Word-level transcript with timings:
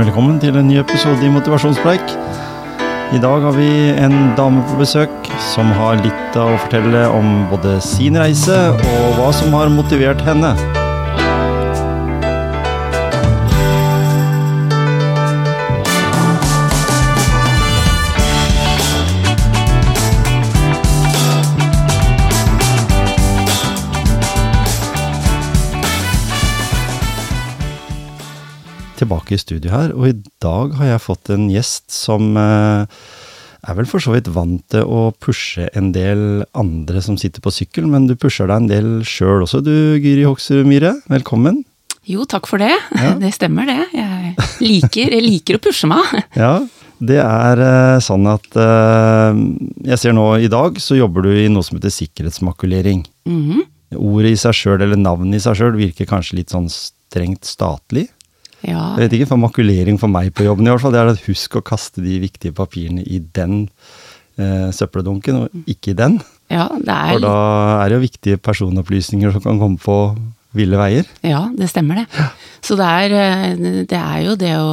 Velkommen 0.00 0.38
til 0.40 0.56
en 0.56 0.64
ny 0.64 0.78
episode 0.80 1.20
i 1.26 1.28
Motivasjonspreik. 1.28 2.14
I 3.12 3.18
dag 3.20 3.42
har 3.44 3.52
vi 3.52 3.68
en 4.00 4.30
dame 4.38 4.62
på 4.70 4.78
besøk 4.80 5.28
som 5.50 5.68
har 5.76 6.00
litt 6.00 6.38
å 6.40 6.46
fortelle 6.62 7.04
om 7.12 7.42
både 7.50 7.76
sin 7.84 8.16
reise 8.16 8.56
og 8.72 9.18
hva 9.18 9.28
som 9.36 9.52
har 9.58 9.68
motivert 9.74 10.24
henne. 10.24 10.54
Tilbake 29.30 29.38
i 29.38 29.38
studio 29.38 29.70
her, 29.70 29.92
og 29.94 30.08
i 30.08 30.16
dag 30.42 30.72
har 30.74 30.86
jeg 30.88 31.02
fått 31.04 31.30
en 31.30 31.46
gjest 31.50 31.90
som 31.94 32.34
eh, 32.36 32.86
er 33.62 33.76
vel 33.78 33.86
for 33.86 34.02
så 34.02 34.14
vidt 34.16 34.30
vant 34.32 34.62
til 34.72 34.82
å 34.82 35.12
pushe 35.22 35.68
en 35.76 35.92
del 35.94 36.42
andre 36.58 37.00
som 37.00 37.16
sitter 37.16 37.40
på 37.40 37.52
sykkel, 37.54 37.86
men 37.86 38.08
du 38.08 38.16
pusher 38.16 38.48
deg 38.50 38.56
en 38.56 38.70
del 38.70 38.88
sjøl 39.06 39.44
også 39.44 39.62
du, 39.62 40.00
Gyri 40.02 40.26
Hoksrud 40.26 40.66
Myhre. 40.66 40.96
Velkommen. 41.10 41.62
Jo, 42.08 42.26
takk 42.26 42.48
for 42.50 42.58
det. 42.58 42.74
Ja. 42.98 43.14
Det 43.22 43.30
stemmer, 43.36 43.70
det. 43.70 43.86
Jeg 43.94 44.34
liker, 44.64 45.14
jeg 45.14 45.22
liker 45.22 45.60
å 45.60 45.62
pushe 45.62 45.90
meg. 45.90 46.22
Ja, 46.42 46.56
det 46.98 47.22
er 47.22 47.60
eh, 47.64 48.02
sånn 48.04 48.26
at 48.28 48.56
eh, 48.60 49.38
Jeg 49.88 50.00
ser 50.02 50.12
nå 50.12 50.26
i 50.36 50.50
dag 50.52 50.76
så 50.82 50.98
jobber 50.98 51.24
du 51.24 51.30
i 51.32 51.46
noe 51.48 51.64
som 51.64 51.78
heter 51.78 51.94
sikkerhetsmakulering. 51.94 53.06
Mhm. 53.30 53.66
Ordet 53.90 54.34
i 54.34 54.38
seg 54.38 54.54
sjøl, 54.54 54.82
eller 54.84 54.98
navnet 54.98 55.38
i 55.38 55.42
seg 55.42 55.56
sjøl, 55.58 55.78
virker 55.78 56.06
kanskje 56.06 56.36
litt 56.38 56.52
sånn 56.52 56.68
strengt 56.70 57.46
statlig. 57.46 58.06
Ja, 58.66 58.96
Jeg 58.98 59.06
vet 59.06 59.18
ikke, 59.18 59.30
for 59.32 59.40
makulering 59.40 60.00
for 60.00 60.12
meg 60.12 60.32
på 60.36 60.44
jobben 60.44 60.66
i 60.68 60.72
hvert 60.72 60.82
fall, 60.82 60.92
det 60.94 61.00
er 61.02 61.12
at 61.14 61.28
husk 61.28 61.56
å 61.56 61.64
kaste 61.64 62.04
de 62.04 62.18
viktige 62.22 62.56
papirene 62.56 63.04
i 63.06 63.22
den 63.36 63.62
eh, 64.40 64.68
søppeldunken, 64.76 65.44
og 65.44 65.70
ikke 65.70 65.94
i 65.94 66.00
den. 66.00 66.20
ja, 66.52 66.68
det 66.76 66.96
er, 66.96 67.14
For 67.14 67.24
da 67.24 67.38
er 67.78 67.88
det 67.88 67.96
jo 67.96 68.04
viktige 68.04 68.42
personopplysninger 68.42 69.32
som 69.32 69.46
kan 69.46 69.62
komme 69.62 69.80
på 69.80 69.96
ville 70.56 70.78
veier. 70.78 71.06
ja, 71.22 71.44
det 71.54 71.68
stemmer 71.70 72.00
det. 72.00 72.06
Så 72.66 72.74
det 72.78 72.86
er, 72.86 73.12
eh, 73.14 73.84
det 73.86 73.98
er 73.98 74.22
jo 74.26 74.36
det 74.38 74.52
å 74.58 74.70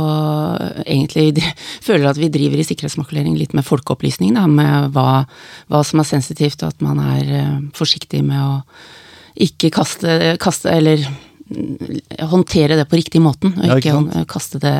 egentlig 0.83 1.37
føle 1.37 1.83
føler 1.85 2.09
at 2.09 2.17
vi 2.19 2.31
driver 2.33 2.61
i 2.61 2.65
sikkerhetsmakulering 2.65 3.37
litt 3.37 3.53
med 3.53 3.65
folkeopplysning, 3.67 4.33
da, 4.33 4.47
med 4.49 4.91
hva, 4.95 5.25
hva 5.69 5.83
som 5.85 6.01
er 6.01 6.09
sensitivt, 6.09 6.63
og 6.63 6.73
at 6.73 6.81
man 6.81 6.99
er 7.03 7.29
eh, 7.29 7.59
forsiktig 7.77 8.23
med 8.25 8.41
å 8.41 8.63
ikke 9.37 9.69
kaste, 9.69 10.33
kaste 10.41 10.71
eller 10.73 11.03
mm, 11.05 11.26
håndtere 12.31 12.77
det 12.79 12.87
på 12.89 12.99
riktig 12.99 13.21
måten, 13.23 13.53
og 13.57 13.65
Ja, 13.65 13.77
ikke, 13.79 13.97
ikke 14.05 14.25
kaste 14.37 14.61
det 14.63 14.77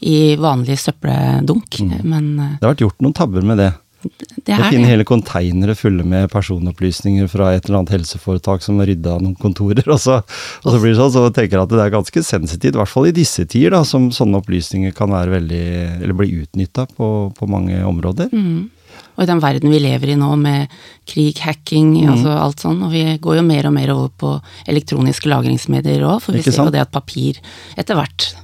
i 0.00 0.34
vanlig 0.40 0.78
søppeldunk. 0.82 1.80
Men 2.02 2.34
eh, 2.38 2.58
Det 2.58 2.66
har 2.66 2.74
vært 2.74 2.84
gjort 2.86 3.02
noen 3.04 3.16
tabber 3.16 3.46
med 3.46 3.60
det. 3.62 3.70
det 4.02 4.56
er 4.56 4.64
finne 4.66 4.88
det. 4.88 4.90
hele 4.90 5.04
konteinere 5.06 5.76
fulle 5.78 6.02
med 6.02 6.30
personopplysninger 6.32 7.28
fra 7.30 7.52
et 7.54 7.68
eller 7.68 7.82
annet 7.82 7.94
helseforetak 7.94 8.64
som 8.64 8.80
har 8.82 8.90
rydda 8.90 9.20
noen 9.22 9.36
kontorer, 9.38 9.86
og 9.86 10.00
så, 10.02 10.18
og 10.64 10.68
så 10.68 10.80
blir 10.82 10.90
det 10.90 10.98
sånn, 10.98 11.14
så 11.14 11.24
tenker 11.30 11.58
jeg 11.58 11.68
at 11.68 11.74
det 11.76 11.84
er 11.84 11.94
ganske 11.94 12.24
sensitivt, 12.26 12.74
i 12.74 12.82
hvert 12.82 12.90
fall 12.90 13.06
i 13.06 13.14
disse 13.14 13.46
tider, 13.46 13.76
da, 13.76 13.84
som 13.86 14.10
sånne 14.10 14.42
opplysninger 14.42 14.94
kan 14.98 15.14
være 15.14 15.36
veldig, 15.38 15.64
eller 16.02 16.18
bli 16.18 16.32
utnytta 16.42 16.88
på, 16.96 17.10
på 17.38 17.50
mange 17.50 17.78
områder. 17.86 18.32
Mm. 18.34 18.70
Og 19.16 19.24
i 19.24 19.26
den 19.26 19.40
verden 19.40 19.70
vi 19.70 19.78
lever 19.78 20.12
i 20.12 20.16
nå 20.16 20.30
med 20.40 20.68
krig, 21.06 21.36
hacking, 21.38 21.94
Mm. 22.02 22.12
altså 22.14 22.36
alt 22.40 22.56
sånn, 22.60 22.82
og 22.82 22.90
vi 22.92 23.18
går 23.18 23.36
jo 23.36 23.42
mer 23.42 23.66
og 23.66 23.72
mer 23.74 23.90
over 23.90 24.08
på 24.18 24.40
elektroniske 24.66 25.28
lagringsmedier 25.28 26.00
òg, 26.02 26.22
for 26.22 26.32
vi 26.32 26.42
ser 26.42 26.64
jo 26.64 26.70
det 26.70 26.80
at 26.80 26.90
papir 26.92 27.36
etter 27.76 27.94
hvert, 27.94 28.34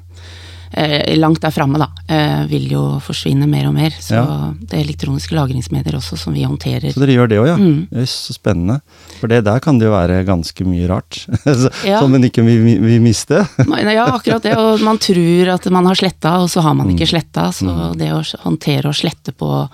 eh, 0.72 1.16
langt 1.16 1.40
der 1.40 1.50
framme 1.50 1.78
da, 1.80 1.86
eh, 2.08 2.44
vil 2.46 2.68
jo 2.68 2.82
forsvinne 3.00 3.48
mer 3.48 3.66
og 3.68 3.74
mer. 3.74 3.90
Så 3.98 4.12
Ja. 4.14 4.52
det 4.60 4.74
er 4.74 4.84
elektroniske 4.84 5.32
lagringsmedier 5.32 5.94
også 5.94 6.18
som 6.18 6.34
vi 6.34 6.42
håndterer. 6.44 6.92
Så 6.92 7.00
dere 7.00 7.16
gjør 7.16 7.28
det 7.28 7.38
òg, 7.38 7.46
ja? 7.46 7.56
Mm. 7.56 7.88
er 7.90 8.04
så 8.04 8.34
spennende. 8.36 8.80
For 9.20 9.26
det 9.28 9.44
der 9.44 9.60
kan 9.60 9.78
det 9.78 9.86
jo 9.86 9.92
være 9.92 10.24
ganske 10.26 10.64
mye 10.66 10.86
rart. 10.88 11.26
Så- 11.44 11.72
Ja. 11.86 12.00
Som 12.00 12.14
en 12.14 12.22
ikke 12.24 12.44
vil, 12.44 12.78
vil 12.80 13.00
miste. 13.00 13.48
Ja, 13.58 14.06
akkurat 14.12 14.42
det, 14.42 14.56
og 14.56 14.80
man 14.80 14.98
tror 14.98 15.54
at 15.54 15.70
man 15.70 15.86
har 15.86 15.94
sletta, 15.94 16.38
og 16.42 16.48
så 16.50 16.60
har 16.62 16.74
man 16.74 16.88
ikke 16.94 17.08
sletta, 17.08 17.48
så 17.52 17.64
Mm. 17.94 17.96
det 17.96 18.10
å 18.12 18.38
håndtere 18.44 18.84
og 18.86 18.94
slette 18.94 19.32
på 19.32 19.68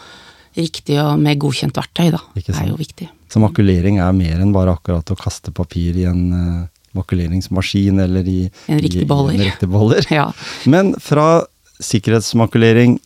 riktig 0.57 0.99
og 1.03 1.19
med 1.21 1.39
godkjent 1.43 1.77
verktøy, 1.77 2.11
da, 2.15 2.21
sant. 2.39 2.61
er 2.61 2.71
jo 2.71 2.79
viktig. 2.79 3.09
Så 3.33 3.43
makulering 3.43 3.99
er 4.03 4.13
mer 4.15 4.43
enn 4.43 4.53
bare 4.55 4.77
akkurat 4.77 5.11
å 5.11 5.17
kaste 5.19 5.53
papir 5.55 5.97
i 5.99 6.05
en 6.07 6.23
uh, 6.31 6.67
makuleringsmaskin 6.95 7.99
eller 8.05 8.29
i 8.31 8.39
En 8.71 8.79
riktig 8.79 9.07
beholder. 9.11 9.35
En 9.35 9.49
riktig 9.49 9.71
beholder. 9.73 10.07
Ja. 10.15 10.29
Men 10.71 10.95
fra 11.03 11.43
sikkerhetsmakulering 11.83 13.01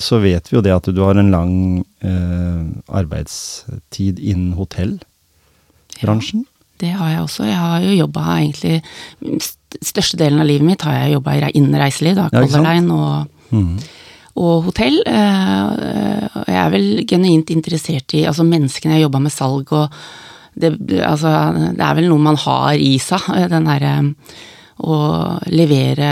så 0.00 0.18
vet 0.22 0.48
vi 0.50 0.56
jo 0.56 0.62
det 0.64 0.72
at 0.74 0.88
du 0.90 1.02
har 1.04 1.18
en 1.20 1.30
lang 1.30 1.52
uh, 2.02 2.64
arbeidstid 2.88 4.18
innen 4.18 4.56
hotellbransjen. 4.58 6.46
Ja. 6.46 6.50
Det 6.82 6.90
har 6.90 7.12
jeg 7.12 7.20
også. 7.22 7.44
Jeg 7.46 7.58
har 7.60 7.84
jo 7.84 7.92
jobba 8.00 8.24
egentlig 8.40 8.80
største 9.20 9.60
Størstedelen 9.74 10.38
av 10.38 10.46
livet 10.46 10.62
mitt 10.68 10.82
har 10.86 10.94
jeg 11.00 11.16
jobba 11.16 11.32
innen 11.50 11.74
reiseliv, 11.80 12.14
da. 12.14 12.28
Ja. 12.30 12.44
Color 12.44 12.62
Line 12.62 12.94
og, 12.94 13.30
Mhm. 13.50 13.80
Og 14.36 14.64
hotell. 14.68 15.00
Eh, 15.06 16.28
og 16.34 16.48
Jeg 16.48 16.60
er 16.60 16.72
vel 16.74 16.88
genuint 17.08 17.50
interessert 17.54 18.14
i 18.18 18.24
altså 18.26 18.46
menneskene 18.46 18.98
jeg 18.98 19.06
jobba 19.06 19.20
med 19.22 19.34
salg 19.34 19.70
og 19.72 19.92
det, 20.54 20.70
altså, 21.02 21.30
det 21.74 21.82
er 21.82 21.94
vel 21.98 22.06
noe 22.10 22.22
man 22.22 22.36
har 22.38 22.74
i 22.78 22.96
seg, 23.02 23.22
eh, 23.34 23.48
den 23.50 23.66
derre 23.66 23.94
å 24.84 24.96
levere 25.54 26.10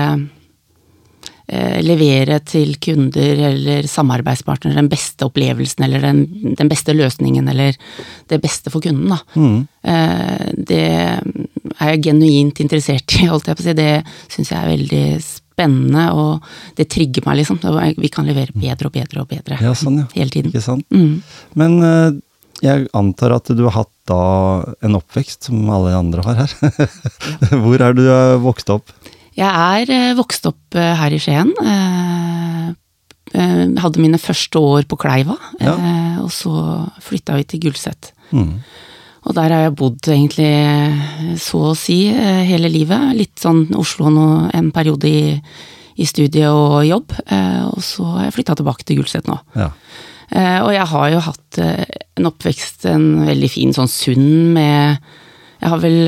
eh, 1.47 1.79
levere 1.83 2.39
til 2.47 2.77
kunder 2.83 3.43
eller 3.51 3.87
samarbeidspartnere 3.91 4.79
den 4.79 4.91
beste 4.91 5.27
opplevelsen 5.27 5.87
eller 5.87 6.03
den, 6.07 6.55
den 6.59 6.71
beste 6.71 6.95
løsningen 6.95 7.49
eller 7.51 7.75
det 8.31 8.41
beste 8.43 8.71
for 8.71 8.83
kunden, 8.83 9.11
da. 9.15 9.19
Eh, 9.83 10.51
Det 10.63 10.83
er 11.79 11.93
jeg 11.95 12.03
genuint 12.07 12.61
interessert 12.63 13.15
i, 13.19 13.27
holdt 13.31 13.47
jeg 13.51 13.59
på 13.59 13.63
å 13.65 13.67
si. 13.67 13.75
Det 13.79 13.93
syns 14.31 14.51
jeg 14.53 14.59
er 14.59 14.73
veldig 14.75 15.07
spennende, 15.23 15.42
og 15.59 16.43
det 16.77 16.89
trigger 16.91 17.23
meg, 17.27 17.37
liksom. 17.43 17.59
Vi 17.99 18.09
kan 18.09 18.27
levere 18.27 18.53
bedre 18.55 18.87
og 18.89 18.93
bedre 18.93 19.21
og 19.23 19.29
bedre 19.29 19.59
Ja, 19.61 19.73
sånn, 19.75 19.99
ja. 19.99 20.07
hele 20.15 20.31
tiden. 20.31 20.51
Ikke 20.53 20.63
sant? 20.65 20.87
Mm. 20.91 21.23
Men 21.55 21.83
eh, 21.83 22.13
jeg 22.63 22.89
antar 22.95 23.33
at 23.37 23.47
du 23.55 23.63
har 23.69 23.73
hatt 23.85 23.91
da 24.07 24.65
en 24.83 24.97
oppvekst 24.99 25.45
som 25.51 25.69
alle 25.71 25.95
andre 25.95 26.23
har 26.27 26.35
her. 26.43 26.55
Hvor 27.63 27.81
er 27.81 27.93
du 27.95 28.03
eh, 28.09 28.37
vokst 28.43 28.71
opp? 28.71 28.91
Jeg 29.37 29.49
er 29.49 29.91
eh, 29.91 30.15
vokst 30.19 30.47
opp 30.47 30.75
her 30.77 31.13
i 31.15 31.19
Skien. 31.23 31.53
Hadde 33.33 34.01
mine 34.03 34.19
første 34.21 34.61
år 34.61 34.85
på 34.91 34.99
Kleiva, 35.01 35.37
Ja. 35.63 35.73
og 36.23 36.29
så 36.35 36.53
flytta 37.01 37.37
vi 37.39 37.45
til 37.49 37.61
Gulset. 37.69 38.13
Mhm. 38.33 38.59
Og 39.23 39.35
der 39.37 39.53
har 39.55 39.61
jeg 39.69 39.75
bodd 39.79 40.09
egentlig 40.11 40.49
eh, 40.51 41.35
så 41.39 41.61
å 41.71 41.77
si 41.79 42.01
eh, 42.11 42.41
hele 42.49 42.71
livet. 42.73 43.13
Litt 43.15 43.39
sånn 43.39 43.69
Oslo 43.79 44.11
nå, 44.11 44.25
en 44.55 44.73
periode 44.75 45.07
i, 45.07 45.37
i 46.03 46.07
studie 46.09 46.49
og 46.51 46.81
jobb. 46.89 47.15
eh, 47.31 47.63
Og 47.71 47.79
så 47.87 48.03
har 48.17 48.25
jeg 48.27 48.35
flytta 48.41 48.57
tilbake 48.59 48.85
til 48.89 48.99
Gulset 49.03 49.31
nå. 49.31 49.39
Ja. 49.59 49.71
Og 50.33 50.71
jeg 50.73 50.87
har 50.89 51.09
jo 51.13 51.19
hatt 51.27 51.59
en 51.61 52.25
oppvekst, 52.31 52.87
en 52.89 53.03
veldig 53.27 53.51
fin, 53.53 53.75
sånn 53.77 53.91
sunn 53.93 54.55
med 54.55 54.97
Jeg 55.61 55.69
har 55.69 55.83
vel 55.83 55.99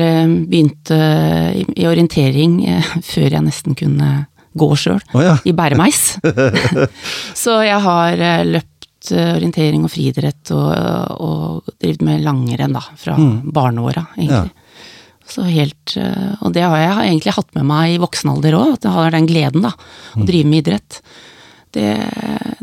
begynt 0.49 0.89
i- 0.89 1.85
orientering 1.85 2.55
før 3.11 3.27
jeg 3.37 3.43
nesten 3.45 3.77
kunne 3.77 4.25
gå 4.57 4.69
sjøl, 4.81 4.97
oh, 5.13 5.21
ja. 5.21 5.35
i 5.45 5.53
bæremeis. 5.53 6.15
Så 7.43 7.59
jeg 7.67 7.77
har 7.85 8.17
løpt 8.49 8.74
eh, 9.11 9.33
orientering 9.35 9.83
og 9.85 9.91
friidrett 9.93 10.51
og, 10.55 10.71
og 11.19 11.73
drevet 11.81 12.01
med 12.01 12.23
langrenn, 12.25 12.73
da, 12.73 12.81
fra 12.97 13.17
barneåra, 13.43 14.07
egentlig. 14.17 14.51
Så 15.27 15.41
helt, 15.49 15.95
eh, 15.97 16.35
og 16.45 16.53
det 16.53 16.61
har 16.61 16.77
jeg 16.77 17.09
egentlig 17.11 17.33
hatt 17.33 17.53
med 17.57 17.65
meg 17.65 17.95
i 17.95 18.01
voksen 18.01 18.29
alder 18.35 18.53
òg, 18.59 18.73
at 18.77 18.83
jeg 18.85 18.93
har 18.93 19.11
den 19.15 19.25
gleden, 19.29 19.61
da, 19.65 19.71
å 20.15 20.25
drive 20.27 20.45
med 20.51 20.61
idrett. 20.65 21.01
Det, 21.75 21.89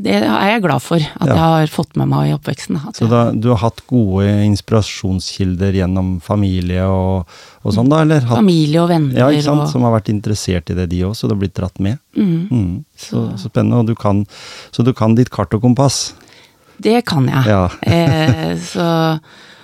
det 0.00 0.14
er 0.24 0.46
jeg 0.54 0.62
glad 0.64 0.80
for, 0.80 0.96
at 0.96 1.26
Ja. 1.28 1.34
jeg 1.34 1.42
har 1.42 1.66
fått 1.68 1.96
med 2.00 2.08
meg 2.08 2.30
i 2.30 2.32
oppveksten. 2.32 2.78
Så 2.96 3.08
da, 3.10 3.26
du 3.36 3.50
har 3.50 3.58
hatt 3.60 3.82
gode 3.90 4.24
inspirasjonskilder 4.46 5.74
gjennom 5.76 6.14
familie 6.24 6.86
og, 6.88 7.28
og 7.60 7.74
sånn, 7.76 7.90
da? 7.92 8.00
Eller 8.06 8.22
hatt, 8.24 8.38
familie 8.40 8.80
og 8.80 8.88
venner 8.88 9.18
ja, 9.20 9.28
ikke 9.28 9.44
sant? 9.50 9.66
og 9.66 9.68
Som 9.74 9.84
har 9.84 9.92
vært 9.98 10.08
interessert 10.14 10.72
i 10.72 10.78
det, 10.78 10.88
de 10.94 11.02
òg, 11.10 11.12
så 11.18 11.28
du 11.28 11.34
har 11.36 11.42
blitt 11.44 11.56
dratt 11.58 11.78
med? 11.82 11.98
mm, 12.16 12.48
Mm. 12.48 12.84
Så, 12.96 13.26
så 13.36 13.50
spennende. 13.50 13.82
Og 13.82 13.86
du 13.90 13.94
kan, 13.98 14.24
så 14.72 14.84
du 14.86 14.92
kan 14.96 15.14
ditt 15.18 15.30
kart 15.34 15.52
og 15.54 15.60
kompass? 15.64 16.14
Det 16.82 16.98
kan 17.08 17.26
jeg. 17.30 17.46
Ja. 17.46 17.68
eh, 17.82 18.56
så, 18.72 18.86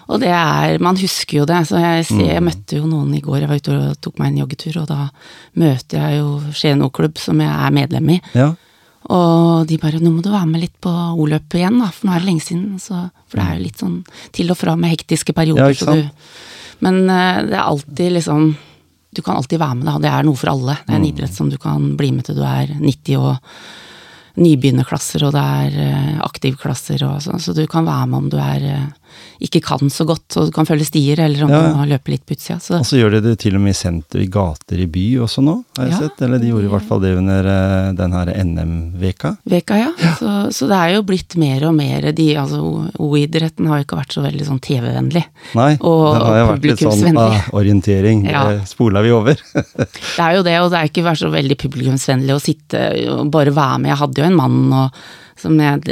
og 0.08 0.20
det 0.22 0.30
er 0.32 0.78
Man 0.80 0.96
husker 0.96 1.40
jo 1.42 1.44
det. 1.48 1.58
Så 1.68 1.80
jeg, 1.82 2.06
ser, 2.06 2.14
Mm. 2.22 2.28
jeg 2.30 2.42
møtte 2.46 2.78
jo 2.78 2.86
noen 2.86 3.14
i 3.14 3.20
går, 3.24 3.40
jeg 3.42 3.48
var 3.50 3.56
ute 3.60 3.76
og 3.90 4.00
tok 4.00 4.18
meg 4.22 4.32
en 4.32 4.40
joggetur, 4.46 4.80
og 4.82 4.88
da 4.88 5.08
møter 5.60 5.98
jeg 6.00 6.18
jo 6.22 6.30
Skien 6.54 6.82
O-klubb, 6.86 7.18
som 7.20 7.40
jeg 7.44 7.50
er 7.52 7.70
medlem 7.76 8.08
i. 8.16 8.20
Ja. 8.34 8.52
Og 9.08 9.66
de 9.68 9.78
bare 9.78 10.00
'nå 10.00 10.10
må 10.12 10.22
du 10.22 10.30
være 10.30 10.46
med 10.46 10.60
litt 10.60 10.80
på 10.80 10.90
O-løpet 10.90 11.54
igjen', 11.60 11.78
da, 11.80 11.86
for 11.90 12.06
nå 12.08 12.12
er 12.14 12.18
det 12.20 12.26
lenge 12.28 12.42
siden. 12.44 12.78
Så, 12.80 13.10
for 13.28 13.38
det 13.38 13.46
er 13.46 13.56
jo 13.58 13.62
litt 13.64 13.78
sånn 13.78 14.04
til 14.32 14.50
og 14.50 14.56
fra 14.58 14.76
med 14.76 14.90
hektiske 14.90 15.32
perioder. 15.32 15.70
Ja, 15.70 15.74
så 15.74 15.94
du, 15.94 16.10
men 16.80 17.08
eh, 17.08 17.42
det 17.46 17.54
er 17.54 17.64
alltid 17.68 18.12
liksom 18.12 18.56
du 19.14 19.22
kan 19.22 19.36
alltid 19.36 19.58
være 19.58 19.74
med, 19.76 19.86
da. 19.86 19.98
Det 19.98 20.10
er 20.12 20.22
noe 20.22 20.36
for 20.36 20.50
alle. 20.50 20.74
Det 20.86 20.92
er 20.92 20.96
en 20.98 21.02
Mm. 21.02 21.08
idrett 21.16 21.32
som 21.34 21.48
du 21.48 21.56
kan 21.56 21.96
bli 21.96 22.10
med 22.12 22.24
til 22.24 22.34
du 22.36 22.42
er 22.44 22.66
90 22.78 23.16
og 23.16 23.38
nybegynnerklasser, 24.38 25.24
og 25.26 25.34
det 25.36 25.42
er 25.42 25.78
eh, 25.84 26.16
aktivklasser 26.24 27.04
og 27.06 27.20
sånn, 27.24 27.42
så 27.42 27.54
du 27.56 27.64
kan 27.70 27.88
være 27.88 28.08
med 28.10 28.18
om 28.22 28.30
du 28.32 28.38
er 28.42 28.66
eh, 28.68 29.07
ikke 29.40 29.60
kan 29.62 29.90
så 29.90 30.04
godt, 30.08 30.36
og 30.36 30.52
kan 30.54 30.66
følge 30.66 30.86
stier, 30.88 31.20
eller 31.24 31.44
om 31.44 31.50
Ja, 31.50 31.60
ja. 31.62 31.68
du 31.72 31.76
må 31.78 31.86
løpe 31.88 32.08
litt 32.14 32.24
på 32.26 32.34
utsida. 32.36 32.58
Så 32.60 32.78
Og 32.80 32.86
så 32.86 32.98
gjør 32.98 33.16
de 33.16 33.20
det 33.28 33.38
til 33.38 33.54
og 33.54 33.60
med 33.62 33.70
i 33.70 33.78
senter, 33.78 34.20
i 34.20 34.26
gater 34.26 34.78
i 34.82 34.86
by 34.86 35.04
også 35.24 35.42
nå, 35.44 35.56
har 35.78 35.86
jeg 35.86 35.92
Ja. 35.92 35.98
sett. 36.08 36.22
Eller 36.22 36.38
de 36.38 36.48
gjorde 36.50 36.64
i 36.64 36.72
hvert 36.72 36.88
fall 36.88 37.00
det 37.00 37.16
under 37.16 37.46
eh, 37.46 37.92
den 37.92 38.12
her 38.12 38.26
NM-veka. 38.44 39.36
Veka, 39.48 39.78
ja. 39.78 39.92
Så, 40.18 40.32
så 40.52 40.68
det 40.68 40.78
er 40.78 40.94
jo 40.96 41.02
blitt 41.08 41.36
mer 41.40 41.64
og 41.68 41.74
mer 41.78 42.10
de, 42.12 42.28
altså 42.36 42.60
O-idretten 42.98 43.66
har 43.70 43.78
jo 43.80 43.84
ikke 43.86 43.98
vært 44.00 44.12
så 44.16 44.22
veldig 44.24 44.46
sånn 44.48 44.60
TV-vennlig. 44.60 45.24
Nei, 45.54 45.70
Og- 45.80 46.14
det 46.18 46.26
har 46.26 46.38
jo 46.38 46.48
vært 46.52 46.68
litt 46.68 46.84
sånn 46.84 47.18
ah, 47.18 47.40
orientering. 47.52 48.24
Ja. 48.38 48.42
Det 48.52 48.66
spola 48.68 49.00
vi 49.02 49.10
over. 49.14 49.34
Det 49.54 50.20
er 50.24 50.34
jo 50.36 50.42
det, 50.42 50.56
og 50.60 50.70
det 50.72 50.78
er 50.80 50.88
ikke 50.90 51.04
vært 51.06 51.20
så 51.22 51.30
veldig 51.32 51.56
publikumsvennlig 51.58 52.34
å 52.34 52.40
sitte 52.42 52.80
og 53.14 53.30
bare 53.32 53.52
være 53.54 53.78
med. 53.80 53.90
Jeg 53.92 54.00
hadde 54.02 54.20
jo 54.22 54.26
en 54.28 54.36
mann 54.36 54.72
og, 54.72 54.98
som 55.38 55.58
jeg 55.58 55.82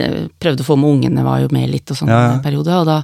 prøvde 0.42 0.62
å 0.64 0.68
få 0.68 0.76
med 0.78 0.90
ungene, 0.96 1.24
var 1.24 1.40
jo 1.40 1.48
med 1.54 1.70
litt 1.70 1.90
og 1.90 1.96
sånn 2.02 2.08
Ja, 2.12 2.20
ja. 2.26 2.32
en 2.36 2.42
periode, 2.44 2.76
og 2.80 2.86
da 2.86 3.02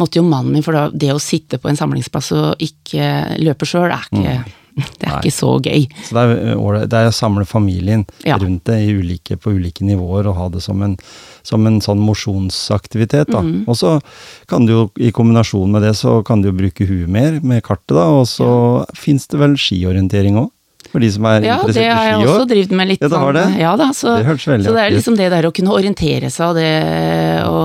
måtte 0.00 0.16
jo 0.16 0.22
mannen 0.24 0.52
min, 0.52 0.62
for 0.64 0.72
da, 0.72 0.88
det 0.90 1.10
å 1.12 1.20
sitte 1.20 1.58
på 1.60 1.68
en 1.68 1.76
samlingsplass 1.76 2.32
og 2.32 2.56
ikke 2.64 3.36
løpe 3.42 3.66
sjøl, 3.68 3.90
er 3.92 4.06
ikke 4.10 4.38
Det 4.70 5.02
er 5.02 5.10
Mm. 5.10 5.10
Nei. 5.10 5.16
ikke 5.18 5.32
så 5.34 5.48
gøy. 5.60 5.82
Så 6.06 6.14
det 6.14 6.22
er, 6.22 6.86
det 6.86 6.94
er 7.00 7.08
å 7.10 7.12
samle 7.12 7.42
familien 7.44 8.04
Ja. 8.24 8.36
rundt 8.38 8.64
det 8.64 8.76
i 8.86 8.92
ulike, 8.94 9.36
på 9.36 9.50
ulike 9.52 9.82
nivåer 9.84 10.28
og 10.30 10.36
ha 10.38 10.48
det 10.48 10.62
som 10.62 10.80
en, 10.86 10.94
som 11.42 11.66
en 11.66 11.80
sånn 11.82 11.98
mosjonsaktivitet. 11.98 13.26
da. 13.28 13.40
Mhm. 13.42 13.64
Og 13.68 13.74
så 13.76 14.00
kan 14.46 14.64
du 14.66 14.72
jo 14.72 14.90
i 14.98 15.10
kombinasjon 15.10 15.70
med 15.70 15.82
det, 15.82 15.94
så 15.96 16.24
kan 16.24 16.40
du 16.40 16.48
jo 16.50 16.56
bruke 16.56 16.86
huet 16.86 17.08
mer 17.08 17.40
med 17.42 17.62
kartet, 17.62 17.96
da. 17.98 18.06
Og 18.08 18.26
så 18.26 18.86
fins 18.94 19.26
det 19.26 19.38
vel 19.40 19.56
skiorientering 19.58 20.36
òg, 20.38 20.50
for 20.90 20.98
de 21.04 21.10
som 21.12 21.26
er 21.30 21.44
Ja, 21.44 21.58
det 21.66 21.84
har 21.86 22.06
jeg 22.08 22.18
også 22.24 22.40
òg. 22.42 22.48
drevet 22.50 22.70
med 22.74 22.88
litt 22.88 23.02
Ja, 23.04 23.08
det 23.12 23.18
har 23.22 23.32
det? 23.36 23.44
Ja 23.60 23.72
da, 23.78 23.90
så, 23.94 24.16
Det 24.18 24.26
hørtes 24.26 24.46
veldig 24.48 24.66
så 24.66 24.72
det 24.74 24.82
er 24.86 24.90
liksom 24.96 25.16
det 25.20 25.28
der 25.30 25.46
å 25.46 25.52
kunne 25.54 25.74
orientere 25.76 26.30
seg 26.32 26.48
og 26.48 26.56
det 26.56 26.70
å 27.46 27.60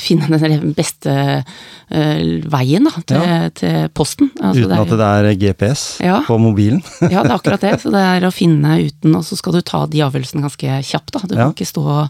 finne 0.00 0.38
den 0.40 0.72
beste 0.76 1.14
uh, 1.44 2.24
veien 2.50 2.88
da, 2.88 2.94
til, 3.06 3.20
Ja. 3.22 3.48
til 3.54 3.88
posten. 3.94 4.30
Altså, 4.40 4.64
Uten 4.66 4.74
at 4.80 4.88
det 4.88 5.06
er, 5.10 5.22
det 5.28 5.32
er 5.36 5.40
GPS 5.44 5.84
Ja. 6.02 6.22
på 6.26 6.38
mobilen. 6.40 6.82
ja, 7.12 7.22
det 7.22 7.30
er 7.30 7.36
akkurat 7.36 7.60
det. 7.62 7.74
Så 7.84 7.92
det 7.94 8.02
er 8.02 8.26
å 8.26 8.32
finne 8.34 8.78
uten, 8.82 9.14
og 9.14 9.22
så 9.28 9.36
skal 9.38 9.52
du 9.52 9.60
ta 9.62 9.84
de 9.86 10.02
avgjørelsene 10.02 10.42
ganske 10.42 10.82
kjapt. 10.90 11.12
Da. 11.12 11.20
Du 11.26 11.34
Ja. 11.36 11.44
kan 11.46 11.54
ikke 11.54 11.70
stå 11.70 11.84
og 11.86 12.08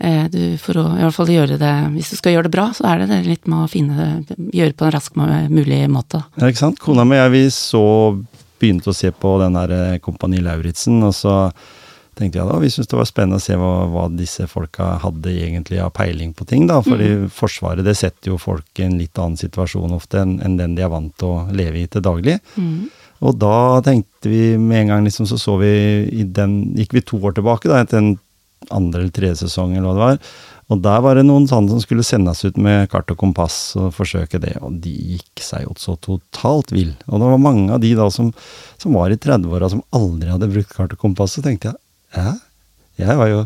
eh, 0.00 0.28
du, 0.28 0.56
For 0.58 0.74
å 0.74 0.86
i 0.98 1.02
hvert 1.02 1.14
fall 1.14 1.26
gjøre 1.30 1.58
det 1.58 1.72
Hvis 1.94 2.10
du 2.10 2.16
skal 2.18 2.32
gjøre 2.34 2.48
det 2.48 2.54
bra, 2.54 2.68
så 2.74 2.86
er 2.92 2.98
det 3.04 3.08
det 3.10 3.26
litt 3.26 3.46
med 3.50 3.64
å 3.64 3.70
finne 3.70 4.24
det, 4.28 4.36
gjøre 4.54 4.74
på 4.78 4.86
en 4.86 4.94
rask 4.94 5.14
mulig 5.50 5.82
måte. 5.90 6.22
Ja, 6.38 6.46
ikke 6.50 6.62
sant? 6.62 6.78
Kona 6.82 7.04
mi 7.04 7.16
og 7.18 7.24
jeg 7.24 7.34
vi 7.34 7.44
så 7.50 7.84
begynte 8.60 8.92
å 8.92 8.96
se 8.96 9.10
på 9.12 9.36
den 9.42 9.58
her 9.58 9.72
eh, 9.74 9.98
Kompani 10.02 10.42
Lauritzen, 10.44 11.02
og 11.06 11.14
så 11.16 11.34
tenkte 12.14 12.38
jeg 12.38 12.46
da, 12.46 12.58
vi 12.62 12.70
syntes 12.70 12.90
det 12.92 12.98
var 12.98 13.08
spennende 13.08 13.40
å 13.40 13.42
se 13.42 13.56
hva, 13.58 13.72
hva 13.90 14.04
disse 14.14 14.46
folka 14.50 14.92
hadde 15.02 15.32
egentlig 15.34 15.80
av 15.82 15.90
peiling 15.96 16.30
på 16.36 16.46
ting, 16.46 16.68
da. 16.70 16.80
Fordi 16.84 17.28
Forsvaret 17.34 17.86
det 17.86 17.96
setter 17.98 18.30
jo 18.30 18.38
folk 18.38 18.78
i 18.78 18.86
en 18.86 18.98
litt 19.00 19.18
annen 19.18 19.38
situasjon 19.40 19.96
ofte 19.96 20.22
enn 20.22 20.36
enn 20.44 20.58
den 20.60 20.76
de 20.78 20.84
er 20.86 20.92
vant 20.92 21.10
til 21.18 21.32
å 21.32 21.46
leve 21.50 21.82
i 21.82 21.88
til 21.90 22.04
daglig. 22.06 22.38
Og 23.24 23.38
da 23.40 23.80
tenkte 23.86 24.30
vi 24.30 24.54
med 24.60 24.84
en 24.84 24.92
gang 24.92 25.06
liksom, 25.06 25.26
så 25.26 25.38
så 25.40 25.56
vi 25.58 25.72
i 26.12 26.24
den 26.24 26.76
Gikk 26.78 26.94
vi 26.94 27.04
to 27.06 27.18
år 27.18 27.34
tilbake, 27.36 27.70
da, 27.70 27.82
etter 27.82 28.02
en 28.02 28.14
andre 28.70 29.04
eller 29.04 29.14
tredje 29.14 29.42
sesong, 29.44 29.74
eller 29.74 29.88
hva 29.88 29.94
det 29.94 30.04
var. 30.04 30.34
Og 30.72 30.80
der 30.84 31.02
var 31.04 31.18
det 31.18 31.26
noen 31.26 31.44
sånne 31.48 31.74
som 31.74 31.82
skulle 31.82 32.06
sendes 32.06 32.40
ut 32.46 32.56
med 32.60 32.88
kart 32.92 33.10
og 33.12 33.18
kompass 33.20 33.74
og 33.76 33.92
forsøke 33.96 34.40
det, 34.40 34.54
og 34.64 34.78
de 34.84 34.94
gikk 35.14 35.42
seg 35.44 35.66
jo 35.66 35.76
så 35.80 35.96
totalt 36.00 36.72
vill. 36.72 36.94
Og 37.10 37.20
det 37.20 37.28
var 37.34 37.42
mange 37.42 37.68
av 37.74 37.82
de 37.82 37.92
da 37.98 38.08
som, 38.12 38.30
som 38.80 38.96
var 38.96 39.12
i 39.12 39.20
30-åra 39.20 39.68
som 39.72 39.84
aldri 39.96 40.32
hadde 40.32 40.50
brukt 40.54 40.72
kart 40.72 40.96
og 40.96 41.02
kompass, 41.04 41.36
så 41.36 41.44
tenkte 41.44 41.74
jeg 41.74 41.80
hæ? 42.16 42.34
Jeg 42.94 43.10
har 43.18 43.26
jo 43.26 43.40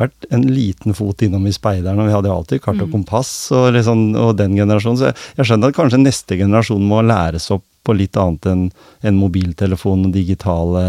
vært 0.00 0.26
en 0.34 0.44
liten 0.50 0.94
fot 0.96 1.22
innom 1.22 1.44
i 1.46 1.54
speideren, 1.54 2.00
og 2.02 2.08
vi 2.08 2.14
hadde 2.16 2.30
jo 2.30 2.34
alltid 2.34 2.62
kart 2.64 2.80
og 2.82 2.90
kompass 2.90 3.30
og, 3.54 3.68
liksom, 3.76 4.08
og 4.18 4.32
den 4.40 4.56
generasjonen, 4.58 4.98
så 4.98 5.10
jeg, 5.12 5.18
jeg 5.38 5.48
skjønner 5.48 5.70
at 5.70 5.76
kanskje 5.76 6.00
neste 6.02 6.38
generasjon 6.40 6.82
må 6.82 7.04
læres 7.06 7.46
opp 7.54 7.62
på 7.86 7.94
litt 7.96 8.18
annet 8.20 8.48
enn 8.50 8.64
enn 9.06 9.20
mobiltelefon 9.20 10.08
og 10.08 10.16
digitale 10.16 10.82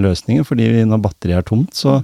løsninger, 0.00 0.46
fordi 0.46 0.70
når 0.86 1.02
batteriet 1.02 1.42
er 1.42 1.48
tomt, 1.50 1.74
så 1.74 1.98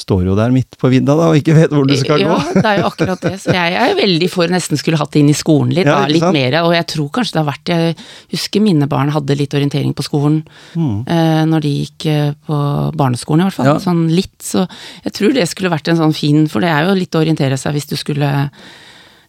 står 0.00 0.24
jo 0.26 0.34
der 0.38 0.50
midt 0.54 0.76
på 0.80 0.88
vidda 0.92 1.14
da, 1.18 1.28
og 1.30 1.36
ikke 1.38 1.54
vet 1.56 1.70
hvor 1.74 1.86
du 1.86 1.94
skal 2.00 2.20
ja, 2.22 2.32
gå. 2.32 2.54
det 2.56 2.64
er 2.66 2.78
jo 2.80 2.86
akkurat 2.88 3.20
det. 3.26 3.32
Så 3.42 3.52
jeg 3.54 3.76
er 3.78 3.94
veldig 3.98 4.28
for 4.32 4.48
nesten 4.52 4.80
skulle 4.80 4.98
hatt 5.00 5.12
det 5.14 5.20
inn 5.22 5.30
i 5.30 5.36
skolen 5.36 5.72
litt, 5.74 5.86
Ja, 5.86 6.00
da, 6.00 6.10
litt 6.10 6.26
mer. 6.34 6.56
Og 6.66 6.72
jeg 6.74 6.86
tror 6.94 7.10
kanskje 7.18 7.36
det 7.36 7.40
har 7.42 7.48
vært 7.52 7.72
Jeg 7.74 7.96
husker 8.34 8.64
mine 8.64 8.88
barn 8.90 9.12
hadde 9.14 9.36
litt 9.38 9.54
orientering 9.54 9.92
på 9.94 10.02
skolen 10.06 10.42
Mm. 10.74 11.04
eh, 11.06 11.42
når 11.46 11.60
de 11.66 11.72
gikk 11.82 12.06
eh, 12.06 12.32
på 12.46 12.56
barneskolen, 12.96 13.42
i 13.44 13.50
hvert 13.50 13.58
fall. 13.58 13.66
Ja. 13.72 13.78
Sånn 13.82 14.06
litt. 14.10 14.38
Så 14.42 14.64
jeg 15.04 15.12
tror 15.12 15.34
det 15.36 15.48
skulle 15.50 15.70
vært 15.72 15.88
en 15.92 16.00
sånn 16.00 16.14
fin 16.16 16.46
For 16.48 16.60
det 16.64 16.70
er 16.72 16.86
jo 16.88 16.94
litt 16.98 17.14
å 17.14 17.20
orientere 17.22 17.58
seg 17.60 17.74
hvis 17.76 17.86
du 17.92 17.96
skulle 18.00 18.32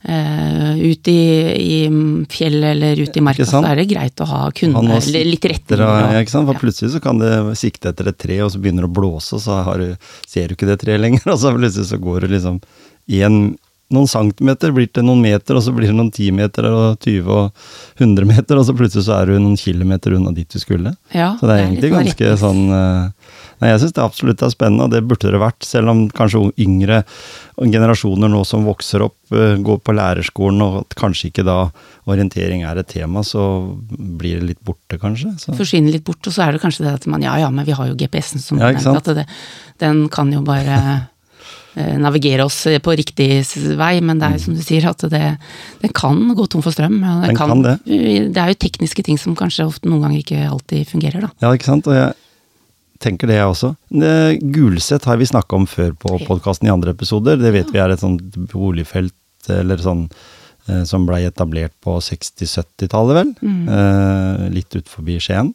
eh, 0.04 0.78
ut 0.92 1.08
i, 1.08 1.20
i 1.56 1.80
fjellet 2.30 2.70
eller 2.76 3.02
ut 3.04 3.18
i 3.18 3.24
marka, 3.24 3.46
så 3.48 3.64
er 3.66 3.80
det 3.82 3.88
greit 3.92 4.24
å 4.24 4.28
ha 4.30 4.42
kunne 4.56 4.82
litt 5.00 5.42
og- 5.88 6.14
ja, 6.14 6.22
ikke 6.22 6.36
sant? 6.36 6.48
For 6.50 6.58
ja. 6.58 6.64
plutselig 6.64 6.92
så 6.96 7.02
kan 7.04 7.20
det 7.22 7.34
sikte 7.60 7.90
etter 7.94 8.10
et 8.12 8.18
tre, 8.18 8.40
og 8.44 8.52
så 8.52 8.60
begynner 8.62 8.88
det 8.88 8.92
å 8.92 8.98
blåse, 9.02 9.34
og 9.38 9.44
så 9.46 9.64
har 9.64 9.78
du, 9.78 9.96
ser 10.28 10.48
du 10.48 10.56
ikke 10.56 10.68
det 10.68 10.80
treet 10.84 11.00
lenger, 11.04 11.24
og 11.34 11.40
så 11.40 11.54
plutselig 11.56 11.88
så 11.92 12.02
går 12.02 12.28
det 12.28 12.34
liksom 12.38 12.60
en, 13.24 13.38
noen 13.94 14.08
centimeter, 14.10 14.72
blir 14.74 14.90
det 14.92 15.04
noen 15.06 15.22
meter, 15.22 15.56
og 15.56 15.64
så 15.64 15.74
blir 15.76 15.92
det 15.92 15.96
noen 15.98 16.12
ti 16.14 16.32
meter, 16.32 16.66
og 16.72 17.00
20 17.04 17.30
og 17.30 17.52
100 18.00 18.26
meter, 18.26 18.58
og 18.58 18.66
så 18.66 18.76
plutselig 18.76 19.06
så 19.08 19.20
er 19.22 19.30
du 19.30 19.38
noen 19.40 19.58
kilometer 19.60 20.16
unna 20.18 20.34
dit 20.34 20.50
du 20.50 20.60
skulle. 20.60 20.96
Ja, 21.14 21.36
Så 21.40 21.48
det 21.48 21.60
er 21.60 21.70
litt 21.70 21.84
egentlig 21.84 21.92
sånn 21.92 22.10
ganske 22.10 22.38
sånn 22.42 22.64
eh, 22.74 23.23
Nei, 23.64 23.70
jeg 23.72 23.80
syns 23.80 23.94
det 23.96 24.04
absolutt 24.04 24.42
er 24.44 24.52
spennende, 24.52 24.90
og 24.90 24.92
det 24.92 25.00
burde 25.08 25.30
det 25.32 25.40
vært. 25.40 25.64
Selv 25.64 25.88
om 25.94 26.02
kanskje 26.12 26.42
yngre 26.60 26.98
generasjoner 27.56 28.28
nå 28.32 28.42
som 28.48 28.66
vokser 28.68 29.06
opp, 29.06 29.16
eh, 29.32 29.56
går 29.64 29.80
på 29.80 29.96
lærerskolen, 29.96 30.60
og 30.66 30.98
kanskje 31.00 31.30
ikke 31.30 31.46
da 31.48 31.58
orientering 32.12 32.66
er 32.68 32.82
et 32.82 32.90
tema, 32.92 33.24
så 33.24 33.46
blir 33.88 34.42
det 34.42 34.50
litt 34.50 34.64
borte, 34.68 35.00
kanskje. 35.00 35.32
Så. 35.40 35.56
forsvinner 35.56 35.96
litt 35.96 36.04
bort, 36.04 36.28
og 36.28 36.34
så 36.36 36.44
er 36.44 36.52
det 36.58 36.62
kanskje 36.66 36.84
det 36.84 36.94
at 36.94 37.08
man 37.08 37.24
ja 37.24 37.38
ja, 37.40 37.50
men 37.50 37.64
vi 37.64 37.72
har 37.72 37.88
jo 37.88 37.96
GPS-en 37.96 38.44
som 38.44 38.60
Ja, 38.60 38.74
sant? 38.80 39.00
at 39.08 39.16
det, 39.16 39.26
den 39.80 40.10
kan 40.10 40.34
jo 40.34 40.42
bare 40.44 41.08
eh, 41.78 41.96
navigere 41.98 42.44
oss 42.44 42.68
på 42.84 42.98
riktig 43.00 43.46
vei, 43.80 44.02
men 44.02 44.20
det 44.20 44.28
er 44.28 44.36
jo 44.36 44.44
som 44.50 44.58
du 44.60 44.62
sier, 44.66 44.90
at 44.90 45.08
det, 45.08 45.38
den 45.86 45.96
kan 45.96 46.20
gå 46.36 46.50
tom 46.52 46.66
for 46.66 46.76
strøm. 46.76 47.00
Det, 47.00 47.30
Den 47.32 47.40
kan 47.40 47.64
det. 47.64 47.78
Det 47.88 48.44
er 48.44 48.52
jo 48.52 48.60
tekniske 48.60 49.08
ting 49.08 49.18
som 49.18 49.40
kanskje 49.40 49.70
ofte 49.72 49.88
noen 49.88 50.04
ganger 50.04 50.20
ikke 50.20 50.44
alltid 50.50 50.92
fungerer, 50.92 51.30
da. 51.30 51.32
Ja, 51.40 51.54
ikke 51.56 51.72
sant? 51.72 51.88
Og 51.88 51.96
jeg 51.96 52.12
tenker 53.04 53.30
det, 53.30 53.38
jeg 53.40 53.52
også. 53.52 53.74
Det, 53.92 54.14
Gulset 54.56 55.06
har 55.10 55.20
vi 55.20 55.30
snakka 55.30 55.60
om 55.60 55.68
før 55.70 55.94
på 56.00 56.20
podkasten 56.28 56.70
i 56.70 56.74
andre 56.74 56.96
episoder. 56.96 57.40
Det 57.42 57.54
vet 57.56 57.74
vi 57.74 57.82
er 57.84 57.94
et 57.94 58.04
sånt 58.04 58.24
boligfelt 58.54 59.16
eller 59.52 59.82
sånn 59.84 60.06
eh, 60.70 60.84
som 60.88 61.08
blei 61.08 61.24
etablert 61.28 61.76
på 61.84 61.98
60-70-tallet, 62.00 63.18
vel. 63.20 63.34
Mm. 63.44 63.66
Eh, 63.78 64.46
litt 64.60 64.78
ut 64.78 64.92
forbi 64.92 65.20
Skien. 65.24 65.52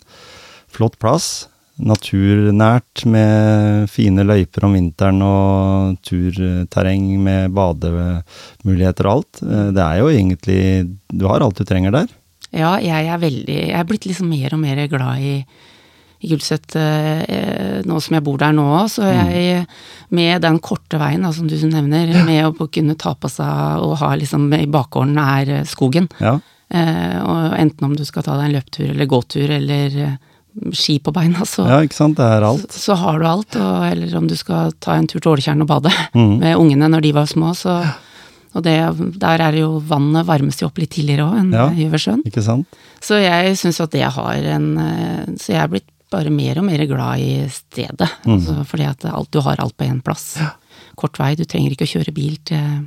Flott 0.73 0.99
plass. 1.01 1.49
Naturnært 1.79 3.05
med 3.07 3.87
fine 3.93 4.25
løyper 4.27 4.65
om 4.67 4.73
vinteren 4.75 5.23
og 5.23 5.99
turterreng 6.03 7.13
med 7.23 7.53
bademuligheter 7.55 9.07
og 9.07 9.21
alt. 9.21 9.43
Eh, 9.45 9.69
det 9.77 9.85
er 9.85 10.01
jo 10.03 10.11
egentlig 10.11 10.63
Du 11.09 11.29
har 11.31 11.45
alt 11.45 11.61
du 11.61 11.65
trenger 11.65 11.95
der. 11.95 12.09
Ja, 12.49 12.79
jeg 12.81 13.07
er 13.13 13.19
veldig 13.21 13.57
Jeg 13.57 13.77
er 13.77 13.85
blitt 13.85 14.07
liksom 14.09 14.31
mer 14.33 14.55
og 14.57 14.63
mer 14.63 14.81
glad 14.89 15.21
i, 15.21 15.35
i 16.19 16.29
Gulset 16.33 16.75
eh, 16.75 17.79
nå 17.87 17.99
som 18.03 18.17
jeg 18.17 18.25
bor 18.27 18.39
der 18.41 18.55
nå 18.57 18.65
òg, 18.81 18.89
så 18.91 19.07
jeg 19.07 19.67
med 20.15 20.43
den 20.43 20.59
korte 20.65 20.99
veien 20.99 21.23
da, 21.23 21.31
som 21.35 21.47
du 21.47 21.55
nevner, 21.71 22.11
med 22.27 22.49
å 22.49 22.67
kunne 22.67 22.97
ta 22.99 23.13
på 23.15 23.31
seg 23.31 23.85
og 23.85 23.99
ha 24.01 24.15
liksom 24.19 24.49
i 24.57 24.67
bakgården 24.71 25.21
er 25.23 25.53
eh, 25.61 25.67
skogen. 25.69 26.09
Ja. 26.19 26.39
Eh, 26.75 27.19
og 27.23 27.55
enten 27.59 27.87
om 27.87 27.95
du 27.97 28.03
skal 28.09 28.27
ta 28.27 28.35
deg 28.35 28.49
en 28.49 28.57
løptur 28.59 28.89
eller 28.91 29.09
gåtur 29.11 29.53
eller 29.61 30.01
ski 30.75 30.97
på 30.99 31.13
beina, 31.15 31.47
så, 31.47 31.69
ja, 31.71 31.79
ikke 31.87 31.95
sant. 32.01 32.19
Det 32.19 32.27
er 32.27 32.43
alt. 32.49 32.75
så 32.75 32.97
har 32.99 33.21
du 33.21 33.27
alt. 33.29 33.55
Og, 33.55 33.85
eller 33.87 34.17
om 34.19 34.27
du 34.27 34.35
skal 34.37 34.73
ta 34.83 34.97
en 34.99 35.07
tur 35.07 35.21
til 35.21 35.37
Åletjern 35.37 35.63
og 35.63 35.71
bade 35.71 35.93
mm. 36.19 36.35
med 36.43 36.59
ungene 36.59 36.91
når 36.91 37.07
de 37.07 37.15
var 37.21 37.31
små, 37.31 37.55
så 37.55 37.79
Og 38.57 38.63
det, 38.65 38.75
der 39.21 39.43
er 39.45 39.55
jo 39.55 39.77
vannet 39.87 40.27
varmes 40.27 40.57
jo 40.59 40.67
opp 40.67 40.79
litt 40.81 40.91
tidligere 40.91 41.27
òg 41.29 41.35
enn 41.37 41.51
Ja. 41.53 41.67
i 41.69 41.85
Øversjøen. 41.85 42.25
Så 43.05 43.21
jeg 43.21 43.59
syns 43.61 43.79
at 43.85 43.93
det 43.93 44.03
har 44.09 44.47
en 44.57 44.73
Så 45.37 45.53
jeg 45.53 45.61
er 45.63 45.69
blitt 45.69 45.87
bare 46.13 46.33
mer 46.33 46.61
og 46.61 46.67
mer 46.69 46.85
glad 46.89 47.23
i 47.25 47.33
stedet. 47.53 48.09
Mm. 48.25 48.35
Altså, 48.37 48.57
fordi 48.71 48.87
at 48.89 49.07
alt, 49.11 49.31
du 49.35 49.43
har 49.45 49.61
alt 49.63 49.77
på 49.79 49.89
én 49.89 50.01
plass. 50.05 50.37
Kort 50.99 51.19
vei, 51.21 51.35
du 51.39 51.45
trenger 51.49 51.75
ikke 51.75 51.89
å 51.89 51.93
kjøre 51.97 52.15
bil 52.17 52.39
til, 52.49 52.87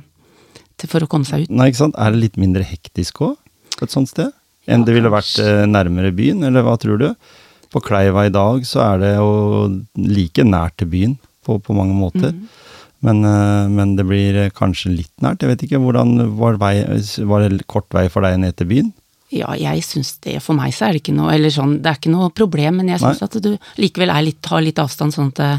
til 0.80 0.90
for 0.90 1.04
å 1.04 1.10
komme 1.10 1.28
seg 1.28 1.46
ut. 1.46 1.54
Nei, 1.54 1.70
ikke 1.72 1.84
sant? 1.84 1.98
Er 2.00 2.14
det 2.14 2.24
litt 2.26 2.40
mindre 2.40 2.66
hektisk 2.66 3.22
òg, 3.28 3.36
på 3.78 3.88
et 3.88 3.94
sånt 3.94 4.10
sted? 4.12 4.32
Enn 4.70 4.84
det 4.86 4.94
ville 4.94 5.10
vært 5.10 5.40
eh, 5.42 5.64
nærmere 5.66 6.12
byen, 6.14 6.44
eller 6.46 6.66
hva 6.66 6.76
tror 6.78 7.00
du? 7.00 7.08
På 7.72 7.80
Kleiva 7.82 8.26
i 8.28 8.34
dag 8.34 8.66
så 8.68 8.82
er 8.84 9.00
det 9.00 9.14
jo 9.16 9.30
like 9.96 10.44
nært 10.46 10.76
til 10.82 10.90
byen 10.92 11.16
på, 11.46 11.56
på 11.58 11.74
mange 11.74 11.96
måter. 11.98 12.34
Mm. 12.36 12.44
Men, 13.02 13.24
eh, 13.26 13.70
men 13.72 13.96
det 13.98 14.06
blir 14.06 14.38
eh, 14.44 14.52
kanskje 14.54 14.94
litt 14.94 15.12
nært. 15.24 15.42
Jeg 15.42 15.50
vet 15.50 15.64
ikke, 15.66 15.80
hvordan 15.82 16.14
var, 16.38 16.60
vei, 16.62 16.76
var 17.26 17.42
det 17.42 17.66
kort 17.70 17.88
vei 17.94 18.06
for 18.12 18.22
deg 18.26 18.38
ned 18.44 18.58
til 18.60 18.70
byen? 18.70 18.92
Ja, 19.32 19.54
jeg 19.56 19.80
syns 19.86 20.14
det. 20.24 20.36
For 20.44 20.56
meg 20.58 20.74
så 20.76 20.86
er 20.86 20.94
det 20.94 21.02
ikke 21.02 21.16
noe 21.16 21.32
Eller 21.32 21.52
sånn, 21.52 21.78
det 21.82 21.88
er 21.88 22.00
ikke 22.00 22.12
noe 22.12 22.28
problem, 22.36 22.80
men 22.80 22.92
jeg 22.92 23.00
syns 23.02 23.24
at 23.24 23.38
du 23.40 23.54
likevel 23.80 24.12
er 24.12 24.26
litt, 24.28 24.44
har 24.52 24.64
litt 24.64 24.80
avstand, 24.82 25.14
sånn 25.14 25.32
at 25.32 25.40
det, 25.40 25.50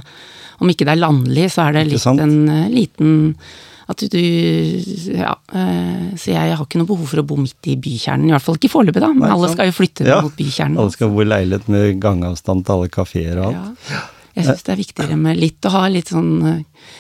om 0.62 0.70
ikke 0.70 0.86
det 0.88 0.94
er 0.94 1.02
landlig, 1.02 1.48
så 1.52 1.68
er 1.68 1.80
det 1.80 1.88
litt 1.90 2.06
en 2.14 2.36
uh, 2.50 2.66
liten 2.72 3.14
at 3.90 4.00
du 4.14 4.20
Ja. 5.12 5.34
Uh, 5.52 6.14
så 6.16 6.32
jeg 6.32 6.56
har 6.56 6.64
ikke 6.64 6.80
noe 6.80 6.90
behov 6.90 7.10
for 7.10 7.20
å 7.24 7.26
bo 7.28 7.38
midt 7.42 7.68
i 7.68 7.76
bykjernen. 7.82 8.30
I 8.30 8.36
hvert 8.36 8.46
fall 8.46 8.60
ikke 8.60 8.72
foreløpig, 8.72 9.02
da. 9.04 9.12
Men 9.12 9.26
Nei, 9.26 9.32
alle 9.36 9.52
skal 9.52 9.70
jo 9.70 9.76
flytte 9.76 10.08
ja, 10.08 10.22
mot 10.24 10.36
bykjernen. 10.38 10.80
Alle 10.80 10.94
skal 10.94 11.12
bo 11.12 11.24
i 11.24 11.28
leilighet 11.28 11.72
med 11.74 12.04
gangavstand 12.04 12.64
til 12.68 12.78
alle 12.78 12.92
kafeer 12.94 13.42
og 13.42 13.50
alt. 13.50 13.90
Ja. 13.92 14.04
Jeg 14.34 14.48
syns 14.48 14.64
det 14.66 14.74
er 14.74 14.80
viktigere 14.80 15.18
med 15.20 15.38
litt 15.38 15.66
å 15.70 15.72
ha 15.76 15.84
litt 15.94 16.10
sånn 16.10 16.32
I 16.42 16.54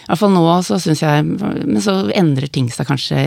hvert 0.05 0.19
fall 0.19 0.35
nå 0.35 0.43
så 0.61 0.77
syns 0.77 0.99
jeg 1.01 1.23
Men 1.25 1.79
så 1.81 1.95
endrer 2.13 2.51
ting 2.53 2.67
seg 2.69 2.85
kanskje 2.85 3.23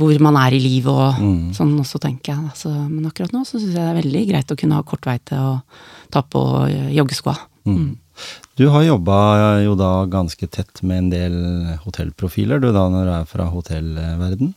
hvor 0.00 0.20
man 0.22 0.38
er 0.40 0.56
i 0.56 0.62
livet 0.62 0.90
og 0.92 1.20
mm. 1.20 1.52
sånn 1.56 1.74
også, 1.80 2.00
tenker 2.02 2.34
jeg. 2.34 2.46
Altså, 2.52 2.72
men 2.88 3.08
akkurat 3.08 3.34
nå 3.34 3.44
så 3.44 3.58
syns 3.58 3.72
jeg 3.72 3.78
det 3.78 3.84
er 3.90 4.00
veldig 4.00 4.24
greit 4.30 4.54
å 4.54 4.58
kunne 4.60 4.80
ha 4.80 4.86
kort 4.86 5.08
vei 5.08 5.18
til 5.26 5.40
å 5.40 5.52
ta 6.14 6.24
på 6.26 6.42
joggeskoa. 6.94 7.36
Mm. 7.68 7.76
mm. 7.76 7.92
Du 8.54 8.68
har 8.70 8.84
jobba 8.86 9.16
jo 9.64 9.72
da 9.74 10.04
ganske 10.06 10.46
tett 10.46 10.84
med 10.86 11.00
en 11.00 11.08
del 11.10 11.38
hotellprofiler, 11.82 12.60
du 12.62 12.68
da 12.70 12.84
når 12.86 13.08
du 13.08 13.12
er 13.16 13.24
fra 13.26 13.48
hotellverden. 13.50 14.52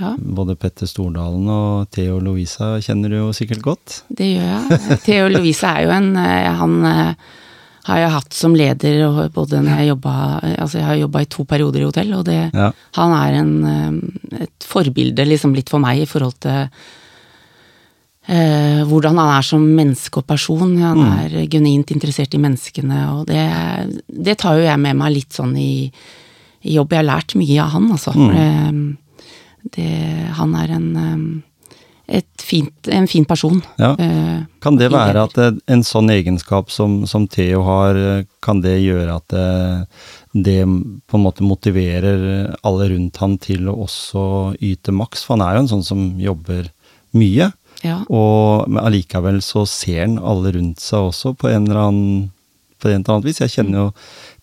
Ja. 0.00 0.14
Både 0.16 0.56
Petter 0.56 0.88
Stordalen 0.88 1.48
og 1.52 1.90
Theo 1.92 2.18
Lovisa 2.24 2.74
kjenner 2.84 3.12
du 3.12 3.18
jo 3.18 3.30
sikkert 3.36 3.62
godt? 3.64 4.00
Det 4.08 4.30
gjør 4.32 4.48
jeg. 4.48 4.80
Theo 5.06 5.28
Lovisa 5.32 5.74
er 5.76 5.88
jo 5.88 5.94
en 5.96 6.10
eh, 6.16 6.48
Han 6.60 6.76
eh, 6.88 7.30
har 7.88 8.00
jeg 8.02 8.12
hatt 8.12 8.36
som 8.36 8.54
leder 8.56 9.28
både 9.32 9.62
når 9.64 9.80
jeg 9.80 9.90
jobba 9.94 10.14
Altså 10.50 10.80
jeg 10.80 10.86
har 10.86 10.98
jobba 11.00 11.22
i 11.24 11.28
to 11.32 11.44
perioder 11.48 11.80
i 11.80 11.88
hotell, 11.88 12.14
og 12.18 12.24
det 12.28 12.40
ja. 12.52 12.70
Han 12.98 13.14
er 13.16 13.36
en, 13.40 13.52
eh, 13.64 14.44
et 14.46 14.66
forbilde 14.66 15.24
liksom 15.28 15.54
litt 15.56 15.72
for 15.72 15.82
meg 15.82 16.02
i 16.02 16.08
forhold 16.08 16.36
til 16.44 16.58
eh, 18.28 18.82
hvordan 18.88 19.18
han 19.20 19.32
er 19.38 19.46
som 19.46 19.64
menneske 19.64 20.20
og 20.20 20.28
person. 20.28 20.76
Han 20.76 21.00
mm. 21.00 21.12
er 21.24 21.50
genuint 21.52 21.92
interessert 21.94 22.34
i 22.36 22.42
menneskene, 22.42 23.04
og 23.16 23.28
det, 23.30 23.44
det, 24.06 24.36
tar 24.40 24.60
jo 24.60 24.66
jeg 24.66 24.82
med 24.82 24.98
meg 25.00 25.16
litt 25.16 25.36
sånn 25.36 25.56
i, 25.56 25.90
i 26.62 26.76
jobb. 26.76 26.92
Jeg 26.92 27.02
har 27.02 27.10
lært 27.14 27.38
mye 27.40 27.60
av 27.64 27.76
han, 27.76 27.92
altså. 27.96 28.12
Mm. 28.16 28.28
Det, 28.34 29.70
det, 29.76 29.92
han 30.36 30.58
er 30.58 30.76
en 30.76 30.90
fint, 32.42 32.88
en 32.88 33.06
fin 33.08 33.24
person. 33.24 33.60
Ja. 33.78 33.92
Eh, 33.98 34.40
kan 34.62 34.76
det 34.76 34.90
være 34.92 35.22
at 35.28 35.38
en 35.70 35.84
sånn 35.86 36.10
egenskap 36.12 36.72
som, 36.74 37.04
som, 37.06 37.28
Theo 37.30 37.62
har, 37.66 38.00
kan 38.42 38.62
det 38.64 38.80
gjøre 38.82 39.20
at 39.20 39.34
det, 39.34 39.46
det, 40.32 40.58
på 41.06 41.18
en 41.18 41.24
måte 41.24 41.46
motiverer 41.46 42.50
alle 42.66 42.90
rundt 42.94 43.22
han 43.22 43.38
til 43.42 43.70
å 43.70 43.78
også 43.86 44.24
yte 44.58 44.94
maks? 44.96 45.24
For 45.24 45.38
han 45.38 45.46
er 45.46 45.56
jo 45.56 45.64
en 45.64 45.72
sånn 45.76 45.86
som 45.86 46.04
jobber 46.20 46.68
mye. 47.16 47.52
Ja. 47.86 48.02
Og 48.12 48.68
allikevel 48.80 49.40
så 49.44 49.64
ser 49.68 50.04
han 50.04 50.18
alle 50.18 50.52
rundt 50.58 50.82
seg 50.82 51.12
også 51.12 51.34
på 51.38 51.48
en 51.52 51.68
eller 51.68 51.82
annen 51.86 52.28
på 52.80 52.88
en 52.88 53.02
eller 53.02 53.12
annen 53.12 53.26
vis. 53.26 53.42
Jeg 53.42 53.52
kjenner 53.52 53.78
jo 53.82 53.88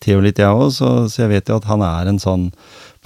Theo 0.03 0.21
litt, 0.21 0.37
jeg 0.37 0.53
òg, 0.53 0.69
så, 0.75 0.91
så 1.09 1.23
jeg 1.23 1.31
vet 1.31 1.49
jo 1.49 1.57
at 1.57 1.65
han 1.69 1.81
er 1.81 2.11
en 2.11 2.19
sånn 2.21 2.51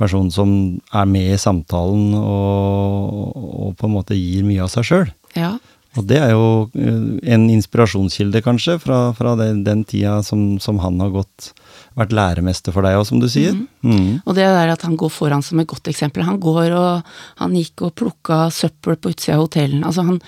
person 0.02 0.32
som 0.34 0.54
er 0.92 1.10
med 1.10 1.36
i 1.36 1.42
samtalen 1.42 2.16
og, 2.18 3.38
og 3.38 3.76
på 3.78 3.88
en 3.88 3.96
måte 4.00 4.18
gir 4.18 4.48
mye 4.48 4.66
av 4.66 4.74
seg 4.74 4.90
sjøl. 4.90 5.14
Ja. 5.38 5.56
Og 6.00 6.06
det 6.08 6.22
er 6.24 6.30
jo 6.32 6.46
eh, 6.80 7.00
en 7.36 7.50
inspirasjonskilde, 7.52 8.40
kanskje, 8.46 8.78
fra, 8.80 9.00
fra 9.18 9.34
den, 9.40 9.66
den, 9.66 9.84
tida 9.88 10.22
som, 10.24 10.56
som, 10.64 10.80
han 10.80 11.02
har 11.04 11.12
gått 11.12 11.52
vært 12.00 12.14
læremester 12.16 12.72
for 12.72 12.88
deg 12.88 12.96
òg, 12.96 13.04
som 13.10 13.20
du 13.20 13.28
sier. 13.32 13.58
Mm. 13.58 13.68
Mm. 13.92 14.14
Og 14.24 14.38
det 14.38 14.46
der 14.48 14.72
at 14.72 14.86
han 14.88 14.96
går 15.00 15.12
foran 15.12 15.44
som 15.44 15.60
et 15.60 15.68
godt 15.68 15.90
eksempel. 15.92 16.24
Han 16.24 16.40
går 16.40 16.72
og 16.78 17.10
han 17.42 17.58
gikk 17.60 17.84
og 17.90 17.96
plukka 18.00 18.46
søppel 18.56 18.96
på 18.96 19.12
utsida 19.12 19.36
av 19.36 19.44
hotellene. 19.44 19.84
Altså 19.90 20.08
han 20.08 20.22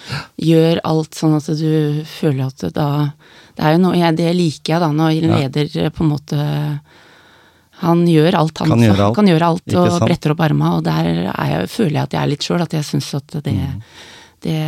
gjør 0.43 0.83
alt 0.89 1.15
sånn 1.15 1.37
at 1.39 1.47
du 1.55 2.03
føler 2.11 2.49
at 2.49 2.67
da 2.75 2.89
Det 3.53 3.63
er 3.63 3.75
jo 3.75 3.83
noe 3.85 4.11
Det 4.17 4.31
liker 4.35 4.73
jeg 4.73 4.83
da, 4.83 4.91
når 4.91 5.15
leder 5.21 5.71
ja. 5.85 5.93
på 5.93 6.03
en 6.03 6.11
måte 6.11 6.43
han 7.83 8.03
gjør 8.07 8.37
alt, 8.39 8.61
han. 8.63 8.73
Kan 8.73 8.83
gjøre 8.85 9.07
alt, 9.07 9.15
kan 9.17 9.29
gjøre 9.29 9.49
alt 9.53 9.73
og 9.75 9.89
sant? 9.91 10.05
bretter 10.07 10.33
opp 10.33 10.43
arma, 10.45 10.75
og 10.77 10.85
der 10.85 11.09
jeg, 11.27 11.71
føler 11.71 11.97
jeg 11.97 12.07
at 12.07 12.15
jeg 12.15 12.21
er 12.21 12.31
litt 12.31 12.45
sjøl, 12.45 12.63
at 12.63 12.75
jeg 12.77 12.87
syns 12.87 13.09
at 13.19 13.35
det, 13.45 13.55
mm. 13.55 13.81
det, 14.45 14.59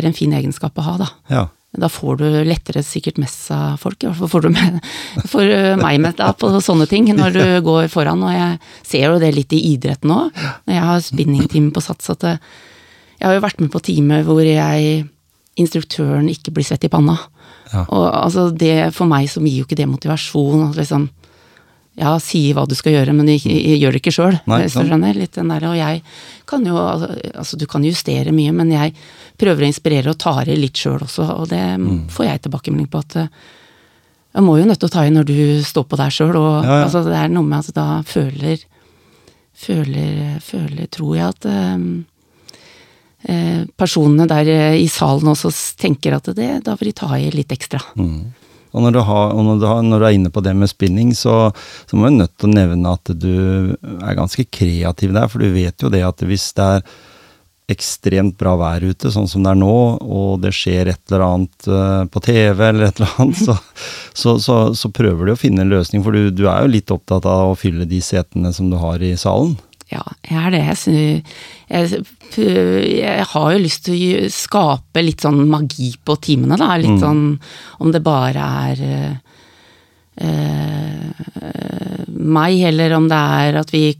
er 0.00 0.08
en 0.08 0.16
fin 0.16 0.34
egenskap 0.36 0.78
å 0.80 0.86
ha, 0.86 0.96
da. 1.04 1.12
Ja. 1.32 1.44
Da 1.76 1.90
får 1.92 2.22
du 2.22 2.26
lettere 2.48 2.80
sikkert 2.86 3.18
mest 3.20 3.50
av 3.52 3.76
folk, 3.80 3.98
i 4.00 4.08
hvert 4.08 4.18
fall 4.22 4.30
får 4.32 4.46
du 4.46 4.50
med, 4.54 4.78
for 5.32 5.56
meg 5.82 6.00
med 6.02 6.16
da, 6.18 6.30
på 6.32 6.50
sånne 6.64 6.88
ting 6.90 7.10
når 7.12 7.36
du 7.36 7.44
går 7.68 7.90
foran. 7.92 8.24
Og 8.24 8.32
jeg 8.32 8.60
ser 8.86 9.10
jo 9.10 9.20
det 9.22 9.34
litt 9.36 9.52
i 9.56 9.62
idretten 9.74 10.14
òg, 10.14 10.46
når 10.64 10.78
jeg 10.78 10.86
har 10.90 11.04
spinningtime 11.04 11.74
på 11.76 11.84
Sats, 11.84 12.10
at 12.16 12.24
jeg 12.30 13.24
har 13.24 13.36
jo 13.36 13.44
vært 13.44 13.62
med 13.62 13.72
på 13.72 13.84
time 13.84 14.22
hvor 14.26 14.42
jeg, 14.44 15.04
instruktøren, 15.60 16.28
ikke 16.32 16.52
blir 16.56 16.66
svett 16.68 16.84
i 16.88 16.92
panna. 16.92 17.16
Ja. 17.72 17.84
Og 17.88 18.04
altså 18.08 18.48
det, 18.54 18.90
for 18.94 19.08
meg 19.10 19.28
så 19.30 19.42
gir 19.44 19.62
jo 19.62 19.68
ikke 19.68 19.78
det 19.78 19.88
motivasjon. 19.90 20.72
liksom 20.76 21.08
ja, 21.96 22.12
si 22.20 22.42
hva 22.52 22.66
du 22.68 22.74
skal 22.76 22.98
gjøre, 22.98 23.14
men 23.16 23.30
jeg, 23.32 23.42
jeg 23.48 23.80
gjør 23.80 23.94
det 23.94 24.00
ikke 24.02 24.14
sjøl. 24.14 24.38
Og 25.72 25.76
jeg 25.78 26.02
kan 26.48 26.66
jo 26.68 26.76
Altså, 26.76 27.56
du 27.56 27.66
kan 27.70 27.84
justere 27.84 28.34
mye, 28.36 28.52
men 28.56 28.72
jeg 28.74 28.92
prøver 29.40 29.64
å 29.64 29.70
inspirere 29.70 30.12
og 30.12 30.20
tar 30.20 30.48
i 30.48 30.56
litt 30.58 30.76
sjøl 30.80 31.00
også, 31.06 31.24
og 31.40 31.48
det 31.52 31.62
mm. 31.80 32.06
får 32.12 32.28
jeg 32.28 32.42
tilbakemelding 32.46 32.90
på 32.92 33.02
at 33.04 33.16
jeg 33.16 34.44
må 34.44 34.58
jo 34.60 34.66
nødt 34.68 34.80
til 34.82 34.90
å 34.90 34.92
ta 34.92 35.06
i 35.08 35.12
når 35.12 35.28
du 35.28 35.38
står 35.64 35.86
på 35.88 35.96
der 35.96 36.12
sjøl, 36.12 36.36
og 36.36 36.50
ja, 36.60 36.82
ja. 36.82 36.82
altså, 36.84 37.00
det 37.06 37.16
er 37.16 37.32
noe 37.32 37.48
med 37.48 37.64
at 37.64 37.76
da 37.76 37.88
føler 38.06 38.64
Føler, 39.56 40.34
føler 40.44 40.84
tror 40.92 41.14
jeg 41.16 41.32
at 41.32 41.46
eh, 43.24 43.62
personene 43.72 44.26
der 44.28 44.50
i 44.76 44.84
salen 44.92 45.30
også 45.32 45.48
tenker 45.80 46.18
at 46.18 46.28
det, 46.36 46.50
da 46.66 46.74
vil 46.76 46.90
de 46.90 46.98
ta 47.00 47.08
i 47.16 47.30
litt 47.32 47.54
ekstra. 47.56 47.80
Mm. 47.96 48.34
Og 48.76 48.84
når 48.84 48.92
du, 48.92 49.00
har, 49.08 49.32
og 49.32 49.42
når 49.46 49.58
du, 49.58 49.66
har, 49.70 49.82
når 49.82 50.02
du, 50.02 50.06
er 50.06 50.18
inne 50.18 50.32
på 50.32 50.44
det 50.44 50.52
med 50.58 50.68
spinning, 50.68 51.14
så, 51.16 51.48
så 51.88 51.96
må 51.96 52.10
du 52.10 52.20
nødt 52.20 52.36
til 52.36 52.50
å 52.50 52.56
nevne 52.58 52.92
at 52.92 53.12
du 53.16 53.36
er 53.72 54.18
ganske 54.18 54.44
kreativ 54.52 55.16
der. 55.16 55.30
For 55.32 55.40
du 55.40 55.48
vet 55.54 55.80
jo 55.80 55.92
det 55.92 56.04
at 56.04 56.24
hvis 56.28 56.50
det 56.58 56.70
er 56.76 56.88
ekstremt 57.72 58.36
bra 58.38 58.52
vær 58.60 58.84
ute, 58.86 59.10
sånn 59.10 59.26
som 59.26 59.42
det 59.42 59.50
er 59.50 59.58
nå, 59.58 59.76
og 59.98 60.42
det 60.44 60.52
skjer 60.54 60.92
et 60.92 61.00
eller 61.10 61.24
annet 61.26 61.66
uh, 61.66 62.04
på 62.06 62.22
TV 62.22 62.62
eller 62.68 62.86
et 62.86 63.00
eller 63.00 63.16
annet, 63.24 63.40
så, 63.42 63.56
så, 64.14 64.36
så, 64.42 64.58
så 64.78 64.90
prøver 64.94 65.26
du 65.26 65.34
å 65.34 65.40
finne 65.40 65.64
en 65.64 65.72
løsning. 65.72 66.04
For 66.06 66.14
du, 66.14 66.30
du, 66.30 66.44
er 66.46 66.62
jo 66.62 66.74
litt 66.76 66.92
opptatt 66.94 67.26
av 67.26 67.50
å 67.50 67.58
fylle 67.58 67.88
de 67.90 67.98
setene 68.04 68.52
som 68.54 68.70
du 68.70 68.78
har 68.78 69.02
i 69.02 69.16
salen. 69.18 69.56
Ja, 69.92 70.02
jeg 70.26 70.40
er 70.40 70.50
det. 70.50 70.60
Jeg, 70.66 71.20
jeg, 71.70 72.00
jeg, 72.90 73.26
har 73.30 73.52
jo 73.54 73.62
lyst 73.62 73.84
til 73.86 73.94
å 73.94 74.30
skape 74.34 75.04
litt 75.04 75.22
sånn 75.22 75.44
magi 75.50 75.92
på 76.02 76.16
timene, 76.18 76.58
da. 76.58 76.72
Litt 76.80 76.96
mm. 76.96 77.02
sånn 77.04 77.22
om 77.84 77.94
det 77.94 78.02
bare 78.06 78.48
er 78.66 78.82
uh, 80.24 81.14
meg, 82.16 82.58
eller 82.72 82.96
om 82.98 83.06
det 83.12 83.22
er 83.38 83.60
at 83.62 83.70
vi 83.70 83.94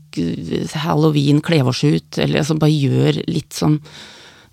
halloween 0.83 1.39
kler 1.45 1.71
oss 1.71 1.85
ut, 1.85 2.19
eller 2.19 2.43
altså 2.43 2.59
bare 2.59 2.75
gjør 2.75 3.23
litt 3.31 3.55
sånn 3.55 3.79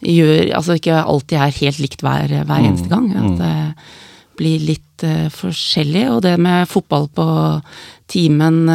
gjør, 0.04 0.50
Altså 0.54 0.75
ikke 0.78 1.02
alltid 1.02 1.38
er 1.40 1.60
helt 1.63 1.80
likt 1.82 2.02
hver, 2.04 2.28
hver 2.30 2.46
mm. 2.46 2.66
eneste 2.68 2.90
gang. 2.94 3.10
At 3.18 3.34
mm. 3.34 3.38
det 3.42 4.38
blir 4.38 4.68
litt 4.70 5.06
uh, 5.08 5.30
forskjellig. 5.34 6.10
Og 6.13 6.22
det 6.28 6.38
med 6.38 6.70
fotball 6.70 7.10
på 7.10 7.28
timen 8.12 8.68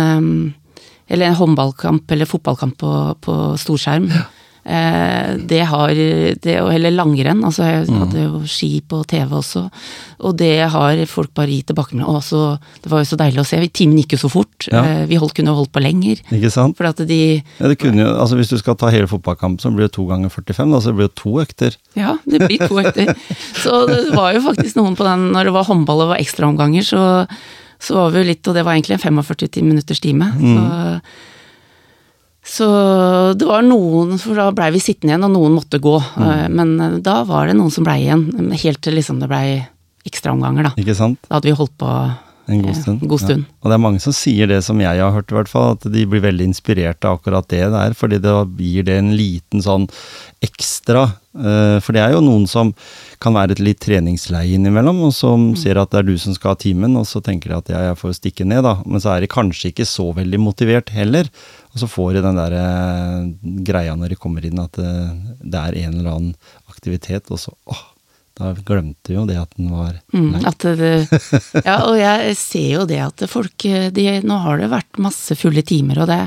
eller 1.08 1.30
en 1.30 1.38
håndballkamp 1.38 2.10
eller 2.10 2.28
fotballkamp 2.28 2.78
på, 2.78 2.92
på 3.24 3.38
storskjerm. 3.60 4.10
Ja. 4.12 4.26
Eh, 4.68 5.36
det 5.48 5.60
har 5.64 5.88
det, 5.88 6.54
Eller 6.56 6.90
langrenn. 6.92 7.40
Altså 7.44 7.64
jeg 7.64 7.86
mm. 7.88 8.00
hadde 8.02 8.24
jo 8.26 8.40
ski 8.44 8.82
på 8.84 9.00
TV 9.08 9.32
også. 9.38 9.62
Og 10.28 10.34
det 10.36 10.68
har 10.68 11.00
folk 11.08 11.32
bare 11.32 11.54
gitt 11.54 11.70
tilbake 11.70 11.96
med. 11.96 12.04
Og 12.04 12.18
altså, 12.20 12.58
Det 12.82 12.90
var 12.92 13.00
jo 13.00 13.08
så 13.08 13.16
deilig 13.16 13.40
å 13.40 13.46
se. 13.48 13.62
Timen 13.72 14.02
gikk 14.02 14.18
jo 14.18 14.20
så 14.26 14.30
fort. 14.32 14.68
Ja. 14.68 14.82
Eh, 14.84 15.06
vi 15.08 15.20
holdt, 15.20 15.36
kunne 15.38 15.56
holdt 15.56 15.72
på 15.72 15.80
lenger. 15.80 16.20
Ikke 16.28 16.52
sant? 16.52 16.76
For 16.76 16.90
at 16.90 17.00
de 17.08 17.20
ja, 17.40 17.70
det 17.70 17.78
kunne 17.80 18.04
jo, 18.04 18.10
altså 18.12 18.36
Hvis 18.36 18.52
du 18.52 18.58
skal 18.60 18.76
ta 18.76 18.92
hele 18.92 19.08
fotballkampen, 19.08 19.62
så 19.62 19.72
blir 19.72 19.88
det 19.88 19.96
to 19.96 20.04
ganger 20.10 20.28
45. 20.28 20.74
Da, 20.74 20.82
så 20.82 20.92
det 20.92 20.98
blir 21.00 21.08
jo 21.08 21.16
to 21.22 21.32
økter. 21.40 21.78
Ja, 21.96 22.18
det 22.28 22.42
blir 22.44 22.66
to 22.66 22.82
økter. 22.82 23.14
så 23.62 23.86
det 23.88 24.02
var 24.12 24.36
jo 24.36 24.44
faktisk 24.44 24.76
noen 24.76 24.98
på 24.98 25.06
den 25.08 25.30
Når 25.32 25.48
det 25.48 25.56
var 25.56 25.70
håndball 25.70 26.04
og 26.04 26.12
var 26.12 26.20
ekstraomganger, 26.20 26.84
så 26.84 27.02
så 27.78 27.94
var 27.94 28.14
vi 28.14 28.22
jo 28.22 28.28
litt, 28.32 28.46
og 28.48 28.56
det 28.56 28.64
var 28.66 28.74
egentlig 28.74 28.98
en 28.98 29.04
45 29.22 29.64
minutters 29.64 30.00
time. 30.02 30.30
Mm. 30.34 30.56
Så, 30.58 30.62
så, 32.58 32.68
det 33.38 33.46
var 33.46 33.66
noen, 33.66 34.16
for 34.22 34.38
da 34.38 34.50
blei 34.56 34.70
vi 34.74 34.82
sittende 34.82 35.14
igjen, 35.14 35.26
og 35.28 35.34
noen 35.36 35.58
måtte 35.60 35.80
gå. 35.82 35.96
Mm. 36.18 36.24
Eh, 36.26 36.46
men 36.58 36.72
eh, 36.82 36.96
da 37.04 37.20
var 37.28 37.48
det 37.48 37.58
noen 37.58 37.74
som 37.74 37.86
blei 37.86 38.00
igjen, 38.06 38.26
helt 38.64 38.82
til 38.84 38.98
liksom 38.98 39.20
det 39.22 39.30
blei 39.30 39.60
ekstraomganger, 40.08 40.70
da. 40.70 40.74
Ikke 40.80 40.96
sant? 40.98 41.20
Da 41.28 41.38
hadde 41.38 41.50
vi 41.50 41.58
holdt 41.58 41.76
på 41.78 41.92
en 42.48 42.64
god 42.64 42.76
stund. 42.80 43.04
God 43.04 43.22
stund. 43.22 43.46
Ja. 43.46 43.56
Og 43.60 43.70
det 43.70 43.76
er 43.76 43.84
mange 43.84 44.02
som 44.02 44.16
sier 44.16 44.50
det 44.50 44.62
som 44.66 44.80
jeg 44.80 45.02
har 45.02 45.14
hørt, 45.14 45.30
i 45.32 45.36
hvert 45.36 45.52
fall, 45.52 45.76
at 45.76 45.86
de 45.92 46.06
blir 46.08 46.24
veldig 46.24 46.48
inspirert 46.50 47.04
av 47.04 47.20
akkurat 47.20 47.48
det 47.52 47.66
der, 47.74 47.96
fordi 47.98 48.20
det 48.24 48.34
gir 48.64 48.88
det 48.88 48.98
en 49.02 49.14
liten 49.18 49.64
sånn 49.64 49.86
ekstra. 50.44 51.08
Eh, 51.38 51.76
for 51.84 51.94
det 51.94 52.02
er 52.02 52.16
jo 52.16 52.24
noen 52.24 52.46
som 52.50 52.72
kan 53.22 53.36
være 53.36 53.56
et 53.56 53.62
litt 53.62 53.82
treningsleie 53.84 54.56
innimellom, 54.56 55.04
og 55.08 55.14
som 55.16 55.50
mm. 55.52 55.58
ser 55.60 55.80
at 55.80 55.92
det 55.92 56.02
er 56.02 56.08
du 56.08 56.16
som 56.18 56.36
skal 56.36 56.54
ha 56.54 56.60
timen, 56.60 56.96
og 56.98 57.06
så 57.10 57.22
tenker 57.24 57.52
de 57.52 57.58
at 57.58 57.72
ja, 57.74 57.84
jeg 57.90 58.00
får 58.00 58.18
stikke 58.20 58.48
ned, 58.48 58.64
da. 58.66 58.78
Men 58.86 59.04
så 59.04 59.14
er 59.14 59.24
de 59.24 59.32
kanskje 59.32 59.72
ikke 59.72 59.88
så 59.88 60.10
veldig 60.16 60.42
motivert 60.42 60.92
heller. 60.94 61.30
Og 61.68 61.78
Og 61.78 61.84
så 61.84 61.86
får 61.86 62.16
de 62.16 62.24
den 62.24 62.38
der 62.38 62.54
eh, 62.58 63.28
greia 63.62 63.94
når 63.94 64.10
de 64.10 64.18
kommer 64.18 64.42
inn, 64.42 64.58
at 64.58 64.74
eh, 64.82 65.12
det 65.38 65.60
er 65.60 65.76
en 65.84 66.00
eller 66.00 66.10
annen 66.10 66.32
aktivitet, 66.66 67.30
og 67.30 67.38
så 67.38 67.54
åh, 67.70 67.84
da 68.38 68.52
glemte 68.54 69.12
jo 69.16 69.24
det 69.26 69.36
at 69.40 69.50
den 69.58 69.70
var 69.74 69.96
Mm, 70.14 70.44
at 70.46 70.58
det, 70.78 71.08
ja, 71.66 71.74
og 71.88 71.96
jeg 71.98 72.36
ser 72.38 72.68
jo 72.78 72.84
det 72.86 72.98
at 73.02 73.24
folk 73.28 73.64
de, 73.92 74.04
Nå 74.24 74.36
har 74.44 74.58
det 74.62 74.68
vært 74.70 74.98
masse 75.02 75.34
fulle 75.36 75.62
timer, 75.66 75.98
og 76.04 76.06
det, 76.08 76.20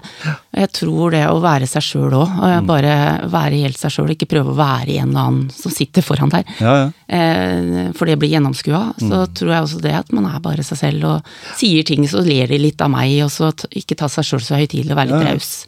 jeg 0.59 0.69
tror 0.75 1.11
det 1.15 1.23
å 1.31 1.39
være 1.41 1.67
seg 1.71 1.81
sjøl 1.87 2.13
òg, 2.19 2.35
Mm. 2.41 2.67
bare 2.67 2.93
være 3.31 3.61
helt 3.63 3.77
seg 3.79 3.91
sjøl, 3.95 4.11
ikke 4.13 4.27
prøve 4.29 4.51
å 4.51 4.57
være 4.59 4.99
en 4.99 5.09
eller 5.09 5.21
annen 5.31 5.49
som 5.55 5.71
sitter 5.71 6.01
foran 6.05 6.29
der, 6.29 6.43
Ja, 6.59 6.75
ja. 6.83 6.91
eh, 7.07 7.91
for 7.97 8.05
det 8.05 8.19
blir 8.19 8.29
gjennomskua, 8.35 8.93
så 8.99 9.23
Mm. 9.25 9.33
tror 9.33 9.51
jeg 9.55 9.63
også 9.63 9.81
det 9.81 9.93
at 9.95 10.11
man 10.13 10.25
er 10.25 10.39
bare 10.39 10.63
seg 10.67 10.77
selv 10.77 11.03
og 11.05 11.23
sier 11.57 11.83
ting, 11.87 12.03
så 12.07 12.21
ler 12.25 12.47
de 12.47 12.57
litt 12.59 12.81
av 12.81 12.89
meg, 12.91 13.21
og 13.23 13.29
så 13.31 13.51
ikke 13.71 13.95
ta 13.97 14.07
seg 14.11 14.23
sjøl 14.27 14.41
så 14.45 14.59
høytidelig 14.59 14.91
og 14.91 14.97
være 14.97 15.11
litt 15.15 15.25
Ja. 15.27 15.31
raus. 15.33 15.65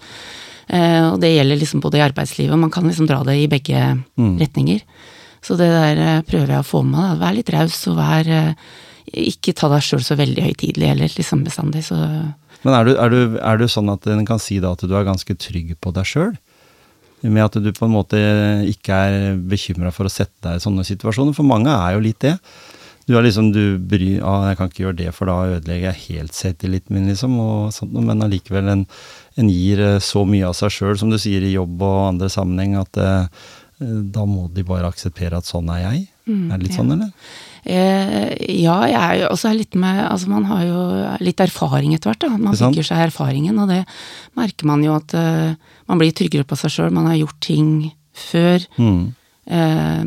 Eh, 0.69 1.12
og 1.12 1.19
det 1.19 1.33
gjelder 1.38 1.59
liksom 1.59 1.81
både 1.81 1.97
i 2.00 2.05
arbeidslivet, 2.09 2.57
man 2.59 2.71
kan 2.71 2.83
liksom 2.88 3.07
dra 3.07 3.23
det 3.23 3.35
i 3.41 3.47
begge 3.47 4.03
Mm. 4.17 4.38
retninger. 4.39 4.81
Så 5.43 5.57
det 5.59 5.69
der 5.71 6.00
eh, 6.00 6.23
prøver 6.27 6.55
jeg 6.55 6.63
å 6.63 6.67
få 6.67 6.83
med 6.88 6.95
meg. 6.97 7.19
Vær 7.21 7.35
litt 7.38 7.51
raus 7.53 7.81
og 7.91 8.00
vær 8.00 8.29
eh, 8.31 8.53
Ikke 9.27 9.55
ta 9.57 9.69
deg 9.71 9.83
sjøl 9.83 10.03
så 10.05 10.17
veldig 10.19 10.45
høytidelig 10.45 10.93
heller, 10.93 11.12
liksom 11.17 11.43
bestandig, 11.45 11.83
så 11.89 11.97
Men 12.63 12.77
er 12.77 12.88
du, 12.88 12.93
er, 12.95 13.12
du, 13.12 13.38
er 13.43 13.59
du 13.59 13.67
sånn 13.67 13.91
at 13.91 14.07
en 14.07 14.23
kan 14.25 14.39
si 14.39 14.62
da 14.63 14.71
at 14.71 14.85
du 14.88 14.93
er 14.95 15.03
ganske 15.07 15.35
trygg 15.35 15.75
på 15.83 15.91
deg 15.95 16.07
sjøl? 16.07 16.31
Med 17.23 17.43
at 17.43 17.57
du 17.59 17.69
på 17.75 17.88
en 17.88 17.95
måte 17.95 18.19
ikke 18.67 18.95
er 19.07 19.35
bekymra 19.35 19.91
for 19.95 20.07
å 20.07 20.12
sette 20.12 20.43
deg 20.43 20.59
i 20.59 20.63
sånne 20.63 20.83
situasjoner? 20.88 21.35
For 21.35 21.47
mange 21.47 21.71
er 21.71 21.95
jo 21.95 22.03
litt 22.03 22.23
det. 22.23 22.38
Du 23.03 23.17
er 23.17 23.25
liksom, 23.25 23.50
du 23.51 23.77
bryr 23.79 24.23
ah, 24.23 24.47
'Jeg 24.47 24.57
kan 24.57 24.69
ikke 24.69 24.83
gjøre 24.85 25.00
det, 25.01 25.09
for 25.15 25.27
da 25.27 25.57
ødelegger 25.57 25.91
jeg 25.91 26.03
helt 26.07 26.35
selvtilliten 26.35 26.95
min', 26.95 27.09
liksom. 27.12 27.35
Og 27.39 27.73
sånt, 27.75 27.91
men 28.00 28.23
allikevel, 28.23 28.69
en, 28.71 28.85
en 29.35 29.50
gir 29.51 29.81
eh, 29.83 30.00
så 30.00 30.23
mye 30.23 30.47
av 30.47 30.55
seg 30.55 30.71
sjøl, 30.71 30.95
som 31.00 31.12
du 31.12 31.19
sier 31.19 31.43
i 31.43 31.51
jobb 31.51 31.83
og 31.83 32.07
andre 32.13 32.31
sammenheng, 32.31 32.77
at 32.79 33.01
da 34.13 34.25
må 34.29 34.47
de 34.53 34.65
bare 34.67 34.89
akseptere 34.89 35.39
at 35.39 35.47
sånn 35.49 35.71
er 35.73 35.81
jeg. 35.83 36.05
er 36.27 36.53
det 36.57 36.61
litt 36.63 36.75
ja. 36.75 36.79
sånn, 36.81 36.93
eller? 36.95 37.09
eh, 37.63 38.35
Ja, 38.61 38.77
jeg 38.87 38.99
er 38.99 39.15
jo 39.21 39.31
også 39.33 39.53
litt 39.55 39.75
med 39.75 40.03
Altså, 40.05 40.29
man 40.31 40.45
har 40.47 40.63
jo 40.67 40.83
litt 41.23 41.43
erfaring 41.43 41.95
etter 41.95 42.11
hvert, 42.11 42.23
da. 42.25 42.37
Man 42.37 42.55
bygger 42.55 42.89
seg 42.89 43.07
erfaringen, 43.07 43.59
og 43.59 43.71
det 43.71 43.83
merker 44.39 44.69
man 44.69 44.83
jo 44.85 44.95
at 44.97 45.15
uh, 45.17 45.55
man 45.89 46.01
blir 46.01 46.15
tryggere 46.15 46.47
på 46.47 46.59
seg 46.59 46.73
sjøl. 46.75 46.93
Man 46.95 47.09
har 47.11 47.19
gjort 47.19 47.39
ting 47.43 47.91
før. 48.13 48.63
Mm. 48.77 49.13
Eh, 49.43 50.03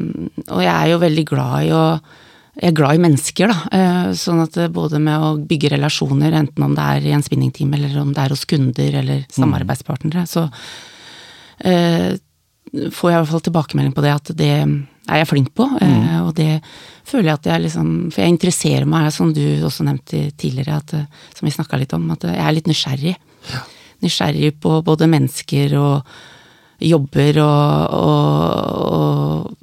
og 0.47 0.62
jeg 0.64 0.73
er 0.73 0.92
jo 0.92 1.02
veldig 1.02 1.26
glad 1.28 1.66
i 1.66 1.75
å 1.76 1.83
jeg 2.56 2.71
er 2.71 2.76
glad 2.78 2.97
i 2.97 3.00
mennesker, 3.04 3.50
da. 3.52 3.56
Eh, 3.76 4.12
Sånn 4.16 4.38
at 4.40 4.54
både 4.73 4.97
med 5.02 5.21
å 5.21 5.35
bygge 5.45 5.75
relasjoner, 5.75 6.33
enten 6.38 6.64
om 6.64 6.73
det 6.76 6.87
er 6.88 7.09
i 7.11 7.12
en 7.12 7.25
spinningtime 7.25 7.76
eller 7.76 7.99
om 8.00 8.14
det 8.16 8.23
er 8.23 8.33
hos 8.33 8.47
kunder 8.49 8.97
eller 9.02 9.26
samarbeidspartnere, 9.28 10.23
så 10.30 10.47
eh, 11.61 12.16
får 12.73 13.11
jeg 13.11 13.17
i 13.17 13.21
hvert 13.21 13.33
fall 13.33 13.45
tilbakemelding 13.47 13.95
på 13.97 14.05
det 14.05 14.13
at 14.13 14.31
det 14.37 14.53
er 14.57 15.21
jeg 15.21 15.29
flink 15.31 15.53
på. 15.57 15.67
Mm. 15.79 16.27
Og 16.27 16.33
det 16.39 16.61
føler 17.07 17.31
jeg 17.31 17.39
at 17.39 17.51
jeg 17.53 17.65
liksom 17.67 17.91
For 18.11 18.23
jeg 18.23 18.35
interesserer 18.35 18.89
meg, 18.91 19.11
som 19.15 19.33
du 19.35 19.45
også 19.65 19.87
nevnte 19.87 20.31
tidligere, 20.39 20.81
at, 20.83 20.95
eh, 20.99 21.29
som 21.37 21.47
vi 21.47 21.55
snakka 21.55 21.79
litt 21.81 21.95
om, 21.97 22.09
at 22.15 22.27
jeg 22.27 22.43
er 22.43 22.57
litt 22.57 22.71
nysgjerrig. 22.71 23.15
Nysgjerrig 24.05 24.57
på 24.61 24.81
både 24.85 25.09
mennesker 25.11 25.77
og 25.81 26.17
jobber 26.83 27.39
og, 27.41 27.95
og, 27.97 28.83
og 28.87 29.55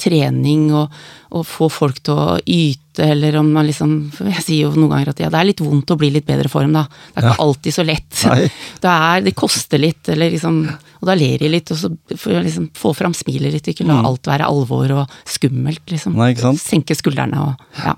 trening 0.00 0.68
og, 0.74 0.92
og 1.36 1.44
få 1.46 1.68
folk 1.72 1.98
til 2.06 2.16
å 2.16 2.38
yte, 2.44 3.04
eller 3.04 3.36
om 3.40 3.48
man 3.54 3.68
liksom 3.68 3.92
Jeg 4.26 4.42
sier 4.44 4.62
jo 4.66 4.72
noen 4.74 4.90
ganger 4.94 5.10
at 5.12 5.20
ja, 5.22 5.28
det 5.32 5.38
er 5.40 5.48
litt 5.52 5.60
vondt 5.64 5.92
å 5.94 5.96
bli 6.00 6.10
litt 6.12 6.26
bedre 6.28 6.50
form, 6.52 6.72
da. 6.76 6.82
Det 6.90 7.20
er 7.20 7.26
ikke 7.28 7.36
Ja. 7.36 7.44
alltid 7.46 7.76
så 7.76 7.84
lett. 7.86 8.22
Det, 8.82 8.90
er, 8.90 9.20
det 9.28 9.34
koster 9.38 9.78
litt, 9.80 10.08
eller 10.12 10.32
liksom 10.34 10.62
Og 11.00 11.06
da 11.08 11.14
ler 11.16 11.38
de 11.40 11.48
litt, 11.52 11.70
og 11.72 11.78
så 11.80 11.90
får 12.16 12.42
liksom 12.48 12.70
få 12.76 12.92
fram 12.96 13.14
smilet 13.16 13.54
litt, 13.54 13.68
ikke 13.72 13.86
la 13.88 14.00
alt 14.08 14.26
være 14.28 14.48
alvor 14.48 14.90
og 15.02 15.14
skummelt, 15.28 15.84
liksom. 15.92 16.16
Mm. 16.16 16.20
Nei, 16.24 16.30
ikke? 16.34 16.54
Senke 16.60 16.96
skuldrene 16.98 17.44
og 17.46 17.84
Ja. 17.84 17.94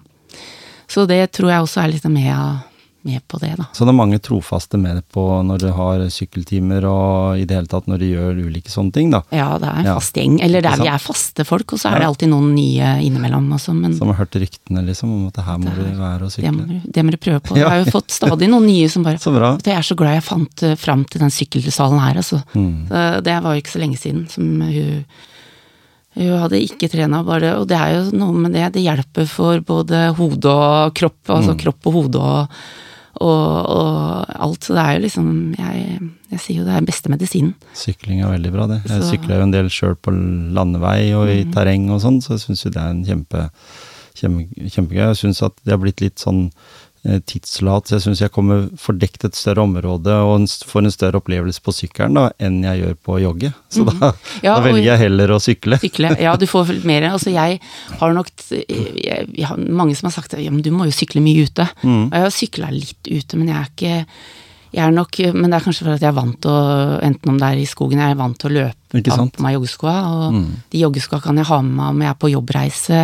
Så 0.92 1.06
det 1.08 1.22
tror 1.32 1.48
jeg 1.48 1.64
også 1.64 1.80
er 1.86 1.88
litt 1.94 2.04
med, 2.12 2.60
med 3.04 3.20
på 3.28 3.38
det, 3.42 3.50
da. 3.58 3.64
Så 3.72 3.84
det 3.86 3.92
er 3.92 3.98
mange 3.98 4.18
trofaste 4.22 4.78
med 4.78 5.02
på 5.12 5.24
når 5.44 5.58
du 5.62 5.68
har 5.74 6.02
sykkeltimer 6.12 6.84
og 6.86 7.38
i 7.40 7.44
det 7.48 7.56
hele 7.56 7.70
tatt 7.70 7.86
når 7.90 7.98
du 7.98 8.06
gjør 8.10 8.40
ulike 8.46 8.70
sånne 8.70 8.92
ting, 8.94 9.10
da. 9.10 9.22
Ja, 9.34 9.58
det 9.58 9.68
er 9.68 9.78
en 9.80 9.88
Ja. 9.90 9.94
fast 9.98 10.14
gjeng. 10.16 10.38
Eller 10.42 10.60
det 10.62 10.70
er, 10.72 10.82
vi 10.82 10.88
er 10.92 10.98
faste 11.02 11.44
folk, 11.48 11.72
og 11.72 11.78
så 11.82 11.90
er 11.92 11.98
det 11.98 12.06
alltid 12.08 12.28
noen 12.30 12.54
nye 12.54 12.92
innimellom 13.02 13.50
også, 13.58 13.74
men 13.74 13.96
Som 13.98 14.08
har 14.12 14.20
hørt 14.22 14.38
ryktene 14.38 14.84
liksom 14.86 15.10
om 15.12 15.26
at 15.32 15.42
her 15.44 15.58
må 15.58 15.74
du 15.74 15.82
være 15.98 16.22
og 16.22 16.30
det 16.36 16.52
må, 16.54 16.62
sykle. 16.68 16.92
det 16.92 17.04
må 17.04 17.10
du 17.10 17.16
prøve 17.18 17.40
på. 17.40 17.56
Jeg 17.60 17.68
har 17.68 17.82
jo 17.84 17.90
fått 17.90 18.10
stadig 18.10 18.48
noen 18.48 18.66
nye 18.66 18.88
som 18.88 19.02
bare 19.02 19.18
Så 19.26 19.34
bra. 19.34 19.56
Jeg 19.64 19.76
er 19.76 19.82
så 19.82 19.96
glad 19.98 20.14
jeg 20.20 20.24
fant 20.28 20.62
eh, 20.62 20.74
fram 20.76 21.04
til 21.04 21.20
den 21.20 21.30
sykkelsalen 21.30 22.00
her, 22.00 22.16
altså. 22.22 22.42
Mm. 22.54 22.88
Det 23.22 23.36
var 23.42 23.54
jo 23.54 23.60
ikke 23.62 23.74
så 23.76 23.82
lenge 23.82 23.98
siden 23.98 24.26
som 24.30 24.44
hun 24.62 25.04
hun 26.14 26.34
hadde 26.42 26.58
ikke 26.60 26.90
trena, 26.92 27.22
bare 27.24 27.54
Og 27.56 27.66
det 27.70 27.78
er 27.78 27.94
jo 27.94 28.00
noe 28.20 28.34
med 28.36 28.52
det, 28.52 28.66
det 28.74 28.82
hjelper 28.84 29.24
for 29.32 29.60
både 29.64 30.10
hode 30.18 30.44
og 30.52 30.92
kropp, 30.98 31.16
Mm. 31.24 31.36
altså 31.38 31.54
kropp 31.56 31.86
og 31.88 31.92
hode 31.96 32.20
og, 32.20 32.48
og, 33.22 33.70
og 33.72 34.34
alt. 34.46 34.66
Så 34.66 34.76
det 34.76 34.82
er 34.82 34.96
jo 34.96 35.04
liksom 35.06 35.30
Jeg, 35.58 36.00
jeg 36.32 36.42
sier 36.42 36.60
jo 36.60 36.66
det 36.66 36.74
er 36.76 36.88
beste 36.88 37.12
medisinen. 37.12 37.54
Sykling 37.78 38.22
er 38.22 38.34
veldig 38.34 38.52
bra, 38.54 38.68
det. 38.70 38.82
Jeg 38.90 39.08
sykler 39.08 39.40
jo 39.40 39.46
en 39.46 39.54
del 39.54 39.70
sjøl 39.72 39.96
på 40.00 40.12
landevei 40.12 41.12
og 41.18 41.30
i 41.32 41.42
terreng 41.54 41.88
og 41.92 42.02
sånn, 42.04 42.20
så 42.24 42.36
jeg 42.36 42.46
syns 42.46 42.66
jo 42.66 42.74
det 42.74 42.82
er 42.82 42.94
en 42.94 43.04
kjempe, 43.06 43.46
kjempe, 44.18 44.70
kjempegøy. 44.74 45.04
Jeg 45.04 45.20
syns 45.22 45.42
at 45.46 45.56
det 45.62 45.76
har 45.76 45.82
blitt 45.82 46.02
litt 46.04 46.22
sånn 46.22 46.48
tidslat, 47.02 47.88
så 47.88 47.96
jeg 47.96 48.02
syns 48.04 48.20
jeg 48.22 48.30
kommer 48.30 48.68
fordekt 48.78 49.24
et 49.26 49.34
større 49.34 49.64
område 49.66 50.14
og 50.22 50.44
får 50.70 50.84
en 50.86 50.92
større 50.94 51.18
opplevelse 51.18 51.62
på 51.64 51.74
sykkelen 51.74 52.14
da, 52.14 52.28
enn 52.38 52.60
jeg 52.62 52.78
gjør 52.82 52.94
på 53.02 53.16
å 53.16 53.20
jogge. 53.24 53.50
Så 53.74 53.82
da, 53.88 54.12
Ja, 54.44 54.54
da 54.54 54.60
velger 54.68 54.86
jeg 54.92 55.02
heller 55.08 55.32
å 55.34 55.40
sykle. 55.42 55.80
Sykle. 55.82 56.12
Ja, 56.22 56.36
du 56.38 56.46
får 56.46 56.70
mer 56.90 57.08
Altså, 57.10 57.32
jeg 57.34 57.58
har 57.98 58.14
nok 58.14 58.30
jeg, 58.50 59.26
jeg 59.34 59.48
har 59.50 59.58
mange 59.58 59.96
som 59.98 60.06
har 60.10 60.14
sagt 60.14 60.36
ja, 60.38 60.50
men 60.54 60.62
du 60.62 60.70
må 60.70 60.86
jo 60.86 60.94
sykle 60.94 61.24
mye 61.24 61.42
ute. 61.48 61.66
Mm. 61.82 62.06
Og 62.06 62.14
jeg 62.16 62.26
har 62.28 62.36
sykla 62.38 62.70
litt 62.70 63.10
ute, 63.10 63.36
men 63.40 63.50
jeg 63.50 63.58
er 63.58 63.74
ikke 63.74 64.06
jeg 64.72 64.86
er 64.88 64.94
nok, 64.96 65.18
men 65.36 65.50
det 65.52 65.58
er 65.58 65.64
kanskje 65.66 65.84
fordi 65.84 65.98
at 65.98 66.04
jeg 66.06 66.08
er 66.08 66.16
vant 66.16 66.36
til 66.40 66.48
å, 66.48 66.60
enten 67.04 67.28
om 67.28 67.36
det 67.36 67.48
er 67.50 67.58
i 67.60 67.66
skogen, 67.68 68.00
jeg 68.00 68.14
er 68.14 68.16
vant 68.16 68.38
til 68.40 68.48
å 68.48 68.54
løpe 68.54 69.02
av 69.12 69.26
på 69.34 69.42
meg 69.44 69.58
joggeskoa, 69.58 69.96
og 70.08 70.22
Mm. 70.32 70.46
de 70.72 70.80
joggeskoa 70.80 71.20
kan 71.20 71.36
jeg 71.36 71.44
ha 71.50 71.58
med 71.60 71.74
meg 71.76 71.90
om 71.92 72.00
jeg 72.00 72.08
er 72.14 72.16
på 72.22 72.30
jobbreise. 72.32 73.00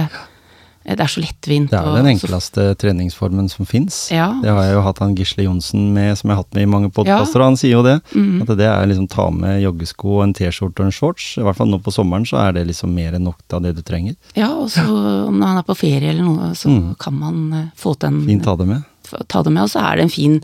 Det 0.97 1.01
er 1.05 1.11
så 1.13 1.21
lettvint. 1.21 1.69
Det 1.71 1.79
er 1.79 1.97
den 1.99 2.07
enkleste 2.15 2.63
treningsformen 2.81 3.49
som 3.53 3.67
fins. 3.69 4.09
Ja. 4.11 4.31
Det 4.43 4.49
har 4.49 4.63
jeg 4.65 4.75
jo 4.79 4.81
hatt 4.87 4.99
han 5.03 5.15
Gisle 5.19 5.45
Johnsen 5.45 5.93
med, 5.93 6.17
som 6.17 6.31
jeg 6.31 6.37
har 6.37 6.43
hatt 6.45 6.55
med 6.57 6.63
i 6.65 6.71
mange 6.73 6.89
podkaster, 6.91 7.41
og 7.43 7.51
han 7.51 7.59
sier 7.61 7.75
jo 7.77 7.83
det. 7.85 7.99
Mm. 8.15 8.41
At 8.47 8.53
det 8.57 8.67
er 8.71 8.87
liksom 8.89 9.09
ta 9.13 9.27
med 9.31 9.61
joggesko 9.63 10.15
og 10.19 10.23
en 10.25 10.33
T-skjorte 10.39 10.81
og 10.81 10.87
en 10.89 10.95
shorts. 10.97 11.27
I 11.37 11.45
hvert 11.45 11.57
fall 11.61 11.69
nå 11.69 11.79
på 11.85 11.93
sommeren 11.93 12.25
så 12.29 12.39
er 12.47 12.53
det 12.57 12.67
liksom 12.71 12.95
mer 12.97 13.13
enn 13.19 13.25
nok 13.29 13.43
av 13.53 13.63
det 13.67 13.75
du 13.77 13.83
trenger. 13.83 14.17
Ja, 14.39 14.49
og 14.55 14.71
så 14.73 14.83
når 14.89 15.47
han 15.47 15.59
er 15.61 15.67
på 15.69 15.77
ferie 15.77 16.09
eller 16.15 16.25
noe, 16.25 16.55
så 16.57 16.69
Mm. 16.73 16.95
kan 16.99 17.15
man 17.19 17.53
eh, 17.53 17.67
få 17.77 17.95
til 17.99 18.09
en 18.09 18.25
Fint 18.27 18.45
ta 18.45 18.57
det 18.57 18.67
med. 18.67 18.83
ta 19.29 19.43
det 19.43 19.53
med, 19.53 19.63
og 19.63 19.69
så 19.71 19.81
er 19.85 19.97
det 19.97 20.03
en 20.05 20.11
fin 20.11 20.41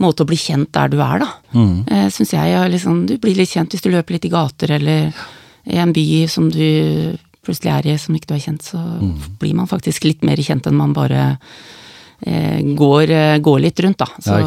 måte 0.00 0.22
å 0.24 0.26
bli 0.26 0.36
kjent 0.36 0.72
der 0.72 0.88
du 0.88 0.98
er, 1.00 1.18
da. 1.20 1.28
Mm. 1.54 1.84
Eh, 1.88 2.08
Syns 2.10 2.32
jeg. 2.32 2.70
Liksom, 2.72 3.06
du 3.06 3.18
blir 3.18 3.34
litt 3.36 3.48
kjent 3.52 3.70
hvis 3.70 3.82
du 3.84 3.90
løper 3.90 4.12
litt 4.16 4.24
i 4.24 4.32
gater 4.32 4.70
eller 4.70 5.12
i 5.66 5.76
en 5.78 5.92
by 5.92 6.26
som 6.28 6.48
du 6.50 7.16
plutselig 7.44 7.72
er 7.72 7.86
i 7.92 7.96
som 7.98 8.14
ikke 8.14 8.26
du 8.30 8.34
har 8.34 8.40
kjent, 8.44 8.62
så 8.62 8.78
Mm. 9.00 9.38
blir 9.38 9.54
man 9.54 9.66
faktisk 9.66 10.04
litt 10.04 10.22
mer 10.22 10.36
kjent 10.36 10.66
enn 10.66 10.74
man 10.78 10.92
bare 10.92 11.38
eh, 12.24 12.60
går, 12.62 13.10
eh, 13.10 13.38
går 13.42 13.60
litt 13.60 13.80
rundt, 13.80 13.98
da. 13.98 14.06
Så 14.20 14.38
Ja, 14.38 14.46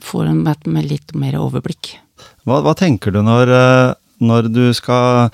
får 0.00 0.28
en 0.28 0.42
med- 0.44 0.66
med 0.66 0.84
litt 0.88 1.14
mer 1.14 1.32
overblikk. 1.34 1.96
Hva, 2.46 2.62
hva 2.62 2.74
tenker 2.76 3.10
du 3.12 3.22
når, 3.22 3.48
eh, 3.48 3.94
når 4.20 4.52
du 4.52 4.72
skal 4.72 5.30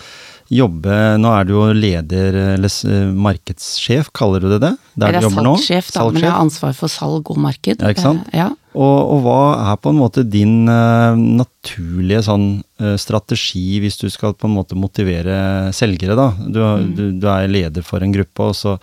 jobbe 0.55 0.97
Nå 1.19 1.31
er 1.35 1.47
du 1.49 1.55
jo 1.57 1.63
leder, 1.75 2.37
eller 2.55 3.13
markedssjef, 3.27 4.11
kaller 4.15 4.45
du 4.45 4.49
det 4.53 4.61
det? 4.63 4.73
Der 5.01 5.19
er 5.19 5.25
nå? 5.27 5.31
salgssjef, 5.35 5.89
da, 5.95 6.05
men 6.11 6.23
jeg 6.23 6.31
har 6.31 6.43
ansvar 6.45 6.77
for 6.79 6.93
salg 6.93 7.31
og 7.33 7.41
marked. 7.43 7.81
Ja, 7.83 7.91
ikke 7.95 8.05
sant? 8.05 8.29
Eh, 8.33 8.39
Ja. 8.45 8.51
Og, 8.75 8.97
og 9.15 9.21
hva 9.23 9.41
er 9.71 9.77
på 9.79 9.93
en 9.93 10.01
måte 10.01 10.25
din 10.27 10.65
uh, 10.67 11.15
naturlige 11.15 12.25
sånn 12.27 12.47
uh, 12.83 12.97
strategi 12.99 13.79
hvis 13.79 14.01
du 14.01 14.09
skal 14.11 14.35
på 14.35 14.49
en 14.49 14.57
måte 14.57 14.75
motivere 14.75 15.71
selgere, 15.77 16.17
da? 16.19 16.29
Du, 16.43 16.59
Mm. 16.65 16.89
du, 16.99 17.05
du 17.23 17.29
er 17.31 17.47
leder 17.47 17.87
for 17.87 18.03
en 18.03 18.11
gruppe, 18.15 18.49
og 18.51 18.57
så, 18.59 18.75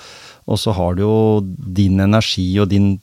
og 0.48 0.60
så 0.62 0.72
har 0.78 0.96
du 0.96 1.02
jo 1.04 1.18
din 1.76 2.00
energi 2.00 2.48
og 2.64 2.70
din 2.72 2.94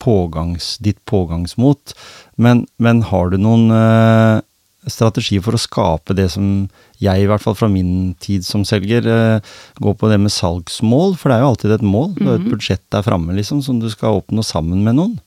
pågangs, 0.00 0.78
ditt 0.80 0.96
pågangsmot. 1.04 1.92
Men, 2.40 2.64
men 2.80 3.02
har 3.10 3.28
du 3.30 3.36
noen 3.36 3.68
eh, 3.76 4.40
strategi 4.88 5.40
for 5.42 5.52
å 5.52 5.60
skape 5.60 6.14
det 6.16 6.30
som 6.32 6.68
jeg, 7.00 7.22
i 7.22 7.26
hvert 7.28 7.42
fall 7.42 7.54
fra 7.54 7.68
min 7.68 8.14
tid 8.20 8.44
som 8.44 8.64
selger, 8.64 9.04
eh, 9.06 9.40
går 9.80 9.94
på 10.00 10.08
det 10.10 10.20
med 10.20 10.30
salgsmål? 10.32 11.16
For 11.18 11.28
det 11.28 11.36
er 11.38 11.42
jo 11.44 11.50
alltid 11.54 11.70
et 11.76 11.82
mål. 11.82 12.14
Har 12.20 12.38
Mm. 12.38 12.46
et 12.46 12.50
budsjett 12.52 12.82
der 12.90 13.02
framme 13.02 13.34
liksom, 13.36 13.62
som 13.62 13.80
du 13.80 13.88
skal 13.90 14.20
oppnå 14.22 14.42
sammen 14.44 14.82
med 14.84 14.94
noen. 14.96 15.18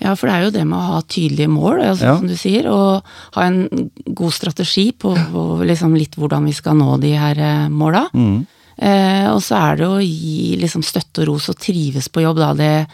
Ja, 0.00 0.14
for 0.14 0.26
det 0.28 0.34
er 0.34 0.42
jo 0.44 0.50
det 0.50 0.66
med 0.66 0.78
å 0.78 0.92
ha 0.92 1.00
tydelige 1.02 1.48
mål, 1.48 1.80
altså, 1.82 2.02
Ja. 2.04 2.16
som 2.18 2.26
du 2.26 2.34
sier, 2.36 2.66
og 2.68 3.02
ha 3.34 3.42
en 3.42 3.90
god 4.12 4.32
strategi 4.32 4.92
på, 4.92 5.14
på 5.14 5.64
liksom 5.64 5.96
litt 5.96 6.14
hvordan 6.16 6.44
vi 6.44 6.52
skal 6.52 6.74
nå 6.76 7.00
de 7.00 7.12
her 7.16 7.38
eh, 7.38 7.68
måla. 7.68 8.08
Mm. 8.12 8.46
Eh, 8.78 9.26
og 9.32 9.40
så 9.40 9.56
er 9.72 9.76
det 9.76 9.86
å 9.86 10.00
gi 10.04 10.56
liksom 10.60 10.82
støtte 10.84 11.22
og 11.22 11.28
ros 11.28 11.48
og 11.48 11.56
trives 11.58 12.08
på 12.08 12.20
jobb, 12.20 12.36
da. 12.36 12.52
Det, 12.52 12.86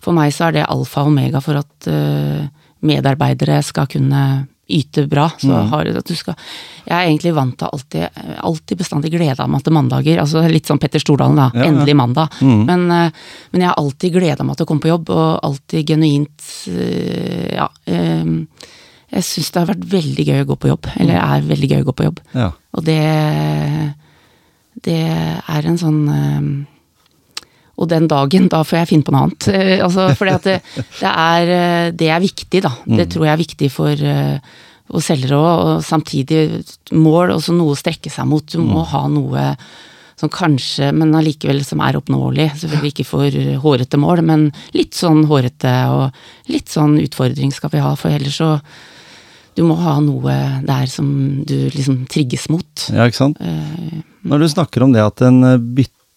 for 0.00 0.12
meg 0.12 0.32
så 0.32 0.48
er 0.48 0.52
det 0.52 0.66
alfa 0.68 1.02
og 1.02 1.12
omega 1.12 1.40
for 1.40 1.54
at 1.60 1.86
uh, 1.86 2.48
medarbeidere 2.82 3.62
skal 3.62 3.86
kunne 3.86 4.48
yte 4.68 5.06
bra. 5.08 5.30
Så 5.40 5.48
har 5.70 5.84
du 5.88 5.96
at 5.96 6.04
du 6.08 6.14
skal 6.14 6.34
Jeg 6.86 6.94
er 6.96 7.06
egentlig 7.08 7.34
vant 7.36 7.56
til 7.58 7.68
alltid, 7.72 8.20
alltid 8.44 8.78
bestandig 8.78 9.10
gleda 9.12 9.46
meg 9.48 9.62
til 9.64 9.72
mandager. 9.76 10.20
Altså 10.20 10.42
litt 10.48 10.66
sånn 10.68 10.78
Petter 10.80 11.00
Stordalen, 11.00 11.36
da. 11.36 11.50
Ja. 11.54 11.66
Endelig 11.70 11.96
mandag. 11.96 12.36
Men, 12.42 12.90
eh, 12.90 13.10
men 13.52 13.60
jeg 13.64 13.68
har 13.68 13.76
alltid 13.80 14.12
gleda 14.14 14.44
meg 14.44 14.56
til 14.56 14.64
å 14.66 14.68
komme 14.68 14.84
på 14.84 14.92
jobb, 14.92 15.10
og 15.10 15.40
alltid 15.44 15.86
genuint 15.92 16.48
eh, 16.68 17.54
Ja. 17.56 17.68
eh, 17.86 18.24
Jeg 19.10 19.24
syns 19.24 19.50
det 19.52 19.60
har 19.62 19.70
vært 19.74 19.86
veldig 19.88 20.24
gøy 20.28 20.40
å 20.44 20.48
gå 20.50 20.56
på 20.60 20.68
jobb. 20.68 20.86
Eller 21.00 21.16
er 21.16 21.40
veldig 21.48 21.68
gøy 21.70 21.80
å 21.80 21.86
gå 21.88 21.94
på 21.96 22.04
jobb. 22.10 22.18
Ja. 22.34 22.50
Og 22.76 22.84
det 22.84 22.98
Det 24.84 24.94
er 25.48 25.66
en 25.66 25.78
sånn 25.80 26.02
eh, 26.08 26.77
Og 27.78 27.88
den 27.90 28.08
dagen, 28.10 28.48
da 28.50 28.64
får 28.66 28.80
jeg 28.80 28.90
finne 28.90 29.06
på 29.06 29.14
noe 29.14 29.26
annet. 29.28 29.48
Eh, 29.58 29.74
altså, 29.84 30.08
fordi 30.18 30.32
at 30.34 30.46
det, 30.48 30.56
det, 31.00 31.10
er, 31.10 31.52
eh, 31.58 31.90
det 31.94 32.08
er 32.10 32.24
viktig, 32.24 32.62
da. 32.64 32.72
Det 32.86 33.08
tror 33.12 33.28
jeg 33.28 33.34
er 33.36 33.42
viktig 33.44 33.68
for, 33.70 34.06
og 34.88 34.96
for 34.96 35.04
selgere 35.04 35.38
òg. 35.38 35.66
Og 35.76 35.84
samtidig 35.86 36.40
mål, 36.96 37.36
også 37.36 37.54
noe 37.54 37.76
å 37.76 37.78
strekke 37.78 38.10
seg 38.10 38.26
mot. 38.30 38.42
Du 38.50 38.58
må 38.64 38.82
ha 38.90 39.04
noe 39.12 39.52
som 40.18 40.30
kanskje, 40.34 40.90
men 40.98 41.14
allikevel 41.14 41.60
som 41.62 41.78
er 41.86 41.94
oppnåelig. 42.00 42.48
Selvfølgelig 42.58 42.90
ikke 42.96 43.06
for 43.06 43.36
hårete 43.62 44.00
mål, 44.02 44.24
men 44.26 44.48
litt 44.74 44.98
sånn 44.98 45.22
hårete 45.30 45.74
og 45.94 46.50
litt 46.50 46.72
sånn 46.74 46.96
utfordring 46.98 47.52
skal 47.54 47.70
vi 47.76 47.82
ha, 47.84 47.92
for 47.98 48.10
ellers 48.14 48.40
så 48.42 48.56
Du 49.58 49.64
må 49.66 49.74
ha 49.74 49.96
noe 49.98 50.34
der 50.62 50.86
som 50.86 51.06
du 51.42 51.54
liksom 51.74 52.04
trigges 52.10 52.44
mot. 52.48 52.84
ja, 52.94 53.06
ikke 53.10 53.18
sant? 53.18 53.40
Eh, 53.42 54.02
Når 54.22 54.38
du 54.44 54.48
snakker 54.52 54.84
om 54.86 54.92
det 54.94 55.02
at 55.02 55.22
en 55.26 55.42
eh, 55.42 55.56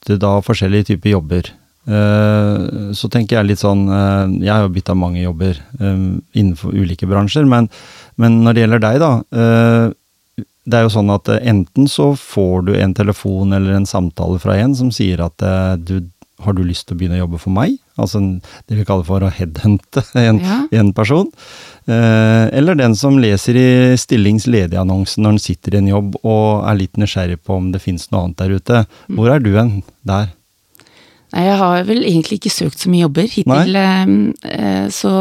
bytter 0.01 0.17
da 0.19 0.41
forskjellige 0.41 0.85
typer 0.91 1.11
jobber, 1.13 1.49
eh, 1.87 2.93
så 2.93 3.09
tenker 3.09 3.37
jeg 3.37 3.47
litt 3.51 3.59
sånn 3.61 3.87
eh, 3.89 4.45
Jeg 4.45 4.51
har 4.53 4.63
jo 4.65 4.73
bytta 4.73 4.95
mange 4.97 5.21
jobber 5.21 5.57
eh, 5.79 6.19
innenfor 6.33 6.73
ulike 6.73 7.07
bransjer, 7.09 7.45
men, 7.45 7.69
men 8.17 8.41
når 8.43 8.53
det 8.57 8.61
gjelder 8.65 8.79
deg, 8.85 8.99
da. 9.01 9.11
Det 10.61 10.77
er 10.77 10.83
jo 10.85 10.91
sånn 10.93 11.09
at 11.09 11.27
enten 11.41 11.87
så 11.89 12.11
får 12.15 12.65
du 12.67 12.75
en 12.77 12.93
telefon 12.93 13.53
eller 13.57 13.73
en 13.79 13.85
samtale 13.89 14.37
fra 14.39 14.55
en 14.61 14.75
som 14.77 14.91
sier 14.93 15.21
at 15.25 15.41
du 15.81 16.03
har 16.41 16.53
du 16.57 16.61
lyst 16.65 16.87
til 16.87 16.95
å 16.95 16.99
begynne 16.99 17.17
å 17.19 17.23
jobbe 17.23 17.39
for 17.41 17.53
meg? 17.53 17.75
Altså 18.01 18.17
en- 18.21 18.41
det 18.69 18.77
vi 18.77 18.85
kaller 18.85 19.05
for 19.05 19.21
å 19.21 19.29
headhunte 19.33 20.01
en, 20.17 20.39
Ja. 20.39 20.59
en 20.71 20.93
person. 20.93 21.31
Eh, 21.89 22.45
eller 22.57 22.75
den 22.77 22.93
som 22.95 23.17
leser 23.19 23.57
i 23.57 23.69
stillings 23.97 24.45
ledige-annonsen 24.47 25.23
når 25.25 25.31
den 25.37 25.41
sitter 25.41 25.73
i 25.75 25.79
en 25.81 25.87
jobb 25.89 26.19
og 26.21 26.67
er 26.69 26.77
litt 26.77 26.99
nysgjerrig 27.01 27.39
på 27.41 27.55
om 27.57 27.71
det 27.73 27.81
finnes 27.81 28.05
noe 28.11 28.27
annet 28.27 28.37
der 28.43 28.53
ute. 28.59 28.83
Hvor 29.09 29.31
er 29.33 29.41
du 29.41 29.49
hen 29.57 29.79
der? 30.05 30.29
Nei, 31.31 31.45
jeg 31.47 31.57
har 31.61 31.85
vel 31.87 32.03
egentlig 32.03 32.37
ikke 32.41 32.51
søkt 32.53 32.81
så 32.83 32.91
mye 32.91 33.05
jobber 33.07 33.29
hittil, 33.31 33.75
eh, 33.79 34.11
eh, 34.51 34.87
så 34.93 35.13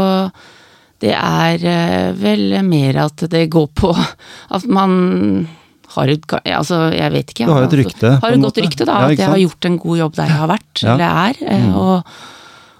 det 1.00 1.14
er 1.16 1.64
eh, 1.64 2.10
vel 2.20 2.58
mer 2.66 2.98
at 3.06 3.24
det 3.32 3.46
går 3.54 3.70
på 3.78 3.94
at 4.56 4.66
man 4.68 5.48
har 5.94 6.06
et 6.12 6.22
Altså, 6.44 6.84
jeg 6.94 7.10
vet 7.10 7.32
ikke. 7.32 7.46
Du 7.48 7.54
har 7.54 7.64
et 7.64 7.72
altså, 7.72 7.80
rykte, 7.80 8.10
Har 8.22 8.30
et 8.30 8.36
godt 8.36 8.44
måte. 8.44 8.62
rykte, 8.66 8.84
da. 8.86 8.98
Ja, 9.00 9.08
at 9.10 9.18
jeg 9.18 9.26
har 9.32 9.40
gjort 9.42 9.66
en 9.66 9.78
god 9.82 9.96
jobb 9.98 10.14
der 10.20 10.28
jeg 10.28 10.38
har 10.38 10.50
vært, 10.52 10.82
Ja. 10.84 10.92
eller 10.92 11.08
er, 11.24 11.40
eh, 11.50 11.72
og, 11.74 12.12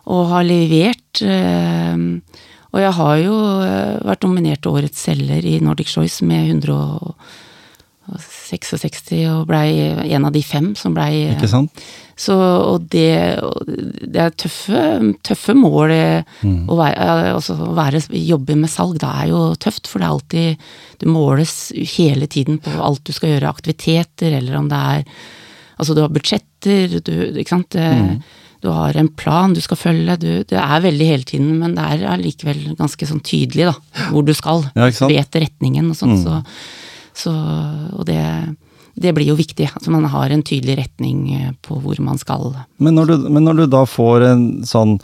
og 0.07 0.29
har 0.31 0.45
levert. 0.47 1.23
eh, 1.23 1.97
Og 2.71 2.79
jeg 2.85 2.93
har 3.01 3.15
jo 3.25 3.35
eh, 3.65 3.97
vært 4.07 4.23
nominert 4.27 4.61
til 4.63 4.73
Årets 4.79 5.01
selger 5.09 5.43
i 5.47 5.57
Nordic 5.65 5.89
Choice 5.91 6.19
med 6.27 6.43
166 6.55 9.11
og 9.31 9.47
blei 9.51 9.69
en 10.15 10.25
av 10.27 10.33
de 10.35 10.43
fem 10.43 10.73
som 10.79 10.95
blei 10.97 11.13
Ikke 11.33 11.49
sant? 11.51 11.71
så, 12.21 12.35
og 12.75 12.79
det, 12.93 13.39
det 14.13 14.21
er 14.21 14.31
tøffe, 14.37 14.81
tøffe 15.25 15.55
mål 15.57 15.91
Mm. 16.41 16.69
å, 16.71 16.75
være, 16.79 16.97
altså, 17.35 17.55
å 17.59 17.75
være, 17.77 18.01
jobbe 18.17 18.55
med 18.57 18.71
salg. 18.71 18.99
Det 19.01 19.09
er 19.09 19.27
jo 19.33 19.41
tøft, 19.61 19.87
for 19.89 19.99
det 20.01 20.07
er 20.07 20.15
alltid 20.15 20.57
Du 21.01 21.07
måles 21.11 21.73
hele 21.97 22.27
tiden 22.31 22.59
på 22.63 22.71
alt 22.81 23.05
du 23.05 23.13
skal 23.13 23.29
gjøre, 23.35 23.49
aktiviteter, 23.51 24.33
eller 24.39 24.57
om 24.61 24.69
det 24.71 24.79
er 24.95 25.03
Altså, 25.81 25.95
du 25.97 26.01
har 26.05 26.13
budsjetter, 26.13 26.99
du, 27.01 27.13
ikke 27.41 27.55
sant. 27.57 27.75
Eh, 27.81 28.11
Du 28.61 28.71
har 28.75 28.97
en 28.97 29.09
plan 29.09 29.55
du 29.57 29.61
skal 29.65 29.81
følge. 29.81 30.17
Du, 30.21 30.29
det 30.49 30.59
er 30.61 30.85
veldig 30.85 31.07
hele 31.09 31.29
tiden, 31.29 31.55
men 31.63 31.77
det 31.77 31.85
er 31.85 32.09
allikevel 32.15 32.75
ganske 32.79 33.09
sånn 33.09 33.23
tydelig, 33.25 33.71
da, 33.71 34.07
hvor 34.11 34.27
du 34.27 34.35
skal. 34.37 34.67
Ja, 34.77 34.91
vet 35.11 35.41
retningen 35.45 35.93
og 35.93 35.99
sånn, 35.99 36.19
så, 36.25 36.43
så 37.17 37.37
Og 37.97 38.05
det 38.09 38.21
det 39.01 39.15
blir 39.17 39.31
jo 39.31 39.39
viktig, 39.39 39.71
at 39.71 39.87
man 39.89 40.05
har 40.13 40.33
en 40.35 40.43
tydelig 40.45 40.75
retning 40.77 41.21
eh, 41.33 41.53
på 41.65 41.79
hvor 41.81 41.97
man 42.05 42.19
skal. 42.21 42.51
Men 42.83 42.99
når, 42.99 43.13
du, 43.13 43.29
men 43.33 43.47
når 43.47 43.63
du 43.63 43.67
da 43.73 43.85
får 43.89 44.27
en 44.27 44.43
sånn 44.67 44.99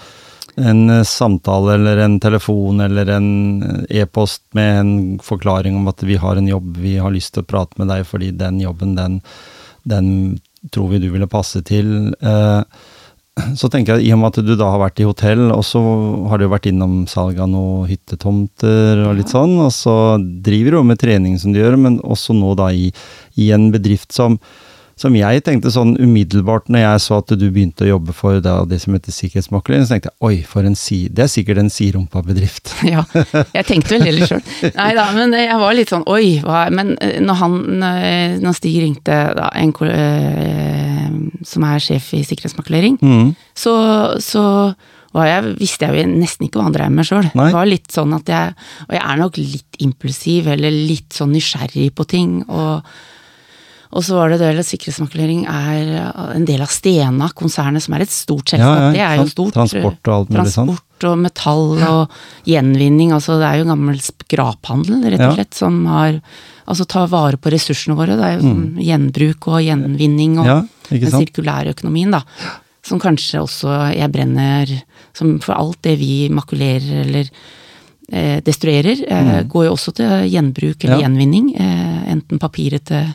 en 0.57 0.90
eh, 0.90 1.05
samtale 1.05 1.75
eller 1.75 1.97
en 1.97 2.19
telefon 2.21 2.81
eller 2.81 3.11
en 3.16 3.62
eh, 3.62 4.01
e-post 4.03 4.42
med 4.57 4.81
en 4.81 4.92
forklaring 5.23 5.77
om 5.77 5.88
at 5.88 6.03
vi 6.03 6.16
har 6.21 6.37
en 6.37 6.49
jobb, 6.49 6.77
vi 6.81 6.97
har 6.97 7.14
lyst 7.14 7.35
til 7.35 7.45
å 7.45 7.51
prate 7.51 7.77
med 7.81 7.92
deg 7.92 8.07
fordi 8.09 8.33
den 8.37 8.61
jobben, 8.61 8.97
den, 8.97 9.21
den 9.85 10.11
tror 10.73 10.90
vi 10.95 11.03
du 11.05 11.11
ville 11.12 11.29
passe 11.31 11.62
til. 11.66 12.14
Eh, 12.21 12.62
så 13.61 13.68
tenker 13.72 13.96
jeg, 13.96 14.09
i 14.09 14.12
og 14.14 14.20
med 14.20 14.33
at 14.33 14.44
du 14.46 14.55
da 14.57 14.70
har 14.72 14.83
vært 14.83 15.03
i 15.03 15.09
hotell, 15.09 15.49
og 15.55 15.64
så 15.66 15.83
har 16.31 16.40
du 16.40 16.49
vært 16.51 16.68
innom 16.70 17.05
salg 17.11 17.40
av 17.42 17.51
noen 17.53 17.88
hyttetomter 17.90 19.03
og 19.07 19.18
litt 19.18 19.33
sånn, 19.33 19.59
og 19.64 19.72
så 19.75 19.96
driver 20.20 20.77
du 20.77 20.81
jo 20.81 20.87
med 20.92 21.01
trening 21.03 21.37
som 21.40 21.55
du 21.55 21.61
gjør, 21.61 21.79
men 21.81 22.01
også 22.05 22.37
nå 22.37 22.55
da 22.59 22.70
i, 22.72 22.88
i 23.40 23.51
en 23.57 23.68
bedrift 23.75 24.16
som, 24.16 24.38
som 24.96 25.12
jeg 25.12 25.42
tenkte 25.44 25.68
sånn 25.68 25.90
umiddelbart 26.00 26.70
når 26.72 26.80
jeg 26.80 27.00
så 27.04 27.18
at 27.20 27.32
du 27.37 27.44
begynte 27.52 27.85
å 27.85 27.88
jobbe 27.90 28.14
for 28.16 28.38
det, 28.40 28.54
det 28.70 28.78
som 28.80 28.94
heter 28.96 29.12
sikkerhetsmakler, 29.12 29.82
så 29.85 29.92
tenkte 29.92 30.09
jeg 30.09 30.24
oi, 30.24 30.38
for 30.48 30.64
en 30.64 30.74
si, 30.78 31.02
det 31.12 31.26
er 31.26 31.28
sikkert 31.28 31.59
en 31.61 31.68
sirumpa 31.72 32.22
bedrift. 32.24 32.72
Ja, 32.94 33.02
jeg 33.52 33.66
tenkte 33.68 33.96
vel 33.98 34.06
heller 34.09 34.30
sjøl. 34.30 34.40
Nei 34.72 34.90
da, 34.96 35.04
men 35.12 35.35
jeg 35.37 35.59
var 35.61 35.76
litt 35.76 35.92
sånn 35.92 36.06
oi, 36.09 36.38
hva 36.40 36.62
Men 36.72 36.94
eh, 37.04 37.18
når 37.20 37.40
han 37.42 37.56
når- 37.82 38.38
Når 38.46 38.56
Stig 38.56 38.76
ringte, 38.82 39.16
da, 39.37 39.50
en 39.54 39.72
eh, 39.92 41.11
som 41.44 41.64
er 41.68 41.78
sjef 41.82 42.12
i 42.16 42.22
sikkerhetsmaklering, 42.24 42.96
Mm. 43.02 43.35
så, 43.54 43.74
så 44.22 44.74
var 45.16 45.26
jeg, 45.28 45.56
visste 45.61 45.87
jeg 45.87 46.06
jo 46.06 46.12
nesten 46.12 46.46
ikke 46.48 46.59
hva 46.61 46.66
han 46.70 46.74
drev 46.76 46.90
med 46.92 47.04
sjøl. 47.09 47.28
Sånn 47.92 48.16
jeg 48.26 48.54
Og 48.88 48.94
jeg 48.96 49.02
er 49.04 49.16
nok 49.20 49.37
litt 49.40 49.78
impulsiv, 49.80 50.46
eller 50.56 50.70
litt 50.72 51.12
sånn 51.16 51.32
nysgjerrig 51.37 51.90
på 51.96 52.06
ting. 52.09 52.42
og 52.48 52.82
og 53.96 54.04
så 54.04 54.18
var 54.18 54.28
det 54.35 54.38
det 54.42 54.50
at 54.61 54.68
sikkerhetsmakulering 54.68 55.46
er 55.48 55.92
en 56.37 56.44
del 56.48 56.61
av 56.61 56.68
Stena, 56.72 57.30
konsernet 57.35 57.82
som 57.82 57.94
er 57.96 58.04
et 58.04 58.12
stort 58.12 58.52
selskap. 58.52 58.76
Ja, 58.76 58.90
ja, 58.90 58.92
det 58.92 59.04
er 59.06 59.22
jo 59.22 59.30
stort. 59.32 59.54
Transport 59.56 60.11
og 60.11 60.12
alt 60.18 60.35
mulig 60.35 60.52
sånn. 60.52 60.68
Transport 60.74 61.06
og 61.11 61.16
metall 61.24 61.64
og 61.87 62.18
gjenvinning. 62.48 63.14
Altså 63.16 63.38
det 63.40 63.48
er 63.48 63.62
jo 63.62 63.70
gammel 63.70 63.98
skraphandel, 64.04 65.00
rett 65.06 65.20
og 65.20 65.26
Ja. 65.30 65.35
slett, 65.40 65.54
som 65.54 65.85
har 65.87 66.20
Altså 66.68 66.82
tar 66.85 67.06
vare 67.06 67.37
på 67.38 67.46
ressursene 67.54 67.94
våre. 67.94 68.16
Det 68.18 68.24
er 68.26 68.40
jo 68.40 68.48
sånn 68.48 68.74
gjenbruk 68.82 69.46
og 69.52 69.61
gjenvinning 69.62 70.32
og 70.40 70.46
Mm. 70.46 70.68
Ja, 70.90 70.98
den 70.98 71.12
sirkulære 71.12 71.74
økonomien, 71.76 72.11
da. 72.11 72.22
Som 72.82 72.98
kanskje 72.98 73.38
også 73.38 73.94
jeg 73.94 74.11
brenner 74.11 74.82
som 75.14 75.38
For 75.38 75.54
alt 75.54 75.80
det 75.82 75.96
vi 76.00 76.28
makulerer 76.28 77.04
eller 77.06 77.30
eh, 78.12 78.40
destruerer, 78.40 78.98
eh, 79.06 79.42
går 79.44 79.64
jo 79.66 79.72
også 79.76 79.94
til 79.94 80.28
gjenbruk 80.30 80.82
eller 80.85 80.96
Mm. 80.96 81.00
Ja. 81.00 81.09
gjenvinning. 81.09 81.54
Eh, 81.61 82.12
enten 82.12 82.38
papiret 82.40 82.85
til 82.85 83.14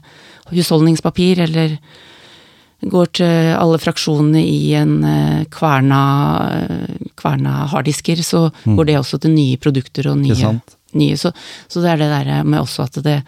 husholdningspapir 0.52 1.44
eller 1.48 1.78
går 2.82 3.12
til 3.20 3.52
alle 3.54 3.78
fraksjonene 3.82 4.42
i 4.42 4.74
en 4.80 4.96
eh, 5.06 5.44
kverna, 5.54 6.02
eh, 6.58 7.08
kverna 7.20 7.68
harddisker, 7.70 8.24
så 8.26 8.48
går 8.66 8.90
det 8.90 8.98
også 8.98 9.22
til 9.22 9.36
nye 9.36 9.62
produkter 9.62 10.12
og 10.12 10.22
nye, 10.24 10.58
Mm. 10.92 11.00
Nye 11.00 11.16
så, 11.16 11.30
så 11.72 11.80
det 11.80 11.88
er 11.88 12.00
det 12.02 12.10
der 12.12 12.44
med 12.44 12.60
også 12.60 12.84
at 12.84 13.04
det 13.06 13.22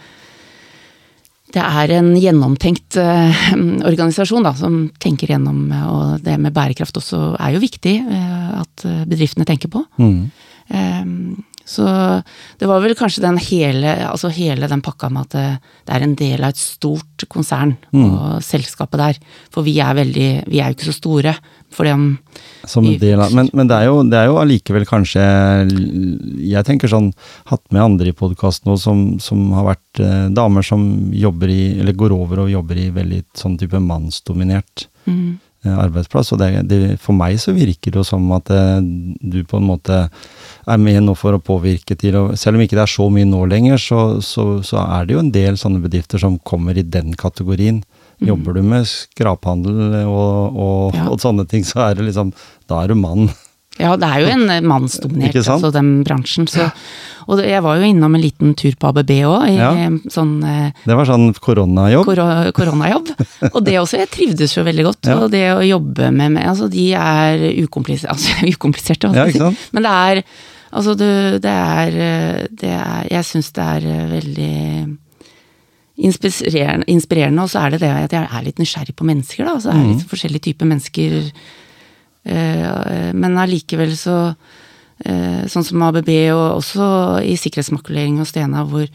det 1.53 1.62
er 1.62 1.91
en 1.93 2.15
gjennomtenkt 2.17 2.97
eh, 2.97 3.43
organisasjon 3.86 4.43
da, 4.43 4.55
som 4.57 4.89
tenker 4.99 5.29
gjennom, 5.29 5.67
og 5.86 6.23
det 6.25 6.39
med 6.41 6.51
bærekraft 6.51 6.97
også 6.97 7.36
er 7.38 7.53
jo 7.53 7.62
viktig 7.62 7.93
eh, 8.01 8.47
at 8.57 8.86
bedriftene 9.05 9.45
tenker 9.45 9.69
på. 9.69 9.83
Mm. 10.01 10.31
Ehm, 10.73 11.43
så 11.65 11.86
det 12.60 12.67
var 12.67 12.84
vel 12.84 12.95
kanskje 12.97 13.23
den 13.23 13.38
hele, 13.39 13.95
altså 14.10 14.32
hele 14.34 14.67
den 14.67 14.84
pakka 14.84 15.10
med 15.13 15.30
at 15.30 15.36
det, 15.36 15.45
det 15.88 15.95
er 15.95 16.06
en 16.06 16.15
del 16.19 16.43
av 16.43 16.52
et 16.52 16.60
stort 16.60 17.26
konsern 17.32 17.78
og 17.95 18.43
selskapet 18.43 18.99
der. 18.99 19.19
For 19.54 19.65
vi 19.65 19.78
er 19.80 19.95
veldig, 19.95 20.30
vi 20.52 20.60
er 20.60 20.71
jo 20.71 20.78
ikke 20.78 20.89
så 20.91 20.97
store. 20.97 21.36
Fordi 21.73 21.91
om 21.91 22.04
Som 22.69 22.86
en 22.86 22.99
del 22.99 23.21
av, 23.21 23.34
men, 23.34 23.49
men 23.54 23.69
det 23.69 23.78
er 23.78 23.88
jo, 23.89 24.02
det 24.08 24.17
er 24.19 24.28
jo 24.30 24.38
allikevel 24.41 24.86
kanskje 24.86 25.23
Jeg 26.43 26.67
tenker 26.67 26.91
sånn 26.91 27.12
Hatt 27.49 27.63
med 27.73 27.84
andre 27.84 28.12
i 28.12 28.17
podkasten 28.17 28.69
nå 28.69 28.78
som, 28.78 29.04
som 29.23 29.41
har 29.58 29.67
vært 29.71 30.04
eh, 30.04 30.28
damer 30.34 30.65
som 30.65 30.86
jobber 31.17 31.52
i 31.52 31.63
Eller 31.82 31.97
går 31.97 32.15
over 32.15 32.45
og 32.45 32.54
jobber 32.54 32.80
i 32.80 32.91
veldig 32.93 33.23
sånn 33.38 33.58
type 33.62 33.82
mannsdominert 33.82 34.88
mm, 35.08 35.17
eh, 35.17 35.42
arbeidsplass. 35.69 36.34
Og 36.36 36.39
det, 36.41 36.49
det, 36.69 36.80
for 37.02 37.15
meg 37.15 37.39
så 37.41 37.54
virker 37.56 37.93
det 37.93 38.02
jo 38.02 38.06
som 38.08 38.26
at 38.36 38.49
eh, 38.54 38.80
du 39.21 39.39
på 39.47 39.60
en 39.62 39.67
måte 39.69 39.99
er 40.10 40.80
med 40.82 41.02
nå 41.06 41.15
for 41.19 41.36
å 41.36 41.41
påvirke 41.43 41.95
til 41.99 42.15
og 42.19 42.38
Selv 42.39 42.58
om 42.58 42.63
ikke 42.65 42.78
det 42.78 42.86
er 42.86 42.93
så 42.93 43.10
mye 43.12 43.28
nå 43.28 43.45
lenger, 43.52 43.80
så, 43.82 44.02
så, 44.23 44.62
så 44.65 44.82
er 44.84 45.06
det 45.08 45.15
jo 45.17 45.23
en 45.23 45.34
del 45.36 45.60
sånne 45.60 45.84
bedrifter 45.84 46.21
som 46.21 46.39
kommer 46.47 46.78
i 46.80 46.84
den 46.86 47.13
kategorien. 47.19 47.84
Jobber 48.23 48.56
du 48.56 48.62
med 48.63 48.86
skraphandel 48.88 50.06
og, 50.08 50.56
og, 50.56 50.95
Ja. 50.95 51.08
og 51.12 51.19
sånne 51.19 51.47
ting, 51.49 51.65
så 51.67 51.89
er 51.89 51.97
det 51.97 52.06
liksom 52.08 52.32
Da 52.69 52.84
er 52.84 52.93
du 52.93 52.95
mann. 52.95 53.28
Ja, 53.79 53.95
det 53.97 54.05
er 54.07 54.19
jo 54.21 54.27
en 54.29 54.49
eh, 54.53 54.62
mannsdominert, 54.62 55.33
altså 55.49 55.71
den 55.73 56.03
bransjen. 56.05 56.45
Så, 56.47 56.67
og 57.27 57.39
jeg 57.41 57.62
var 57.63 57.79
jo 57.79 57.88
innom 57.89 58.13
en 58.15 58.21
liten 58.21 58.53
tur 58.59 58.75
på 58.77 58.91
ABB 58.91 59.09
òg, 59.25 59.47
Ja. 59.55 59.71
eh, 59.73 59.89
sånn 60.13 60.43
eh, 60.45 60.71
Det 60.86 60.95
var 60.95 61.05
sånn 61.09 61.33
koronajobb. 61.33 62.05
koro- 62.05 62.51
koronajobb. 62.53 63.09
Og 63.53 63.63
det 63.65 63.79
også, 63.81 63.97
jeg 64.03 64.12
trivdes 64.12 64.53
jo 64.55 64.63
veldig 64.63 64.83
godt. 64.86 65.05
Ja. 65.09 65.17
Og 65.23 65.31
det 65.31 65.45
å 65.55 65.62
jobbe 65.65 66.12
med 66.13 66.31
med- 66.38 66.45
Altså, 66.47 66.69
de 66.69 66.93
er 66.93 67.39
ukompliserte, 67.65 68.12
altså 68.13 68.45
ukompliserte, 68.53 69.13
Ja, 69.15 69.25
si. 69.31 69.39
Men 69.73 69.83
det 69.83 69.91
er 69.91 70.23
Altså, 70.73 70.95
du, 70.97 71.38
det 71.38 71.45
er 71.45 72.47
Det 72.49 72.69
er 72.69 73.07
Jeg 73.12 73.23
syns 73.25 73.51
det 73.53 73.63
er 73.63 74.07
veldig 74.09 74.97
inspirerende, 75.97 76.86
inspirerende, 76.89 77.43
og 77.43 77.49
så 77.49 77.59
er 77.67 77.69
det 77.75 77.81
det 77.83 77.89
at 77.91 78.12
jeg 78.15 78.25
er 78.33 78.43
litt 78.47 78.57
nysgjerrig 78.62 78.95
på 78.97 79.05
mennesker, 79.05 79.45
da. 79.45 79.53
Altså, 79.59 79.69
det 79.69 79.75
er 79.77 79.83
Mm. 79.83 79.91
litt 79.97 80.07
forskjellige 80.09 80.41
typer 80.47 80.65
mennesker. 80.65 81.31
Eh, 82.25 83.12
Men 83.13 83.38
allikevel 83.38 83.95
så 83.97 84.17
eh, 85.05 85.45
Sånn 85.51 85.65
som 85.67 85.81
ABB, 85.81 86.09
og 86.33 86.59
også 86.62 87.21
i 87.25 87.36
sikkerhetsmakulering 87.39 88.19
og 88.21 88.27
Stena, 88.29 88.63
hvor 88.65 88.88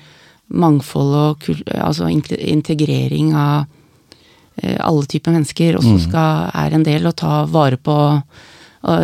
mangfold 0.49 1.15
og 1.15 1.49
altså 1.77 2.09
integrering 2.09 3.35
av 3.37 3.67
eh, 4.63 4.79
alle 4.81 5.05
typer 5.07 5.35
mennesker 5.37 5.77
også 5.77 5.97
Mm. 5.99 6.05
skal, 6.09 6.51
er 6.55 6.75
en 6.75 6.85
del 6.87 7.07
å 7.07 7.13
ta 7.13 7.45
vare 7.45 7.77
på 7.77 7.99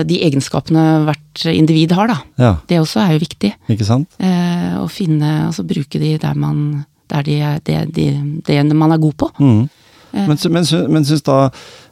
de 0.06 0.20
egenskapene 0.22 1.02
hvert 1.04 1.44
individ 1.50 1.92
har, 1.92 2.06
da. 2.06 2.16
Ja, 2.38 2.52
Det 2.68 2.78
også 2.80 3.00
er 3.02 3.12
jo 3.12 3.18
viktig. 3.26 3.52
ikke 3.68 3.84
sant? 3.84 4.08
Eh, 4.18 4.78
å 4.78 4.88
finne, 4.88 5.46
altså 5.48 5.64
bruke 5.66 5.98
de 5.98 6.16
der 6.16 6.34
man 6.34 6.84
der 7.10 7.22
de 7.22 7.38
det, 7.64 7.94
de, 7.94 8.40
det 8.46 8.74
man 8.74 8.92
er 8.92 8.98
god 8.98 9.16
på. 9.16 9.30
Mm. 9.38 9.68
Men, 10.14 10.38
men, 10.50 10.64
men 10.92 11.04
syns 11.04 11.22
da 11.26 11.50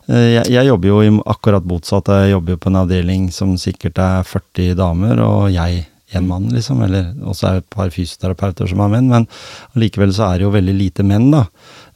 jeg, 0.09 0.47
jeg 0.51 0.67
jobber 0.67 0.89
jo 0.89 1.01
i 1.05 1.15
akkurat 1.31 1.67
motsatt. 1.69 2.11
Jeg 2.25 2.35
jobber 2.35 2.57
jo 2.57 2.63
på 2.63 2.73
en 2.73 2.81
avdeling 2.83 3.31
som 3.35 3.55
sikkert 3.61 4.01
er 4.03 4.27
40 4.27 4.77
damer, 4.79 5.23
og 5.23 5.51
jeg 5.55 5.85
én 6.17 6.27
mann, 6.29 6.49
liksom. 6.53 6.83
Eller 6.85 7.13
også 7.23 7.49
er 7.49 7.61
et 7.61 7.69
par 7.73 7.93
fysioterapeuter 7.93 8.69
som 8.71 8.83
er 8.85 8.93
menn, 8.93 9.11
men 9.13 9.29
likevel 9.79 10.13
så 10.15 10.29
er 10.29 10.41
det 10.41 10.49
jo 10.49 10.55
veldig 10.57 10.77
lite 10.77 11.07
menn, 11.07 11.31
da. 11.35 11.47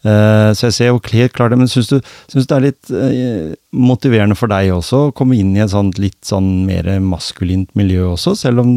Eh, 0.05 0.51
Så 0.55 0.69
jeg 0.69 0.75
ser 0.77 0.91
jo 0.91 1.01
helt 1.01 1.33
klart 1.33 1.51
det, 1.51 1.59
men 1.59 1.71
syns 1.71 1.89
du 1.89 1.97
synes 2.29 2.47
det 2.47 2.57
er 2.57 2.65
litt 2.67 2.91
eh, 2.93 3.55
motiverende 3.73 4.37
for 4.39 4.51
deg 4.53 4.71
også 4.75 5.07
å 5.07 5.15
komme 5.17 5.39
inn 5.39 5.55
i 5.57 5.63
et 5.65 5.73
sånt 5.73 5.99
litt 5.99 6.21
sånn 6.27 6.67
mer 6.69 6.89
maskulint 7.01 7.71
miljø 7.79 8.13
også, 8.13 8.37
selv 8.39 8.63
om 8.63 8.73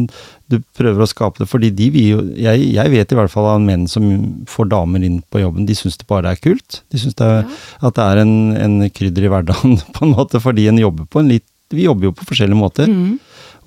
du 0.50 0.58
prøver 0.74 1.04
å 1.04 1.08
skape 1.10 1.42
det? 1.44 1.48
Fordi 1.50 1.70
de 1.76 1.90
vil 1.94 2.08
jo 2.08 2.22
jeg, 2.34 2.72
jeg 2.74 2.90
vet 2.94 3.12
i 3.12 3.18
hvert 3.20 3.30
fall 3.30 3.46
av 3.52 3.60
menn 3.62 3.86
som 3.90 4.08
får 4.50 4.72
damer 4.72 5.04
inn 5.06 5.20
på 5.30 5.44
jobben, 5.44 5.68
de 5.68 5.76
syns 5.78 6.00
det 6.00 6.08
bare 6.10 6.32
er 6.32 6.40
kult. 6.42 6.82
De 6.90 6.98
syns 6.98 7.14
er, 7.22 7.44
at 7.80 7.94
det 8.00 8.06
er 8.08 8.24
en, 8.24 8.34
en 8.58 8.80
krydder 8.90 9.28
i 9.28 9.32
hverdagen, 9.32 9.78
på 9.96 10.06
en 10.06 10.16
måte, 10.16 10.42
fordi 10.42 10.66
en 10.72 10.80
jobber 10.82 11.06
på 11.10 11.22
en 11.22 11.32
litt 11.36 11.46
Vi 11.70 11.84
jobber 11.84 12.08
jo 12.08 12.10
på 12.18 12.24
forskjellige 12.26 12.58
måter. 12.58 12.88
Mm. 12.90 13.20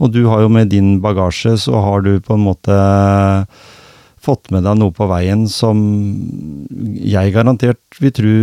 Og 0.03 0.09
du 0.11 0.25
har 0.27 0.41
jo 0.43 0.49
med 0.51 0.67
din 0.73 0.97
bagasje, 0.99 1.53
så 1.55 1.79
har 1.79 2.01
du 2.03 2.17
på 2.19 2.35
en 2.35 2.43
måte 2.43 2.75
fått 4.23 4.51
med 4.53 4.63
deg 4.65 4.79
noe 4.79 4.93
på 4.95 5.07
veien 5.11 5.45
som 5.51 5.79
jeg 6.95 7.33
garantert 7.35 7.99
vil 7.99 8.15
tro 8.15 8.35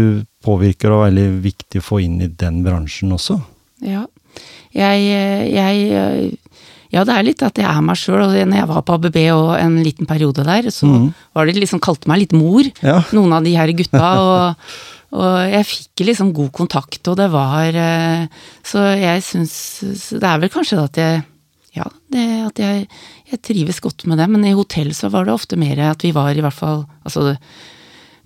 påvirker 0.44 0.92
og 0.92 1.04
er 1.04 1.10
veldig 1.10 1.42
viktig 1.44 1.80
å 1.82 1.86
få 1.86 2.02
inn 2.04 2.20
i 2.24 2.30
den 2.40 2.62
bransjen 2.64 3.12
også. 3.16 3.40
Ja. 3.84 4.06
Jeg, 4.76 5.02
jeg 5.50 6.38
Ja, 6.90 7.04
det 7.06 7.14
er 7.14 7.26
litt 7.26 7.42
at 7.46 7.58
jeg 7.58 7.68
er 7.70 7.82
meg 7.84 7.98
sjøl. 7.98 8.22
Og 8.24 8.32
når 8.34 8.62
jeg 8.62 8.70
var 8.70 8.84
på 8.86 8.96
ABB 8.98 9.18
og 9.34 9.50
en 9.58 9.76
liten 9.84 10.08
periode 10.10 10.46
der, 10.46 10.70
så 10.74 10.88
mm. 10.88 11.10
var 11.36 11.46
det 11.46 11.58
liksom 11.58 11.82
kalte 11.82 12.10
meg 12.10 12.24
litt 12.24 12.36
mor, 12.36 12.66
Ja. 12.82 13.00
noen 13.14 13.36
av 13.36 13.46
de 13.46 13.56
her 13.56 13.72
gutta. 13.76 14.14
Og, 14.30 14.70
og 15.10 15.38
jeg 15.50 15.66
fikk 15.66 16.04
liksom 16.06 16.28
god 16.30 16.52
kontakt, 16.54 17.00
og 17.10 17.16
det 17.18 17.26
var 17.32 17.74
eh, 17.74 18.28
Så 18.62 18.78
jeg 18.94 19.24
syns 19.26 19.54
Det 20.14 20.22
er 20.22 20.38
vel 20.38 20.52
kanskje 20.54 20.78
at 20.78 21.00
jeg 21.00 21.24
Ja, 21.76 21.84
det 22.10 22.24
at 22.48 22.58
jeg, 22.58 22.86
jeg 23.30 23.42
trives 23.46 23.78
godt 23.80 24.06
med 24.10 24.18
det. 24.18 24.26
Men 24.32 24.44
i 24.48 24.54
hotell 24.58 24.90
så 24.96 25.10
var 25.12 25.24
det 25.28 25.34
ofte 25.36 25.56
mer 25.60 25.78
at 25.92 26.02
vi 26.02 26.10
var 26.16 26.34
i 26.34 26.42
hvert 26.42 26.56
fall 26.56 26.84
Altså 27.04 27.36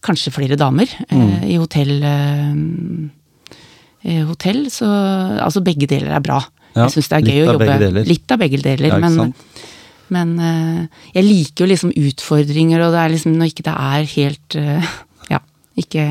kanskje 0.04 0.33
flere 0.33 0.57
damer. 0.61 0.88
Eh, 1.09 1.44
I 1.52 1.59
hotell 1.61 1.92
eh, 2.04 2.57
eh, 4.04 4.24
hotell, 4.28 4.66
så 4.72 4.88
Altså 5.40 5.62
begge 5.64 5.88
deler 5.90 6.12
er 6.16 6.24
bra. 6.24 6.40
Ja, 6.74 6.87
jeg 6.88 6.96
syns 6.96 7.09
det 7.12 7.20
er 7.20 7.28
gøy 7.30 7.40
å 7.44 7.52
jobbe. 7.54 8.02
Litt 8.09 8.33
av 8.35 8.40
begge 8.42 8.59
deler, 8.64 8.88
Ja, 8.90 8.98
men, 8.98 9.35
men 10.14 10.33
eh, 10.42 11.02
jeg 11.14 11.24
liker 11.28 11.64
jo 11.64 11.70
liksom 11.70 11.92
utfordringer, 11.94 12.83
og 12.85 12.92
det 12.96 13.00
er 13.04 13.12
liksom 13.14 13.37
når 13.38 13.52
ikke 13.52 13.66
det 13.68 13.76
er 13.92 14.09
helt 14.16 14.57
eh, 14.61 14.92
Ja, 15.37 15.40
ikke 15.80 16.04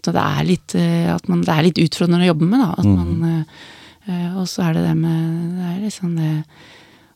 At 0.00 0.10
det 0.10 0.22
er 0.22 0.46
litt 0.48 0.74
eh, 0.78 1.08
At 1.14 1.26
man, 1.30 1.42
det 1.46 1.54
er 1.54 1.66
litt 1.66 1.80
utfordrende 1.82 2.26
å 2.26 2.30
jobbe 2.34 2.46
med, 2.50 2.60
da. 2.62 2.70
At 2.78 2.86
Mm. 2.90 2.96
man 2.98 3.30
eh, 3.30 3.40
eh, 3.40 3.68
Og 4.08 4.46
så 4.48 4.64
er 4.64 4.78
det 4.78 4.84
det 4.88 4.96
med 4.96 5.56
Det 5.58 5.66
er 5.70 5.80
liksom 5.84 6.14
det 6.16 6.34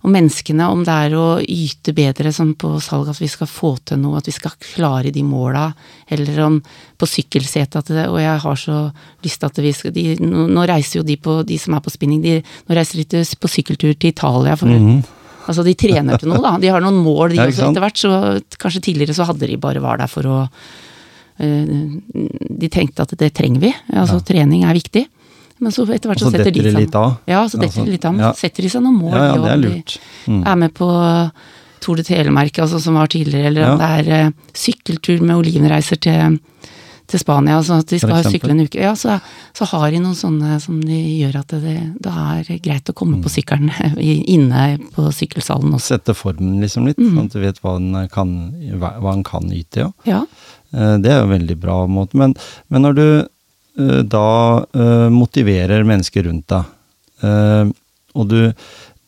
og 0.04 0.12
menneskene, 0.12 0.66
om 0.68 0.82
det 0.84 0.94
er 1.06 1.14
å 1.16 1.26
yte 1.40 1.94
bedre 1.96 2.28
som 2.36 2.50
på 2.60 2.74
salg, 2.84 3.08
at 3.08 3.20
vi 3.22 3.28
skal 3.32 3.48
få 3.48 3.70
til 3.88 4.02
noe, 4.02 4.18
at 4.20 4.26
vi 4.28 4.34
skal 4.36 4.52
klare 4.60 5.12
de 5.14 5.22
måla, 5.24 5.70
eller 6.12 6.40
om 6.44 6.58
på 7.00 7.08
sykkelsetet 7.08 7.78
at 7.80 7.88
det, 7.88 8.04
Og 8.12 8.18
jeg 8.20 8.42
har 8.42 8.60
så 8.60 8.82
lyst 9.24 9.40
til 9.40 9.48
at 9.48 9.62
vi 9.64 9.72
skal 9.72 9.94
de, 9.96 10.04
nå, 10.20 10.44
nå 10.52 10.66
reiser 10.68 11.00
jo 11.00 11.06
de 11.08 11.16
på, 11.16 11.38
de 11.48 11.56
som 11.58 11.72
er 11.72 11.80
på 11.80 11.94
spinning, 11.94 12.20
de, 12.20 12.36
nå 12.68 12.76
reiser 12.76 13.00
de 13.00 13.06
til, 13.14 13.24
på 13.24 13.48
sykkeltur 13.48 13.94
til 13.96 14.12
Italia 14.12 14.56
for 14.60 14.68
Altså, 15.44 15.60
de 15.60 15.74
trener 15.76 16.16
til 16.16 16.30
noe, 16.30 16.40
da. 16.40 16.54
De 16.56 16.70
har 16.72 16.80
noen 16.80 17.02
mål, 17.04 17.34
de. 17.34 17.36
Ja, 17.36 17.48
også, 17.50 17.66
etter 17.68 17.82
hvert. 17.84 17.98
Så 18.00 18.60
kanskje 18.62 18.80
tidligere 18.86 19.12
så 19.12 19.26
hadde 19.28 19.44
de 19.44 19.58
bare 19.60 19.82
var 19.84 20.00
der 20.00 20.08
for 20.08 20.24
å 20.24 20.38
eh, 21.36 21.74
De 22.64 22.70
tenkte 22.72 23.04
at 23.04 23.12
det 23.20 23.28
trenger 23.36 23.60
vi. 23.60 23.72
Altså, 23.92 24.22
trening 24.24 24.64
er 24.64 24.72
viktig. 24.76 25.04
Men 25.60 25.72
så 25.72 25.84
etter 25.86 26.08
hvert 26.10 26.18
så 26.20 26.30
så 26.30 26.34
setter 26.34 26.50
de 26.52 26.62
seg 26.70 26.80
litt 26.80 26.94
av. 26.98 27.16
Ja, 27.30 27.44
så 27.48 27.58
detter 27.60 27.68
Altså, 27.70 27.84
det 27.86 27.92
litt 27.94 28.04
av. 28.04 28.14
Men 28.16 28.24
ja. 28.26 28.32
så 28.34 28.40
setter 28.48 28.62
de 28.66 28.68
seg 28.72 28.82
noen 28.82 28.96
mål. 28.98 29.12
Ja, 29.14 29.26
ja, 29.30 29.36
det 29.44 29.50
er 29.52 29.60
lurt. 29.62 29.98
Mm. 30.26 30.40
Er 30.50 30.56
med 30.56 30.74
på 30.74 30.88
Tour 31.84 31.96
de 32.00 32.02
Telemark, 32.02 32.58
altså, 32.58 32.80
som 32.80 32.94
var 32.98 33.06
tidligere, 33.12 33.46
eller 33.52 33.70
om 33.74 33.78
det 33.78 33.90
er 34.00 34.26
uh, 34.26 34.32
sykkeltur 34.56 35.20
med 35.20 35.36
olivenreiser 35.36 35.98
til, 36.00 36.38
til 37.06 37.20
Spania, 37.20 37.58
altså 37.60 37.76
at 37.82 37.90
de 37.92 37.98
skal 38.00 38.24
sykle 38.24 38.54
en 38.54 38.62
uke. 38.64 38.80
Ja, 38.80 38.94
så, 38.96 39.18
så 39.52 39.68
har 39.68 39.90
de 39.92 39.98
noen 40.00 40.16
sånne 40.16 40.56
som 40.64 40.78
de 40.80 40.96
gjør 41.20 41.36
at 41.42 41.52
det, 41.60 41.74
det 42.00 42.14
er 42.24 42.58
greit 42.64 42.88
å 42.88 42.96
komme 42.96 43.20
på 43.20 43.28
Mm. 43.28 43.34
sykkelen 43.36 43.70
inne 44.34 44.62
på 44.96 45.06
sykkelsalen 45.12 45.76
også. 45.76 45.98
Sette 45.98 46.16
formen 46.16 46.56
liksom 46.64 46.88
litt, 46.88 46.96
Mm. 46.98 47.12
sånn 47.18 47.28
at 47.28 47.36
du 47.36 47.40
vet 47.44 47.60
hva 47.60 47.76
en 47.76 48.08
kan, 48.08 48.34
hva 48.80 48.94
hva 49.04 49.12
en 49.12 49.22
kan 49.22 49.52
yte. 49.52 49.84
Ja. 49.84 49.92
Ja. 50.08 50.22
Eh, 50.72 50.96
Det 51.04 51.12
er 51.12 51.20
jo 51.20 51.28
en 51.28 51.36
veldig 51.38 51.60
bra 51.60 51.82
måte. 51.86 52.16
Men, 52.16 52.34
men 52.70 52.82
når 52.88 52.94
du 52.96 53.06
da 53.76 54.26
eh, 54.74 55.08
motiverer 55.10 55.82
mennesker 55.86 56.28
rundt 56.28 56.48
deg, 56.52 56.64
eh, 57.26 57.70
og 58.14 58.28
du 58.30 58.40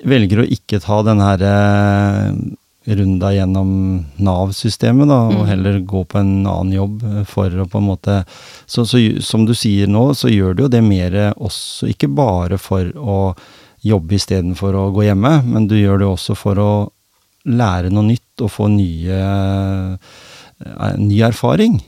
velger 0.07 0.42
å 0.42 0.46
ikke 0.50 0.81
ta 0.83 1.00
den 1.07 1.20
herre 1.22 1.52
eh, 2.31 2.38
runda 2.96 3.33
gjennom 3.35 3.70
Nav-systemet, 4.22 5.09
da, 5.11 5.20
og 5.26 5.40
Mm. 5.42 5.46
heller 5.50 5.79
gå 5.81 6.05
på 6.07 6.18
en 6.20 6.46
annen 6.46 6.72
jobb 6.76 7.02
eh, 7.02 7.22
for 7.26 7.50
å 7.50 7.66
på 7.70 7.79
en 7.79 7.88
måte 7.88 8.18
så, 8.66 8.85
så 8.87 8.98
som 9.22 9.46
du 9.46 9.55
sier 9.55 9.87
nå, 9.90 10.09
så 10.14 10.31
gjør 10.31 10.55
du 10.55 10.62
jo 10.66 10.68
det 10.74 10.83
mer 10.87 11.16
også, 11.35 11.88
ikke 11.90 12.09
bare 12.14 12.59
for 12.59 12.90
å 12.94 13.35
jobbe 13.87 14.14
istedenfor 14.18 14.74
å 14.74 14.88
gå 14.94 15.07
hjemme, 15.07 15.42
men 15.46 15.66
du 15.70 15.76
gjør 15.79 15.98
det 16.02 16.07
også 16.11 16.35
for 16.38 16.59
å 16.59 16.70
lære 17.46 17.90
noe 17.94 18.02
nytt 18.09 18.42
og 18.42 18.50
få 18.50 18.66
nye, 18.70 19.18
eh, 20.66 20.96
ny 20.98 21.20
erfaring. 21.22 21.79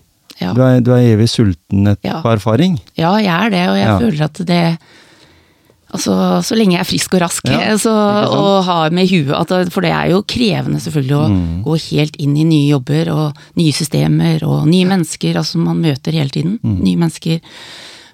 Ja. 0.40 0.52
Du, 0.54 0.60
er, 0.62 0.80
du 0.80 0.92
er 0.94 1.02
evig 1.16 1.28
sulten 1.32 1.88
et, 1.90 1.98
Ja. 2.06 2.20
på 2.22 2.30
erfaring. 2.32 2.78
ja, 2.96 3.12
jeg 3.18 3.26
er 3.46 3.50
det, 3.50 3.64
og 3.68 3.76
jeg 3.76 3.86
Ja. 3.88 3.98
føler 3.98 4.24
at 4.24 4.46
det 4.46 4.78
Altså, 5.88 6.12
så 6.44 6.52
lenge 6.54 6.74
jeg 6.76 6.80
er 6.82 6.84
frisk 6.84 7.14
og 7.16 7.22
rask, 7.22 7.46
så, 7.80 7.92
og 8.28 8.64
har 8.66 8.90
med 8.92 9.08
huet 9.08 9.72
For 9.72 9.80
det 9.80 9.90
er 9.90 10.10
jo 10.10 10.18
krevende 10.28 10.76
selvfølgelig 10.84 11.16
å 11.16 11.28
Mm. 11.30 11.62
gå 11.64 11.76
helt 11.90 12.16
inn 12.20 12.36
i 12.36 12.44
nye 12.44 12.68
jobber 12.74 13.08
og 13.08 13.32
nye 13.56 13.72
systemer 13.72 14.42
og 14.44 14.66
nye 14.68 14.84
mennesker. 14.84 15.34
Altså 15.40 15.56
man 15.56 15.80
møter 15.80 16.12
hele 16.12 16.28
tiden 16.28 16.58
Mm. 16.62 16.82
nye 16.84 16.96
mennesker. 16.96 17.40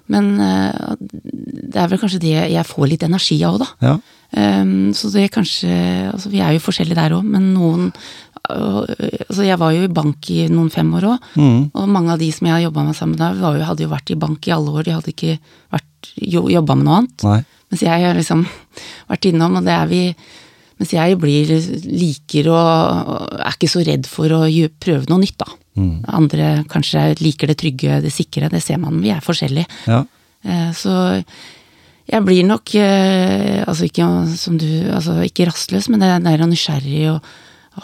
Men 0.07 0.39
uh, 0.39 0.95
det 1.01 1.75
er 1.75 1.87
vel 1.89 1.99
kanskje 1.99 2.19
det 2.21 2.51
jeg 2.51 2.63
får 2.65 2.87
litt 2.87 3.03
energi 3.03 3.43
av 3.43 3.55
òg, 3.59 3.59
da. 3.59 3.67
Ja. 3.81 4.61
Um, 4.61 4.93
så 4.93 5.11
det 5.11 5.23
er 5.25 5.35
kanskje 5.41 6.13
Altså 6.13 6.29
vi 6.31 6.39
er 6.39 6.53
jo 6.53 6.59
forskjellige 6.59 6.95
der 6.95 7.11
òg, 7.11 7.23
men 7.25 7.53
noen 7.55 7.91
Altså 8.49 9.45
jeg 9.47 9.57
var 9.59 9.73
jo 9.75 9.83
i 9.87 9.91
bank 9.91 10.29
i 10.31 10.45
noen 10.51 10.69
fem 10.73 10.91
år 10.97 11.07
òg, 11.15 11.19
Mm. 11.35 11.71
og 11.73 11.89
mange 11.89 12.11
av 12.13 12.19
de 12.19 12.31
som 12.31 12.47
jeg 12.47 12.53
har 12.55 12.63
jobba 12.69 12.83
med 12.85 12.95
sammen 12.95 13.17
var 13.41 13.57
jo, 13.57 13.63
hadde 13.65 13.83
jo 13.83 13.89
vært 13.91 14.11
i 14.11 14.15
bank 14.15 14.47
i 14.47 14.51
alle 14.55 14.71
år, 14.71 14.83
de 14.83 14.91
hadde 14.95 15.11
ikke 15.13 15.37
vært, 15.73 16.09
jo, 16.21 16.47
jobba 16.49 16.75
med 16.75 16.85
noe 16.85 16.97
annet. 17.01 17.23
Nei. 17.23 17.43
Mens 17.71 17.81
jeg 17.81 18.03
har 18.05 18.15
liksom 18.15 18.45
vært 19.11 19.25
innom, 19.31 19.55
og 19.57 19.63
det 19.65 19.73
er 19.73 19.87
vi 19.87 20.15
Mens 20.77 20.89
jeg 20.91 21.15
blir 21.15 21.47
liker 21.87 22.49
og, 22.51 23.07
og 23.07 23.35
er 23.39 23.53
ikke 23.55 23.69
så 23.71 23.79
redd 23.87 24.05
for 24.11 24.27
å 24.35 24.41
prøve 24.83 25.07
noe 25.07 25.21
nytt, 25.21 25.37
da. 25.39 25.45
Mm. 25.79 26.01
Andre 26.17 26.47
kanskje 26.67 27.15
liker 27.21 27.47
det 27.47 27.55
trygge, 27.61 28.01
det 28.03 28.11
sikre, 28.11 28.49
det 28.51 28.59
ser 28.61 28.81
man. 28.83 28.97
Vi 28.99 29.07
er 29.09 29.23
forskjellige. 29.23 29.69
Ja. 29.87 30.01
Eh, 30.43 30.73
Så 30.75 30.91
jeg 32.11 32.21
blir 32.27 32.43
nok 32.43 32.75
eh, 32.75 33.63
altså 33.63 33.87
ikke 33.87 34.09
som 34.35 34.57
du, 34.59 34.67
altså 34.91 35.15
ikke 35.23 35.47
rastløs, 35.47 35.87
men 35.87 36.03
det 36.03 36.11
er 36.11 36.19
der 36.27 36.43
nysgjerrig 36.45 37.05
og 37.13 37.23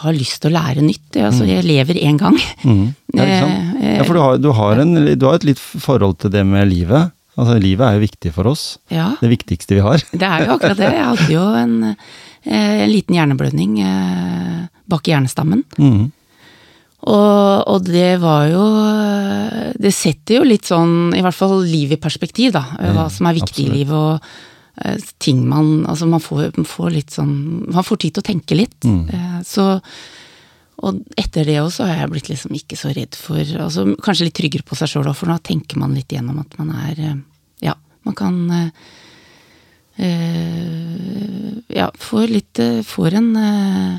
har 0.00 0.14
lyst 0.16 0.40
til 0.42 0.52
å 0.52 0.56
lære 0.56 0.84
nytt. 0.84 1.18
Altså, 1.20 1.46
jeg 1.48 1.66
lever 1.66 2.00
én 2.00 2.20
gang. 2.20 2.38
Mm. 2.64 2.90
Ja? 3.12 3.26
Eh, 3.28 3.98
ja, 3.98 4.04
for 4.08 4.16
du 4.16 4.20
har, 4.22 4.38
du, 4.40 4.46
har 4.56 4.78
en, 4.80 4.94
du 5.20 5.24
har 5.28 5.34
et 5.36 5.44
litt 5.44 5.60
forhold 5.60 6.16
til 6.22 6.30
det 6.32 6.46
med 6.48 6.64
livet. 6.70 7.12
Altså, 7.36 7.58
livet 7.60 7.84
er 7.84 7.98
jo 7.98 8.04
viktig 8.06 8.30
for 8.32 8.48
oss. 8.48 8.62
Ja, 8.92 9.10
Det 9.20 9.28
viktigste 9.28 9.76
vi 9.76 9.82
har. 9.84 10.00
det 10.22 10.28
er 10.28 10.46
jo 10.46 10.54
akkurat 10.56 10.80
det. 10.80 10.88
Jeg 10.96 11.04
hadde 11.10 11.26
jo 11.34 11.44
en, 11.60 11.74
eh, 11.92 12.72
en 12.86 12.92
liten 12.92 13.18
hjerneblødning 13.18 13.74
eh, 13.84 14.62
bak 14.88 15.08
i 15.08 15.12
hjernestammen. 15.12 15.60
Mm. 15.76 16.08
Og, 17.02 17.68
og 17.68 17.84
det 17.84 18.20
var 18.22 18.44
jo 18.46 18.64
Det 19.82 19.90
setter 19.90 20.36
jo 20.36 20.44
litt 20.46 20.68
sånn, 20.70 21.10
i 21.18 21.22
hvert 21.24 21.34
fall 21.34 21.56
livet 21.66 21.98
i 21.98 22.02
perspektiv, 22.02 22.52
da. 22.54 22.62
Hva 22.94 23.08
som 23.10 23.26
er 23.28 23.36
viktig 23.42 23.66
absolutt. 23.66 23.74
i 23.74 23.78
livet 23.82 23.98
og 23.98 24.32
ting 25.18 25.42
man 25.48 25.84
Altså 25.86 26.06
man 26.08 26.20
får, 26.20 26.52
man 26.56 26.64
får 26.64 26.90
litt 26.94 27.10
sånn 27.12 27.32
Man 27.74 27.84
får 27.84 27.96
tid 28.00 28.14
til 28.14 28.22
å 28.22 28.28
tenke 28.32 28.56
litt. 28.56 28.78
Mm. 28.88 29.08
Eh, 29.12 29.40
Så 29.44 29.66
og 30.82 30.96
etter 31.20 31.44
det 31.46 31.58
også 31.62 31.84
har 31.86 32.00
jeg 32.00 32.10
blitt 32.10 32.28
liksom 32.32 32.54
ikke 32.56 32.74
så 32.80 32.90
redd 32.96 33.14
for 33.14 33.38
altså 33.38 33.84
Kanskje 34.02 34.24
litt 34.26 34.34
tryggere 34.34 34.64
på 34.66 34.74
seg 34.74 34.88
sjøl 34.90 35.06
òg, 35.12 35.14
for 35.14 35.28
nå 35.30 35.36
tenker 35.44 35.78
man 35.78 35.92
litt 35.94 36.10
igjennom 36.10 36.40
at 36.42 36.56
man 36.58 36.72
er 36.88 36.98
eh, 36.98 37.20
Ja, 37.68 37.74
man 38.08 38.16
kan 38.18 38.40
eh, 38.50 38.70
eh, 40.32 41.52
Ja, 41.76 41.90
får 41.94 42.26
litt 42.32 42.58
eh, 42.62 42.80
Får 42.86 43.14
en 43.20 43.30
eh, 43.36 43.94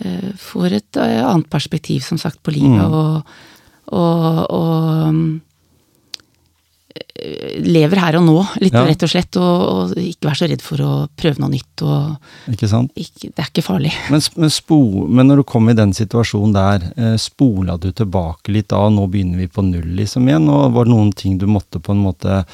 eh, 0.00 0.30
Får 0.38 0.72
et 0.78 0.96
eh, 1.02 1.20
annet 1.26 1.50
perspektiv, 1.52 2.00
som 2.06 2.18
sagt, 2.22 2.40
på 2.42 2.54
livet, 2.56 2.68
Mm. 2.68 2.94
og, 2.94 3.22
og, 3.88 4.50
og 4.52 5.14
mm, 5.14 5.20
eh, 5.34 5.47
lever 7.64 7.98
her 7.98 8.16
og 8.20 8.24
nå, 8.26 8.34
litt 8.62 8.72
Ja. 8.76 8.84
rett 8.86 9.02
og 9.02 9.10
slett, 9.10 9.36
og, 9.36 9.62
og 9.68 9.96
ikke 9.98 10.28
være 10.28 10.38
så 10.38 10.48
redd 10.50 10.62
for 10.62 10.82
å 10.84 10.90
prøve 11.18 11.40
noe 11.42 11.50
nytt, 11.50 11.82
og 11.82 12.52
Ikke 12.52 12.68
sant? 12.70 12.92
ikke, 12.94 13.32
det 13.34 13.42
er 13.42 13.50
ikke 13.50 13.64
farlig. 13.66 13.92
Men, 14.10 14.22
men, 14.36 14.50
spo, 14.54 14.78
men 15.08 15.26
når 15.30 15.42
du 15.42 15.44
kom 15.50 15.68
i 15.68 15.74
den 15.78 15.92
situasjonen 15.96 16.54
der, 16.54 16.86
eh, 16.96 17.16
spola 17.18 17.76
du 17.78 17.90
tilbake 17.92 18.52
litt 18.54 18.68
da, 18.70 18.84
nå 18.88 19.08
begynner 19.10 19.38
vi 19.42 19.48
på 19.50 19.64
null 19.66 19.94
liksom 19.98 20.28
igjen, 20.30 20.48
og 20.48 20.72
var 20.76 20.86
det 20.86 20.94
noen 20.94 21.12
ting 21.12 21.38
du 21.38 21.46
måtte 21.50 21.80
på 21.82 21.92
en 21.96 22.04
måte 22.06 22.44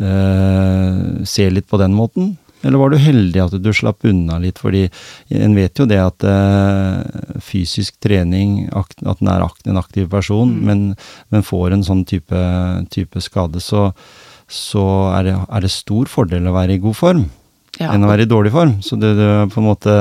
eh, 0.00 1.24
se 1.28 1.48
litt 1.50 1.68
på 1.68 1.78
den 1.80 1.94
måten? 1.96 2.36
Eller 2.62 2.80
var 2.80 2.90
du 2.90 2.98
heldig 2.98 3.42
at 3.42 3.56
du 3.62 3.70
slapp 3.74 4.04
unna 4.08 4.38
litt, 4.42 4.58
fordi 4.58 4.86
en 5.34 5.54
vet 5.56 5.78
jo 5.78 5.86
det 5.88 6.00
at 6.02 6.26
uh, 6.26 7.38
fysisk 7.44 7.98
trening, 8.02 8.64
akt, 8.76 8.98
at 9.06 9.22
en 9.22 9.30
er 9.30 9.44
akt, 9.46 9.66
en 9.68 9.78
aktiv 9.80 10.08
person, 10.10 10.50
men, 10.66 10.88
men 11.30 11.46
får 11.46 11.76
en 11.76 11.86
sånn 11.86 12.04
type, 12.08 12.42
type 12.94 13.22
skade, 13.22 13.62
så, 13.62 13.88
så 14.50 14.86
er, 15.14 15.30
det, 15.30 15.36
er 15.46 15.66
det 15.66 15.74
stor 15.74 16.10
fordel 16.10 16.50
å 16.50 16.56
være 16.56 16.78
i 16.78 16.82
god 16.82 16.98
form 16.98 17.26
Ja, 17.78 17.92
enn 17.92 18.02
å 18.02 18.10
være 18.10 18.24
i 18.26 18.30
dårlig 18.30 18.50
form. 18.50 18.78
Så 18.82 18.96
det, 18.98 19.12
det 19.14 19.28
på 19.52 19.60
en 19.60 19.68
måte 19.68 19.92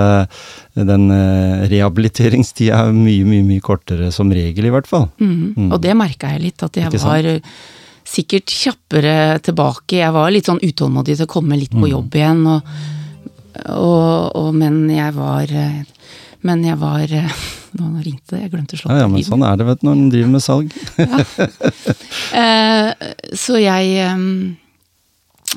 Den 0.73 1.11
eh, 1.13 1.67
rehabiliteringstida 1.69 2.87
er 2.87 2.95
mye, 2.95 3.25
mye 3.27 3.45
mye 3.45 3.61
kortere, 3.61 4.09
som 4.15 4.31
regel 4.33 4.65
i 4.65 4.71
hvert 4.73 4.89
fall. 4.89 5.11
Mhm. 5.21 5.67
Og 5.69 5.81
det 5.83 5.93
merka 5.99 6.31
jeg 6.33 6.47
litt, 6.47 6.63
at 6.65 6.79
jeg 6.79 7.03
var 7.03 7.29
sikkert 8.07 8.53
kjappere 8.53 9.15
tilbake. 9.43 9.99
Jeg 9.99 10.13
var 10.15 10.31
litt 10.31 10.47
sånn 10.47 10.61
utålmodig 10.63 11.17
til 11.19 11.27
å 11.27 11.31
komme 11.37 11.57
litt 11.59 11.73
Mm. 11.75 11.81
på 11.83 11.89
jobb 11.91 12.15
igjen, 12.15 12.45
og, 12.47 12.61
og, 13.67 14.35
og 14.37 14.53
Men 14.55 14.89
jeg 14.89 15.13
var 15.17 15.47
Men 16.43 16.63
jeg 16.63 16.77
var 16.79 17.07
Nå 17.77 17.87
ringte 18.01 18.35
det, 18.37 18.41
jeg 18.45 18.51
glemte 18.53 18.77
å 18.77 18.79
slå 18.79 18.91
Ja, 18.93 18.99
ja, 19.03 19.07
men 19.11 19.23
sånn 19.27 19.43
er 19.43 19.57
det 19.59 19.65
vet 19.67 19.81
du, 19.81 19.87
når 19.89 19.97
en 19.97 20.09
driver 20.13 20.31
med 20.37 20.41
salg. 20.45 20.71
Eh, 22.37 22.89
så 23.37 23.57
jeg 23.59 23.91
ehm, 24.03 24.55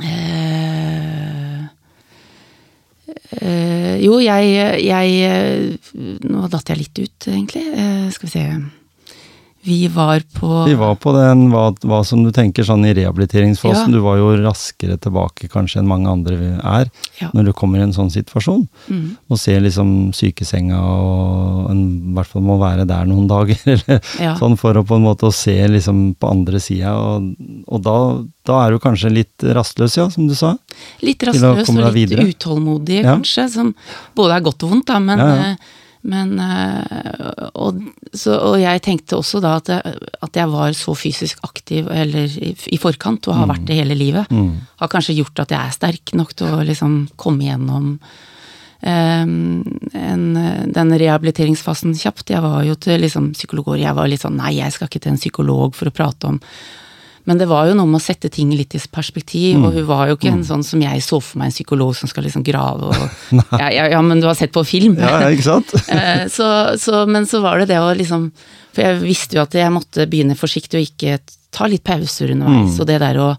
eh, 0.02 1.62
eh, 3.40 3.94
Jo, 4.02 4.18
jeg, 4.22 4.50
jeg 4.86 5.78
Nå 6.30 6.48
datt 6.52 6.70
jeg 6.72 6.80
litt 6.82 7.00
ut, 7.02 7.28
egentlig. 7.30 7.64
Eh, 7.74 8.06
skal 8.14 8.28
vi 8.28 8.32
se 8.34 8.44
Vi 9.62 9.88
var 9.92 10.22
på 10.38 10.64
Vi 10.64 10.74
var 10.74 10.94
på 10.96 11.12
den, 11.12 11.50
hva, 11.52 11.66
hva 11.84 11.98
som 12.06 12.22
du 12.24 12.30
tenker 12.32 12.64
sånn 12.64 12.86
i 12.88 12.94
rehabiliteringsfasen. 12.96 13.90
Ja. 13.90 13.92
Du 13.92 14.00
var 14.00 14.16
jo 14.16 14.30
raskere 14.40 14.96
tilbake 14.96 15.50
kanskje 15.52 15.82
enn 15.82 15.88
mange 15.90 16.08
andre 16.08 16.36
er, 16.64 16.88
Ja. 17.20 17.28
når 17.36 17.50
du 17.50 17.52
kommer 17.52 17.78
i 17.78 17.82
en 17.84 17.92
sånn 17.92 18.08
situasjon. 18.10 18.62
Mm. 18.88 19.18
Og 19.28 19.36
ser 19.38 19.60
liksom 19.60 20.14
sykesenga 20.16 20.80
og 20.80 21.70
en, 21.74 21.82
i 22.10 22.14
hvert 22.16 22.30
fall 22.32 22.42
må 22.46 22.56
være 22.62 22.86
der 22.88 23.04
noen 23.10 23.28
dager, 23.28 23.60
eller 23.74 24.00
Ja. 24.18 24.32
sånn 24.40 24.56
for 24.56 24.72
å 24.80 24.84
på 24.86 24.96
en 24.96 25.04
måte 25.04 25.28
å 25.28 25.34
se 25.34 25.58
liksom 25.68 26.14
på 26.16 26.30
andre 26.30 26.58
sida. 26.58 26.94
Og, 26.96 27.34
og 27.68 27.82
da, 27.84 27.96
da 28.48 28.62
er 28.64 28.72
du 28.72 28.78
kanskje 28.80 29.12
litt 29.12 29.44
rastløs, 29.44 29.98
ja, 30.00 30.08
som 30.08 30.26
du 30.26 30.34
sa. 30.34 30.54
Litt 31.04 31.20
rastløs 31.28 31.68
og 31.68 31.92
litt 32.00 32.16
utålmodig, 32.32 33.02
Ja. 33.04 33.18
kanskje, 33.18 33.48
som 33.50 33.74
både 34.16 34.36
er 34.40 34.40
godt 34.48 34.64
og 34.64 34.70
vondt, 34.72 34.86
da, 34.88 34.98
men, 34.98 35.20
eh, 35.20 35.56
men 36.02 36.38
eh, 36.40 37.50
og, 37.60 37.82
så, 38.16 38.38
og 38.38 38.56
jeg 38.60 38.80
tenkte 38.86 39.18
også 39.18 39.40
da 39.44 39.56
at 39.58 39.68
jeg, 39.68 39.94
at 40.24 40.38
jeg 40.40 40.48
var 40.48 40.72
så 40.78 40.94
fysisk 40.96 41.42
aktiv, 41.44 41.90
eller 41.92 42.24
i, 42.40 42.54
i 42.72 42.78
forkant, 42.80 43.28
og 43.28 43.36
har 43.36 43.50
vært 43.52 43.66
det 43.68 43.76
hele 43.82 43.94
livet, 43.98 44.30
Mm. 44.30 44.54
har 44.80 44.88
kanskje 44.88 45.18
gjort 45.18 45.38
at 45.44 45.50
jeg 45.52 45.60
er 45.60 45.76
sterk 45.76 46.14
nok 46.16 46.34
til 46.34 46.46
å 46.56 46.62
liksom 46.64 47.08
komme 47.20 47.44
gjennom 47.44 47.98
um, 48.82 49.64
en, 49.92 50.24
den 50.72 50.92
rehabiliteringsfasen 51.02 51.94
kjapt. 52.00 52.30
Jeg 52.32 52.42
var 52.42 52.62
jo 52.64 52.74
til 52.80 53.00
liksom 53.00 53.32
psykologer, 53.36 53.82
jeg 53.84 53.96
var 53.96 54.08
litt 54.08 54.24
sånn 54.24 54.38
nei, 54.40 54.54
jeg 54.60 54.72
skal 54.72 54.88
ikke 54.88 55.02
til 55.04 55.12
en 55.14 55.20
psykolog 55.20 55.74
for 55.76 55.90
å 55.90 55.94
prate 55.94 56.30
om 56.32 56.40
men 57.28 57.38
det 57.38 57.46
var 57.50 57.66
jo 57.68 57.74
noe 57.76 57.86
med 57.86 58.00
å 58.00 58.02
sette 58.04 58.30
ting 58.32 58.50
litt 58.56 58.74
i 58.74 58.80
perspektiv, 58.90 59.56
Mm. 59.58 59.64
og 59.68 59.74
hun 59.76 59.86
var 59.86 60.08
jo 60.08 60.16
ikke 60.16 60.30
en 60.32 60.44
sånn 60.44 60.62
som 60.64 60.80
jeg 60.80 61.02
så 61.04 61.20
for 61.22 61.38
meg, 61.38 61.50
en 61.50 61.56
psykolog 61.58 61.94
som 61.96 62.08
skal 62.08 62.24
liksom 62.24 62.42
grave 62.46 62.88
og 62.88 62.96
ja, 63.60 63.68
ja, 63.70 63.84
ja, 63.92 64.00
men 64.02 64.20
du 64.20 64.26
har 64.26 64.34
sett 64.38 64.52
på 64.52 64.64
film. 64.66 64.96
Ja, 64.98 65.20
ikke 65.28 65.46
sant? 65.46 65.74
Eh, 65.92 66.26
så, 66.32 66.48
så, 66.80 67.04
men 67.06 67.26
så 67.26 67.42
var 67.44 67.58
det 67.60 67.68
det 67.74 67.78
å 67.82 67.92
liksom 67.94 68.30
For 68.72 68.82
jeg 68.86 69.00
visste 69.02 69.36
jo 69.36 69.42
at 69.42 69.54
jeg 69.54 69.72
måtte 69.74 70.06
begynne 70.10 70.36
forsiktig 70.38 70.78
og 70.80 70.86
ikke 70.88 71.18
ta 71.50 71.66
litt 71.66 71.82
pauser 71.84 72.30
underveis, 72.32 72.76
Mm. 72.76 72.80
og 72.80 72.86
det 72.86 72.98
der 73.02 73.18
å 73.18 73.30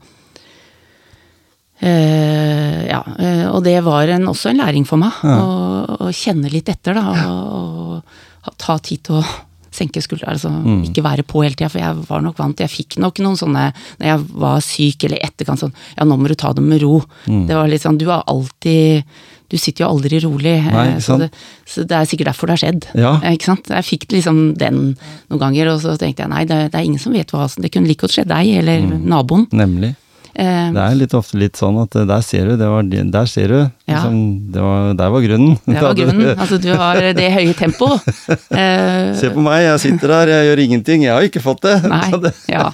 eh, 1.81 2.87
Ja, 2.91 3.03
eh, 3.19 3.45
og 3.51 3.63
det 3.63 3.77
var 3.85 4.07
en, 4.11 4.27
også 4.31 4.49
en 4.51 4.59
læring 4.61 4.85
for 4.87 4.99
meg, 5.01 5.15
å, 5.23 6.07
å 6.07 6.11
kjenne 6.13 6.51
litt 6.51 6.69
etter, 6.69 6.93
da, 6.97 7.05
og, 7.31 8.01
og 8.47 8.57
ta 8.61 8.77
tid 8.83 9.03
til 9.07 9.21
å 9.21 9.25
senke 9.71 10.01
skuldra, 10.03 10.29
altså 10.33 10.49
Mm. 10.51 10.83
ikke 10.83 11.03
være 11.03 11.23
på 11.23 11.41
hele 11.43 11.55
tida, 11.55 11.69
for 11.69 11.79
jeg 11.79 11.95
var 12.09 12.21
nok 12.21 12.37
vant. 12.37 12.59
Jeg 12.59 12.69
fikk 12.69 12.97
nok 12.99 13.15
noen 13.23 13.37
sånne 13.39 13.73
når 13.99 14.05
jeg 14.07 14.19
var 14.35 14.59
syk 14.61 15.03
eller 15.05 15.17
i 15.17 15.25
etterkant 15.27 15.59
sånn 15.59 15.73
Ja, 15.97 16.03
nå 16.05 16.17
må 16.19 16.27
du 16.27 16.35
ta 16.35 16.51
det 16.53 16.61
med 16.63 16.81
ro. 16.81 17.01
Mm. 17.27 17.47
Det 17.47 17.55
var 17.55 17.67
litt 17.67 17.81
sånn 17.81 17.97
Du 17.97 18.05
har 18.11 18.23
alltid 18.27 19.03
Du 19.51 19.57
sitter 19.57 19.83
jo 19.83 19.89
aldri 19.91 20.19
rolig. 20.23 20.57
eh, 20.65 20.71
Nei, 20.71 20.99
så, 21.03 21.17
det, 21.19 21.29
så 21.67 21.83
det 21.85 21.91
er 21.91 22.05
sikkert 22.07 22.27
derfor 22.31 22.47
det 22.47 22.55
har 22.59 22.61
skjedd. 22.71 22.85
Ja. 22.95 23.19
Eh, 23.21 23.33
Ikke 23.35 23.43
sant? 23.49 23.67
Jeg 23.67 23.83
fikk 23.83 24.05
liksom 24.11 24.57
den 24.57 24.95
noen 25.29 25.39
ganger, 25.39 25.67
og 25.73 25.81
så 25.81 25.97
tenkte 25.99 26.23
jeg 26.23 26.29
nei, 26.29 26.45
det, 26.45 26.71
det 26.71 26.79
er 26.79 26.85
ingen 26.87 26.99
som 26.99 27.11
vet 27.11 27.27
hva 27.31 27.49
som 27.49 27.61
Det 27.61 27.71
kunne 27.73 27.87
like 27.87 27.99
godt 27.99 28.11
skjedd 28.15 28.27
deg, 28.31 28.47
eller 28.59 28.79
Mm. 28.81 29.03
naboen. 29.07 29.47
Nemlig. 29.51 29.95
Eh, 30.35 30.71
Det 30.71 30.79
er 30.83 30.95
litt 30.95 31.13
ofte 31.17 31.37
litt 31.41 31.59
sånn 31.59 31.75
at 31.81 31.95
eh, 31.99 32.05
der 32.07 32.21
ser 32.23 32.47
du, 32.47 32.53
det 32.59 32.67
var, 32.71 32.83
der 32.87 33.25
ser 33.27 33.47
du. 33.51 33.57
Ja. 33.89 33.97
Liksom, 33.97 34.19
det 34.53 34.61
var, 34.63 34.93
der 35.01 35.09
var 35.11 35.25
grunnen. 35.25 35.57
det 35.65 35.81
var 35.83 35.95
grunnen. 35.99 36.29
Altså, 36.39 36.59
du 36.63 36.69
har 36.79 37.01
det 37.17 37.27
høye 37.35 37.53
tempoet. 37.57 38.07
Eh, 38.51 39.11
Se 39.17 39.29
på 39.31 39.41
meg, 39.43 39.61
jeg 39.63 39.79
sitter 39.83 40.11
her, 40.13 40.29
jeg 40.31 40.47
gjør 40.49 40.59
ingenting. 40.65 41.03
Jeg 41.05 41.13
har 41.15 41.25
ikke 41.27 41.41
fått 41.43 41.61
det. 41.65 41.75
Nei, 41.91 42.31
ja. 42.51 42.65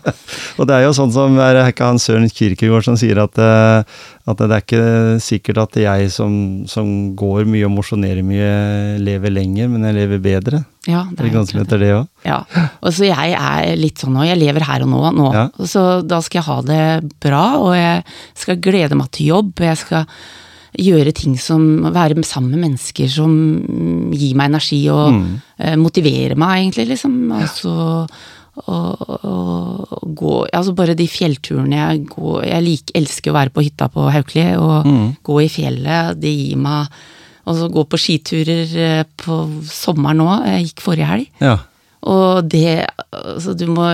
og 0.57 0.67
det 0.69 0.75
er 0.77 0.85
jo 0.87 0.93
sånn 0.97 1.11
som 1.13 1.37
er 1.41 1.59
ikke 1.67 1.85
han 1.89 1.99
Søren 2.01 2.29
Kierkegaard 2.33 2.85
som 2.87 2.97
sier 2.99 3.19
at, 3.21 3.37
eh, 3.41 3.99
at 4.27 4.41
det 4.41 4.47
er 4.51 4.63
ikke 4.65 4.85
sikkert 5.23 5.61
at 5.65 5.77
jeg 5.81 6.09
som, 6.13 6.33
som 6.69 6.89
går 7.17 7.45
mye 7.49 7.67
og 7.69 7.75
mosjonerer 7.77 8.25
mye, 8.25 8.49
lever 9.01 9.33
lenger, 9.33 9.69
men 9.71 9.85
jeg 9.89 9.97
lever 10.01 10.23
bedre. 10.23 10.63
Ja, 10.87 11.03
Det 11.11 11.25
er 11.27 11.33
ganske 11.33 11.57
lett 11.57 11.67
etter 11.67 11.79
det 11.83 11.91
òg. 11.97 12.07
Ja, 12.25 12.39
og 12.81 12.93
så 12.95 13.05
jeg 13.09 13.35
er 13.35 13.75
litt 13.79 13.99
sånn 13.99 14.13
nå, 14.15 14.23
jeg 14.27 14.39
lever 14.39 14.63
her 14.67 14.85
og 14.85 14.91
nå, 14.93 15.01
nå. 15.17 15.29
Ja. 15.35 15.45
Så 15.67 15.85
da 16.07 16.21
skal 16.23 16.39
jeg 16.41 16.47
ha 16.47 16.57
det 16.61 16.81
bra, 17.23 17.43
og 17.59 17.73
jeg 17.75 18.03
skal 18.39 18.61
glede 18.63 18.95
meg 18.99 19.11
til 19.11 19.33
jobb, 19.33 19.53
og 19.59 19.65
jeg 19.67 19.77
skal 19.83 20.05
gjøre 20.77 21.13
ting 21.15 21.37
som 21.41 21.63
Være 21.95 22.21
sammen 22.27 22.51
med 22.53 22.63
mennesker 22.69 23.07
som 23.09 23.31
gir 24.13 24.35
meg 24.37 24.51
energi 24.51 24.81
og 24.93 25.13
Mm. 25.13 25.41
eh, 25.59 25.75
motiverer 25.75 26.35
meg, 26.37 26.59
egentlig, 26.65 26.87
liksom. 26.89 27.31
Altså 27.33 28.07
og, 28.67 29.01
og, 29.01 29.25
og 29.25 30.15
gå 30.17 30.47
Altså 30.53 30.73
bare 30.75 30.95
de 30.97 31.05
fjellturene 31.07 31.77
jeg 31.77 32.05
går 32.09 32.45
Jeg 32.47 32.63
lik, 32.65 32.91
elsker 32.97 33.31
å 33.31 33.37
være 33.37 33.53
på 33.53 33.63
hytta 33.63 33.87
på 33.93 34.07
Haukeli 34.11 34.47
og 34.57 34.85
Mm. 34.85 35.15
gå 35.23 35.41
i 35.43 35.47
fjellet. 35.49 36.19
Det 36.19 36.31
gir 36.35 36.57
meg 36.57 36.87
Og 37.47 37.55
så 37.55 37.69
gå 37.71 37.83
på 37.87 37.99
skiturer 38.01 38.75
eh, 38.83 39.03
på 39.23 39.39
sommeren 39.71 40.19
nå. 40.19 40.29
Jeg 40.49 40.65
gikk 40.69 40.81
forrige 40.83 41.07
helg. 41.07 41.27
Ja. 41.39 41.57
Og 42.07 42.45
det 42.51 42.85
altså 43.11 43.55
du 43.57 43.65
må, 43.73 43.87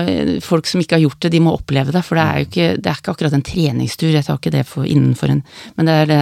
Folk 0.44 0.66
som 0.68 0.82
ikke 0.82 0.98
har 0.98 1.04
gjort 1.06 1.20
det, 1.24 1.30
de 1.32 1.40
må 1.42 1.54
oppleve 1.56 1.94
det. 1.94 2.02
For 2.04 2.18
det 2.18 2.24
er 2.24 2.38
jo 2.42 2.48
ikke, 2.50 2.66
det 2.82 2.90
er 2.90 2.98
ikke 3.00 3.14
akkurat 3.14 3.36
en 3.38 3.46
treningstur, 3.46 4.10
jeg 4.12 4.26
tar 4.26 4.38
ikke 4.40 4.52
det 4.54 4.64
for 4.68 4.84
innenfor 4.86 5.32
en 5.32 5.40
Men 5.78 5.86
det 5.88 5.94
er, 6.02 6.10
det, 6.10 6.20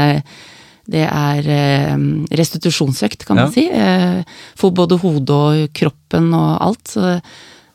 det 0.93 1.03
er 1.09 1.49
eh, 1.57 1.97
restitusjonsøkt, 2.43 3.25
kan 3.27 3.37
man 3.41 3.49
Ja. 3.49 3.53
si. 3.55 3.67
Eh, 3.71 4.23
For 4.61 4.71
både 4.71 4.99
hodet 5.03 5.31
og 5.31 5.73
kroppen 5.75 6.33
og 6.39 6.53
alt. 6.69 6.85
Så 6.95 7.21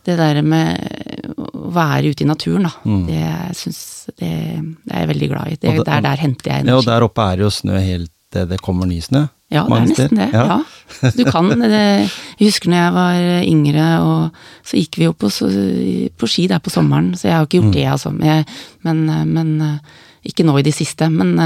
det 0.07 0.15
der 0.17 0.41
med 0.41 1.35
å 1.35 1.67
være 1.75 2.13
ute 2.13 2.23
i 2.23 2.27
naturen, 2.29 2.63
da, 2.69 2.71
det, 3.09 3.17
jeg 3.19 3.55
synes, 3.59 3.79
det, 4.15 4.29
det 4.87 4.93
er 4.95 5.01
jeg 5.03 5.09
veldig 5.15 5.29
glad 5.33 5.47
i. 5.51 5.55
Det, 5.59 5.67
Mm. 5.67 5.79
Og 5.79 5.85
det- 5.85 5.93
der, 5.93 6.01
der 6.01 6.15
henter 6.23 6.51
jeg 6.51 6.59
energi. 6.61 6.69
ja, 6.71 6.77
og 6.77 6.85
der 6.85 7.03
oppe 7.03 7.21
er 7.31 7.35
det 7.35 7.43
jo 7.43 7.49
snø 7.51 7.79
helt 7.83 8.11
til 8.31 8.45
det 8.47 8.61
kommer 8.61 8.85
ny 8.87 9.01
snø. 9.01 9.27
Ja, 9.47 9.63
det 9.63 9.77
er 9.77 9.85
nesten 9.87 10.19
det. 10.19 10.27
Ja. 10.35 10.45
ja. 10.51 11.11
Du 11.15 11.23
kan, 11.31 11.47
det, 11.61 11.83
Jeg 12.39 12.49
husker 12.49 12.71
når 12.71 12.81
jeg 12.81 12.95
var 12.97 13.19
yngre, 13.47 13.85
og 14.03 14.65
så 14.67 14.79
gikk 14.79 14.99
vi 14.99 15.07
jo 15.07 15.13
på, 15.15 15.29
så, 15.31 15.47
på 16.19 16.27
ski 16.27 16.49
der 16.51 16.59
på 16.63 16.73
sommeren, 16.73 17.13
så 17.15 17.29
jeg 17.29 17.37
har 17.37 17.47
ikke 17.47 17.61
gjort 17.61 17.77
det, 17.77 17.85
altså. 17.93 18.11
Men, 18.11 19.05
men, 19.31 19.53
ikke 20.27 20.43
nå 20.43 20.57
i 20.59 20.65
det 20.67 20.73
siste. 20.75 21.07
Men 21.07 21.37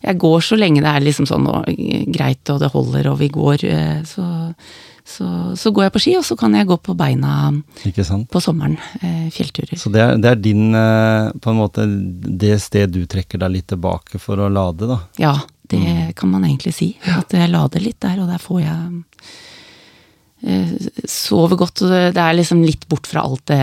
jeg 0.00 0.20
går 0.22 0.44
så 0.44 0.56
lenge 0.56 0.80
det 0.80 0.88
er 0.88 1.04
liksom 1.04 1.28
sånn 1.28 1.48
og, 1.50 1.68
greit, 2.14 2.44
og 2.54 2.62
det 2.62 2.72
holder, 2.72 3.10
og 3.12 3.18
vi 3.20 3.28
går, 3.34 3.64
så, 4.08 4.28
så, 5.04 5.28
så, 5.52 5.72
går 5.76 5.86
jeg 5.86 5.94
på 5.96 6.02
ski, 6.06 6.14
og 6.16 6.24
så 6.24 6.38
kan 6.40 6.56
jeg 6.56 6.68
gå 6.70 6.78
på 6.80 6.96
beina 6.96 7.50
på 8.32 8.40
sommeren. 8.40 8.78
fjellturer. 9.34 9.76
Så 9.76 9.92
det 9.92 10.00
er, 10.06 10.16
det 10.16 10.32
er, 10.32 10.40
din, 10.40 10.70
på 10.72 11.52
en 11.52 11.60
måte, 11.60 11.84
det 12.46 12.56
sted 12.64 12.96
du 12.96 13.02
trekker 13.04 13.44
deg 13.44 13.58
litt 13.58 13.68
tilbake 13.74 14.22
for 14.22 14.40
å 14.40 14.48
lade, 14.48 14.88
da? 14.88 15.02
Ja, 15.20 15.36
det 15.70 15.82
mm. 15.82 16.12
kan 16.18 16.32
man 16.32 16.46
egentlig 16.46 16.74
si. 16.76 16.90
At 17.16 17.34
jeg 17.34 17.52
lader 17.52 17.82
litt 17.82 18.00
der, 18.04 18.20
og 18.22 18.30
der 18.30 18.42
får 18.42 18.62
jeg 18.62 18.78
eh, 20.46 20.72
sover 21.10 21.58
godt. 21.60 21.84
Og 21.86 21.92
det 21.92 22.22
er 22.22 22.38
liksom 22.38 22.64
litt 22.66 22.86
bort 22.90 23.08
fra 23.10 23.26
alt 23.26 23.46
det 23.52 23.60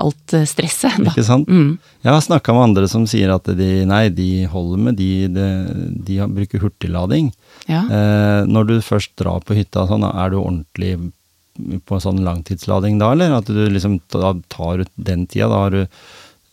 alt 0.00 0.34
stresset. 0.48 0.98
Da. 1.02 1.10
Ikke 1.10 1.24
sant. 1.26 1.48
Mm. 1.50 1.76
Jeg 2.04 2.14
har 2.14 2.22
snakka 2.24 2.54
med 2.54 2.68
andre 2.70 2.88
som 2.90 3.06
sier 3.10 3.32
at 3.34 3.48
de, 3.58 3.70
nei, 3.88 4.06
de 4.14 4.44
holder 4.50 4.84
med 4.88 4.98
de, 4.98 5.10
de, 5.32 5.48
de 6.06 6.20
bruker 6.36 6.62
hurtiglading. 6.62 7.32
Ja. 7.70 7.82
Eh, 7.82 8.40
når 8.48 8.68
du 8.68 8.76
først 8.84 9.14
drar 9.20 9.42
på 9.46 9.56
hytta, 9.58 9.86
sånn, 9.90 10.06
er 10.06 10.32
du 10.32 10.38
ordentlig 10.40 10.96
på 11.84 11.98
en 11.98 12.04
sånn 12.04 12.22
langtidslading 12.24 12.98
da, 13.00 13.12
eller? 13.12 13.34
At 13.36 13.50
du 13.50 13.60
liksom 13.68 13.98
da 14.14 14.34
tar 14.52 14.84
ut 14.84 14.92
den 14.96 15.26
tida? 15.26 15.50
Da 15.52 15.64
har 15.66 15.74
du 15.74 15.82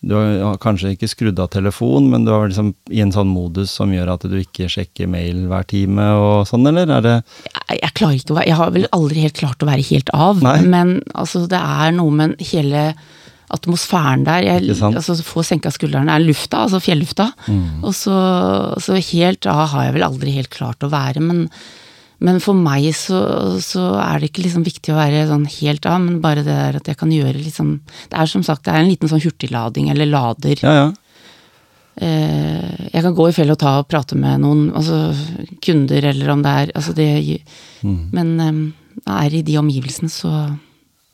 du 0.01 0.15
har 0.15 0.57
kanskje 0.63 0.93
ikke 0.95 1.09
skrudd 1.11 1.39
av 1.43 1.49
telefonen, 1.51 2.07
men 2.13 2.25
du 2.25 2.31
er 2.31 2.47
liksom 2.47 2.71
i 2.93 3.01
en 3.03 3.11
sånn 3.11 3.31
modus 3.31 3.73
som 3.75 3.91
gjør 3.91 4.13
at 4.13 4.25
du 4.31 4.37
ikke 4.39 4.69
sjekker 4.71 5.09
mail 5.11 5.45
hver 5.51 5.67
time 5.67 6.05
og 6.15 6.47
sånn, 6.47 6.67
eller 6.71 6.91
er 6.99 7.05
det 7.05 7.15
jeg, 7.17 7.79
jeg, 7.81 7.93
klarer 7.99 8.19
ikke 8.19 8.33
å 8.33 8.37
være 8.39 8.49
Jeg 8.49 8.59
har 8.61 8.75
vel 8.77 8.87
aldri 8.95 9.25
helt 9.25 9.39
klart 9.41 9.65
å 9.65 9.69
være 9.69 9.87
helt 9.89 10.13
av, 10.15 10.43
Nei. 10.45 10.59
men 10.71 10.93
altså 11.13 11.43
det 11.51 11.59
er 11.59 11.97
noe 11.97 12.15
med 12.15 12.45
hele 12.51 12.85
atmosfæren 13.49 14.23
der. 14.27 14.45
Jeg 14.45 14.77
altså, 14.85 15.17
Få 15.25 15.43
senka 15.45 15.71
skuldrene 15.73 16.13
er 16.13 16.23
lufta, 16.23 16.63
altså 16.67 16.81
fjellufta. 16.83 17.31
Mm. 17.49 17.81
Og 17.81 17.95
så, 17.97 18.15
så 18.83 18.99
helt 19.11 19.47
av 19.49 19.65
har 19.73 19.87
jeg 19.87 19.95
vel 19.97 20.05
aldri 20.05 20.35
helt 20.35 20.51
klart 20.53 20.85
å 20.85 20.91
være, 20.93 21.23
men 21.23 21.47
men 22.19 22.41
for 22.43 22.57
meg 22.57 22.89
så, 22.97 23.19
så, 23.63 23.93
er 24.03 24.19
det 24.19 24.29
ikke 24.29 24.43
liksom 24.43 24.65
viktig 24.67 24.91
å 24.91 24.97
være 24.97 25.27
sånn 25.29 25.45
helt 25.53 25.85
av, 25.87 26.01
men 26.03 26.19
bare 26.23 26.43
det 26.43 26.55
der 26.55 26.79
at 26.81 26.89
jeg 26.91 26.99
kan 26.99 27.13
gjøre 27.15 27.37
liksom 27.39 27.77
Det 28.11 28.17
er 28.19 28.27
som 28.27 28.43
sagt 28.43 28.65
det 28.67 28.73
er 28.73 28.83
en 28.83 28.91
liten 28.91 29.11
sånn 29.11 29.23
hurtiglading, 29.23 29.87
eller 29.93 30.09
lader. 30.09 30.59
Ja, 30.59 30.73
ja. 30.75 30.89
Eh, 31.99 32.89
jeg 32.93 33.03
kan 33.03 33.15
gå 33.15 33.27
i 33.27 33.35
fjellet 33.35 33.57
og 33.57 33.63
ta 33.63 33.73
og 33.81 33.87
prate 33.91 34.15
med 34.19 34.43
noen, 34.43 34.67
altså 34.75 35.09
kunder 35.63 36.05
eller 36.11 36.31
om 36.31 36.43
det 36.43 36.55
er 36.61 36.71
altså 36.75 36.95
det, 36.95 37.09
mm. 37.83 37.99
Men 38.15 38.31
um, 38.39 38.61
er 39.03 39.35
i 39.35 39.43
de 39.43 39.57
omgivelsene, 39.59 40.11
så 40.11 40.31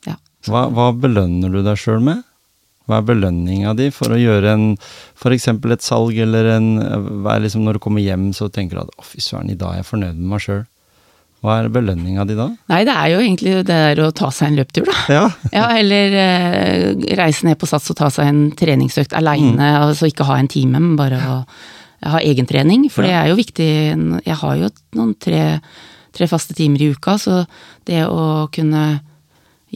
ja. 0.06 0.14
Så. 0.42 0.52
Hva, 0.52 0.68
hva, 0.70 0.92
belønner 0.94 1.50
du 1.50 1.62
deg 1.66 1.78
sjøl 1.82 2.02
med? 2.06 2.22
Hva 2.86 3.00
er 3.00 3.08
belønninga 3.08 3.74
di 3.78 3.88
for 3.94 4.14
å 4.14 4.20
gjøre 4.20 4.52
en 4.54 4.68
f.eks. 4.78 5.48
et 5.50 5.82
salg, 5.82 6.18
eller 6.22 6.52
en 6.54 6.68
hva 6.78 7.34
er 7.34 7.42
liksom 7.46 7.66
Når 7.66 7.78
du 7.78 7.82
kommer 7.82 8.02
hjem, 8.02 8.30
så 8.34 8.46
tenker 8.46 8.78
du 8.78 8.84
at 8.84 8.94
å, 8.94 9.06
fy 9.06 9.22
søren, 9.22 9.50
i 9.50 9.58
dag 9.58 9.74
er 9.74 9.82
jeg 9.82 9.90
fornøyd 9.90 10.18
med 10.18 10.34
meg 10.34 10.42
sjøl. 10.44 10.66
Hva 11.46 11.60
er 11.62 11.70
belønninga 11.70 12.24
di 12.26 12.34
da? 12.34 12.48
Nei, 12.72 12.80
det 12.88 12.94
er 12.96 13.10
jo 13.12 13.22
egentlig 13.22 13.52
det 13.60 13.66
der 13.70 14.00
å 14.02 14.10
ta 14.16 14.32
seg 14.34 14.50
en 14.50 14.58
løptur, 14.58 14.88
da. 14.88 14.96
Ja. 15.14 15.24
ja 15.54 15.66
eller 15.78 16.16
eh, 16.18 17.04
reise 17.18 17.46
ned 17.46 17.60
på 17.60 17.68
Sats 17.70 17.92
og 17.92 17.98
ta 18.00 18.10
seg 18.10 18.32
en 18.32 18.40
treningsøkt 18.58 19.14
aleine, 19.14 19.54
mm. 19.54 19.82
altså 19.84 20.10
ikke 20.10 20.26
ha 20.26 20.40
en 20.40 20.50
time, 20.50 20.80
men 20.80 20.96
bare 20.98 21.20
å 21.22 21.36
ha 22.10 22.22
egentrening. 22.22 22.88
For 22.92 23.06
ja. 23.06 23.12
det 23.12 23.18
er 23.20 23.30
jo 23.30 23.38
viktig. 23.38 23.68
Jeg 24.26 24.38
har 24.42 24.56
jo 24.58 24.72
noen 24.98 25.14
tre, 25.22 25.44
tre, 26.14 26.28
faste 26.30 26.56
timer 26.58 26.82
i 26.82 26.90
uka, 26.96 27.14
så 27.22 27.44
det 27.86 28.02
å 28.10 28.48
kunne 28.52 28.88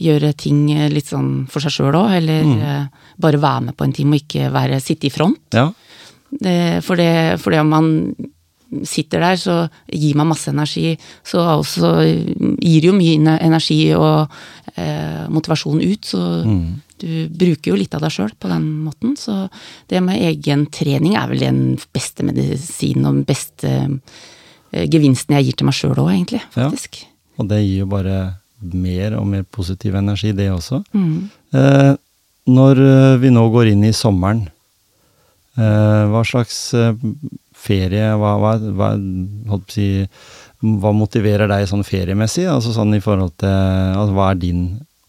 gjøre 0.01 0.33
ting 0.39 0.65
litt 0.91 1.09
sånn 1.11 1.45
for 1.51 1.63
seg 1.63 1.75
sjøl 1.75 1.95
òg, 2.01 2.17
eller 2.19 2.43
mm. 2.47 2.59
eh, 2.67 3.15
bare 3.21 3.41
være 3.41 3.69
med 3.69 3.79
på 3.79 3.87
en 3.87 3.95
time 3.95 4.17
og 4.17 4.25
ikke 4.25 4.51
være, 4.51 4.83
sitte 4.83 5.07
i 5.07 5.13
front. 5.13 5.39
Ja. 5.55 5.69
Det, 6.31 6.83
for, 6.83 6.99
det, 6.99 7.39
for 7.43 7.55
det 7.55 7.63
om 7.63 7.73
man 7.73 7.89
sitter 8.87 9.23
der, 9.23 9.39
så 9.39 9.55
gir 9.91 10.17
man 10.19 10.29
masse 10.31 10.51
energi. 10.51 10.95
Så 11.27 11.41
også 11.43 11.93
gir 12.61 12.87
jo 12.87 12.95
mye 12.95 13.37
energi 13.37 13.79
og 13.97 14.31
eh, 14.75 15.27
motivasjon 15.31 15.83
ut, 15.83 16.11
så 16.13 16.23
mm. 16.47 16.65
du 17.03 17.11
bruker 17.43 17.73
jo 17.73 17.79
litt 17.79 17.95
av 17.97 18.05
deg 18.05 18.15
sjøl 18.15 18.33
på 18.39 18.51
den 18.51 18.67
måten. 18.87 19.15
Så 19.19 19.45
det 19.91 20.03
med 20.05 20.21
egen 20.31 20.67
trening 20.73 21.17
er 21.19 21.31
vel 21.31 21.43
den 21.45 21.63
beste 21.93 22.25
medisinen 22.27 23.07
og 23.09 23.21
den 23.21 23.25
beste 23.29 23.73
eh, 23.79 24.85
gevinsten 24.85 25.37
jeg 25.37 25.49
gir 25.49 25.59
til 25.59 25.71
meg 25.71 25.77
sjøl 25.77 25.97
òg, 25.97 26.13
egentlig. 26.13 26.43
faktisk. 26.55 27.03
Ja, 27.03 27.11
og 27.41 27.51
det 27.51 27.63
gir 27.63 27.83
jo 27.83 27.91
bare 27.91 28.21
mer 28.61 29.17
og 29.17 29.27
mer 29.27 29.43
positiv 29.43 29.95
energi, 29.97 30.31
det 30.37 30.51
også. 30.53 30.83
Mm. 30.93 31.29
Eh, 31.57 31.93
når 32.49 32.81
eh, 32.81 33.19
vi 33.21 33.31
nå 33.33 33.43
går 33.53 33.71
inn 33.73 33.85
i 33.85 33.93
sommeren, 33.95 34.45
eh, 35.57 36.03
hva 36.11 36.23
slags 36.27 36.73
eh, 36.77 36.93
ferie, 37.61 38.11
hva, 38.17 38.35
hva, 38.41 38.53
hva, 38.59 39.59
si, 39.71 39.87
hva, 40.61 40.93
motiverer 40.95 41.49
deg 41.51 41.67
sånn 41.69 41.85
feriemessig? 41.87 42.47
Altså 42.49 42.73
sånn 42.75 42.95
i 42.97 43.03
forhold 43.03 43.35
til 43.41 43.51
altså, 43.51 44.15
Hva 44.17 44.31
er 44.31 44.41
din 44.41 44.63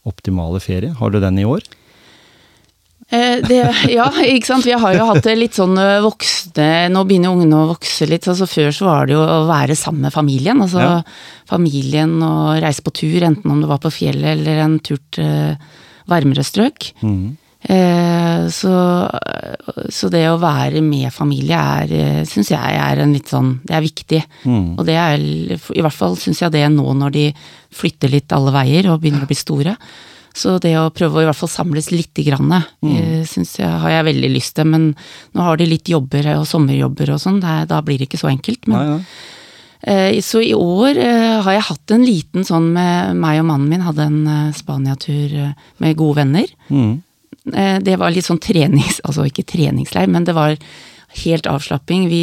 optimale 0.09 0.61
ferie? 0.62 0.92
Har 0.98 1.12
du 1.12 1.20
den 1.22 1.40
i 1.40 1.46
år? 1.48 1.64
Eh, 3.12 3.42
det, 3.44 3.61
ja, 3.92 4.07
ikke 4.24 4.48
sant. 4.48 4.66
Vi 4.66 4.72
har 4.72 4.96
jo 4.96 5.07
hatt 5.11 5.24
det 5.26 5.36
litt 5.36 5.59
sånn 5.59 5.76
eh, 5.76 6.00
voksne 6.05 6.88
Nå 6.92 7.03
begynner 7.09 7.34
ungene 7.34 7.61
å 7.61 7.68
vokse 7.74 8.09
litt. 8.09 8.28
altså 8.28 8.48
Før 8.48 8.72
så 8.72 8.88
var 8.88 9.09
det 9.09 9.16
jo 9.18 9.20
å 9.20 9.44
være 9.50 9.76
sammen 9.78 10.07
med 10.09 10.14
familien. 10.14 10.62
Altså 10.64 10.80
ja. 10.80 10.96
familien 11.50 12.16
og 12.24 12.57
reise 12.64 12.84
på 12.84 12.94
tur, 13.03 13.20
enten 13.28 13.53
om 13.53 13.61
det 13.62 13.70
var 13.70 13.82
på 13.82 13.92
fjellet 13.92 14.36
eller 14.38 14.64
en 14.64 14.78
tur 14.84 15.00
til 15.12 15.57
varmere 16.11 16.44
strøk. 16.44 16.88
Mm. 17.05 17.36
Eh, 17.62 18.48
så, 18.50 18.74
så, 19.86 20.08
det 20.10 20.24
å 20.26 20.38
være 20.42 20.80
med 20.82 21.12
familie 21.14 21.58
er, 21.58 21.92
eh, 21.94 22.22
syns 22.26 22.50
jeg 22.50 22.78
er 22.78 23.02
en 23.04 23.12
litt 23.14 23.30
sånn 23.30 23.52
Det 23.62 23.76
er 23.76 23.84
viktig. 23.84 24.22
Mm. 24.42 24.64
Og 24.74 24.86
det 24.88 24.96
er 24.98 25.22
i 25.22 25.82
hvert 25.84 25.94
fall 25.94 26.16
syns 26.18 26.42
jeg 26.42 26.54
det 26.54 26.64
nå 26.72 26.96
når 26.98 27.14
de 27.14 27.26
flytter 27.72 28.10
litt 28.10 28.34
alle 28.34 28.54
veier 28.54 28.90
og 28.90 28.98
begynner 29.02 29.22
å 29.26 29.30
bli 29.30 29.38
store. 29.38 29.76
Så 30.34 30.56
det 30.64 30.72
å 30.80 30.90
prøve 30.94 31.20
å 31.20 31.22
i 31.22 31.28
hvert 31.28 31.36
fall 31.36 31.52
samles 31.52 31.90
lite 31.92 32.24
grann, 32.24 32.50
mm. 32.50 32.88
Eh, 32.88 33.20
syns 33.28 33.54
jeg 33.60 33.68
har 33.68 33.94
jeg 33.98 34.08
veldig 34.10 34.32
lyst 34.32 34.56
til. 34.58 34.66
Men 34.72 34.90
nå 35.36 35.46
har 35.46 35.60
de 35.60 35.68
litt 35.68 35.92
jobber 35.92 36.32
og 36.38 36.48
sommerjobber 36.48 37.14
og 37.14 37.22
sånn, 37.22 37.38
da 37.42 37.84
blir 37.84 38.00
det 38.00 38.10
ikke 38.10 38.24
så 38.24 38.32
enkelt. 38.32 38.66
Men, 38.66 38.78
Nei, 38.78 38.90
ja. 38.90 40.18
Så 40.22 40.38
i 40.38 40.52
år 40.54 40.94
har 41.42 41.56
jeg 41.56 41.64
hatt 41.66 41.90
en 41.90 42.04
liten 42.06 42.44
sånn 42.46 42.68
med 42.70 43.16
meg 43.18 43.40
og 43.40 43.48
mannen 43.48 43.66
min, 43.66 43.82
hadde 43.82 44.04
en 44.06 44.52
Spania-tur 44.54 45.32
med 45.82 45.96
gode 45.98 46.20
venner. 46.20 46.52
Mm. 46.70 47.00
Eh, 47.51 47.78
det 47.82 47.99
var 47.99 48.14
litt 48.14 48.28
sånn 48.28 48.43
trenings... 48.43 49.01
Altså 49.07 49.26
ikke 49.26 49.47
treningsleir, 49.49 50.11
men 50.11 50.26
det 50.28 50.36
var 50.36 50.57
helt 51.22 51.49
avslapping. 51.51 52.07
Vi 52.09 52.22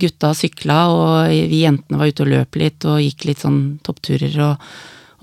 gutta 0.00 0.32
sykla, 0.36 0.78
og 0.94 1.32
vi 1.50 1.64
jentene 1.64 2.00
var 2.00 2.10
ute 2.10 2.24
og 2.24 2.32
løp 2.32 2.60
litt 2.60 2.86
og 2.88 3.02
gikk 3.02 3.26
litt 3.28 3.42
sånn 3.42 3.60
toppturer 3.84 4.38
og, 4.46 4.70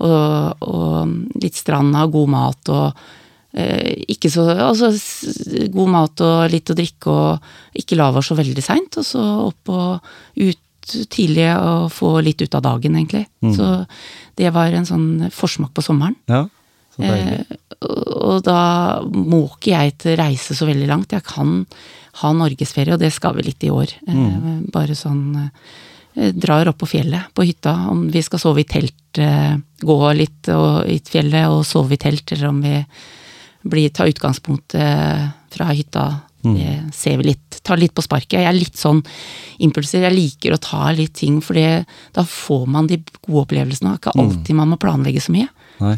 og, 0.06 0.68
og 0.68 1.40
litt 1.42 1.58
stranda 1.58 2.04
og 2.06 2.14
god 2.14 2.30
mat 2.36 2.70
og 2.70 3.00
eh, 3.58 4.04
ikke 4.14 4.30
så 4.30 4.46
Altså 4.68 4.92
god 5.74 5.90
mat 5.96 6.22
og 6.22 6.52
litt 6.52 6.70
å 6.70 6.78
drikke 6.78 7.10
og 7.10 7.82
ikke 7.82 7.98
la 7.98 8.12
oss 8.12 8.30
så 8.30 8.38
veldig 8.38 8.64
seint, 8.64 9.00
og 9.00 9.06
så 9.06 9.24
opp 9.48 9.74
og 9.74 10.12
ut 10.38 10.62
tidlig 11.10 11.50
og 11.52 11.90
få 11.92 12.14
litt 12.24 12.40
ut 12.40 12.54
av 12.54 12.62
dagen, 12.64 12.94
egentlig. 12.96 13.26
Mm. 13.44 13.52
Så 13.56 13.66
det 14.40 14.52
var 14.54 14.72
en 14.72 14.86
sånn 14.88 15.08
forsmak 15.34 15.74
på 15.76 15.84
sommeren. 15.84 16.16
Ja. 16.30 16.46
Eh, 16.98 17.58
og 17.86 18.42
da 18.46 18.60
må 19.06 19.44
ikke 19.46 19.74
jeg 19.74 19.94
til 20.02 20.18
reise 20.18 20.56
så 20.56 20.66
veldig 20.68 20.88
langt. 20.90 21.14
Jeg 21.14 21.26
kan 21.26 21.62
ha 22.22 22.32
norgesferie, 22.34 22.96
og 22.96 23.02
det 23.02 23.12
skal 23.14 23.36
vi 23.36 23.46
litt 23.46 23.66
i 23.66 23.72
år. 23.72 23.92
Eh, 24.06 24.16
mm. 24.16 24.64
Bare 24.74 24.98
sånn 24.98 25.22
eh, 25.38 25.52
Drar 26.34 26.66
opp 26.66 26.80
på 26.80 26.88
fjellet, 26.90 27.28
på 27.30 27.44
hytta. 27.46 27.72
Om 27.92 28.08
vi 28.10 28.18
skal 28.26 28.40
sove 28.42 28.64
i 28.64 28.66
telt, 28.66 29.20
eh, 29.22 29.52
gå 29.86 29.98
litt 30.18 30.48
og, 30.50 30.88
i 30.90 30.96
fjellet 31.06 31.46
og 31.46 31.60
sove 31.68 31.94
i 31.94 32.00
telt, 32.02 32.32
eller 32.34 32.48
om 32.48 32.58
vi 32.64 32.72
blir, 33.62 33.92
tar 33.94 34.10
utgangspunkt 34.10 34.74
eh, 34.74 35.28
fra 35.54 35.68
hytta. 35.70 36.08
Mm. 36.42 36.56
Det 36.56 36.96
ser 36.96 37.20
vi 37.20 37.28
litt. 37.28 37.60
Tar 37.62 37.78
litt 37.78 37.94
på 37.94 38.02
sparket. 38.02 38.40
Jeg 38.40 38.50
er 38.50 38.56
litt 38.56 38.80
sånn 38.80 39.04
impulser. 39.62 40.08
Jeg 40.08 40.16
liker 40.16 40.56
å 40.56 40.60
ta 40.62 40.90
litt 40.96 41.14
ting, 41.20 41.38
for 41.44 41.54
da 41.54 42.26
får 42.26 42.66
man 42.66 42.90
de 42.90 42.98
gode 43.20 43.44
opplevelsene. 43.44 43.94
Ikke 44.00 44.16
mm. 44.16 44.24
alltid 44.24 44.58
man 44.58 44.74
må 44.74 44.80
planlegge 44.82 45.22
så 45.22 45.36
mye. 45.36 45.46
Nei. 45.84 45.96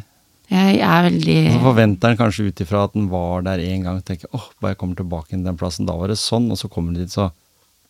Jeg 0.51 0.81
er 0.83 1.07
veldig 1.07 1.37
Så 1.55 1.63
forventer 1.63 2.11
en 2.11 2.19
kanskje 2.19 2.49
ut 2.51 2.61
ifra 2.65 2.83
at 2.89 2.97
den 2.97 3.07
var 3.13 3.47
der 3.47 3.63
en 3.63 3.87
gang, 3.87 4.01
og 4.01 4.07
tenker 4.07 4.31
åh, 4.35 4.51
bare 4.59 4.75
jeg 4.75 4.81
kommer 4.83 4.99
tilbake 4.99 5.31
til 5.33 5.47
den 5.47 5.59
plassen, 5.61 5.87
da 5.87 5.95
var 5.99 6.11
det 6.11 6.19
sånn, 6.19 6.51
og 6.51 6.59
så 6.59 6.71
kommer 6.73 6.97
du 6.97 7.05
dit, 7.05 7.13
så 7.15 7.29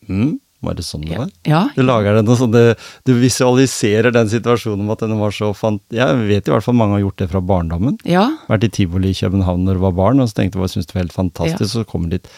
hm, 0.07 0.35
var 0.61 0.77
det 0.77 0.85
sånn 0.85 1.07
det 1.07 1.17
var? 1.17 1.31
Ja. 1.49 1.63
Du 1.73 1.81
lager 1.81 2.19
den, 2.19 2.29
sånn, 2.37 2.53
det, 2.53 2.77
du 3.09 3.15
visualiserer 3.17 4.13
den 4.13 4.29
situasjonen 4.29 4.85
med 4.85 4.99
at 4.99 5.07
den 5.07 5.17
var 5.17 5.33
så 5.33 5.49
fant... 5.57 5.81
Jeg 5.93 6.21
vet 6.29 6.45
i 6.45 6.53
hvert 6.53 6.65
fall 6.67 6.77
mange 6.77 6.99
har 6.99 7.05
gjort 7.07 7.23
det 7.23 7.31
fra 7.33 7.41
barndommen. 7.41 7.97
Ja. 8.05 8.27
Vært 8.51 8.69
i 8.69 8.73
tivoli 8.77 9.09
i 9.09 9.17
København 9.17 9.65
når 9.65 9.79
du 9.79 9.85
var 9.87 9.97
barn, 9.97 10.21
og 10.21 10.29
så 10.29 10.37
tenkte 10.37 10.59
du 10.59 10.65
jeg 10.67 10.75
synes 10.75 10.91
det 10.91 10.97
var 10.97 11.05
helt 11.07 11.17
fantastisk, 11.17 11.65
ja. 11.65 11.73
så 11.81 11.87
kommer 11.89 12.11
du 12.11 12.19
dit 12.19 12.29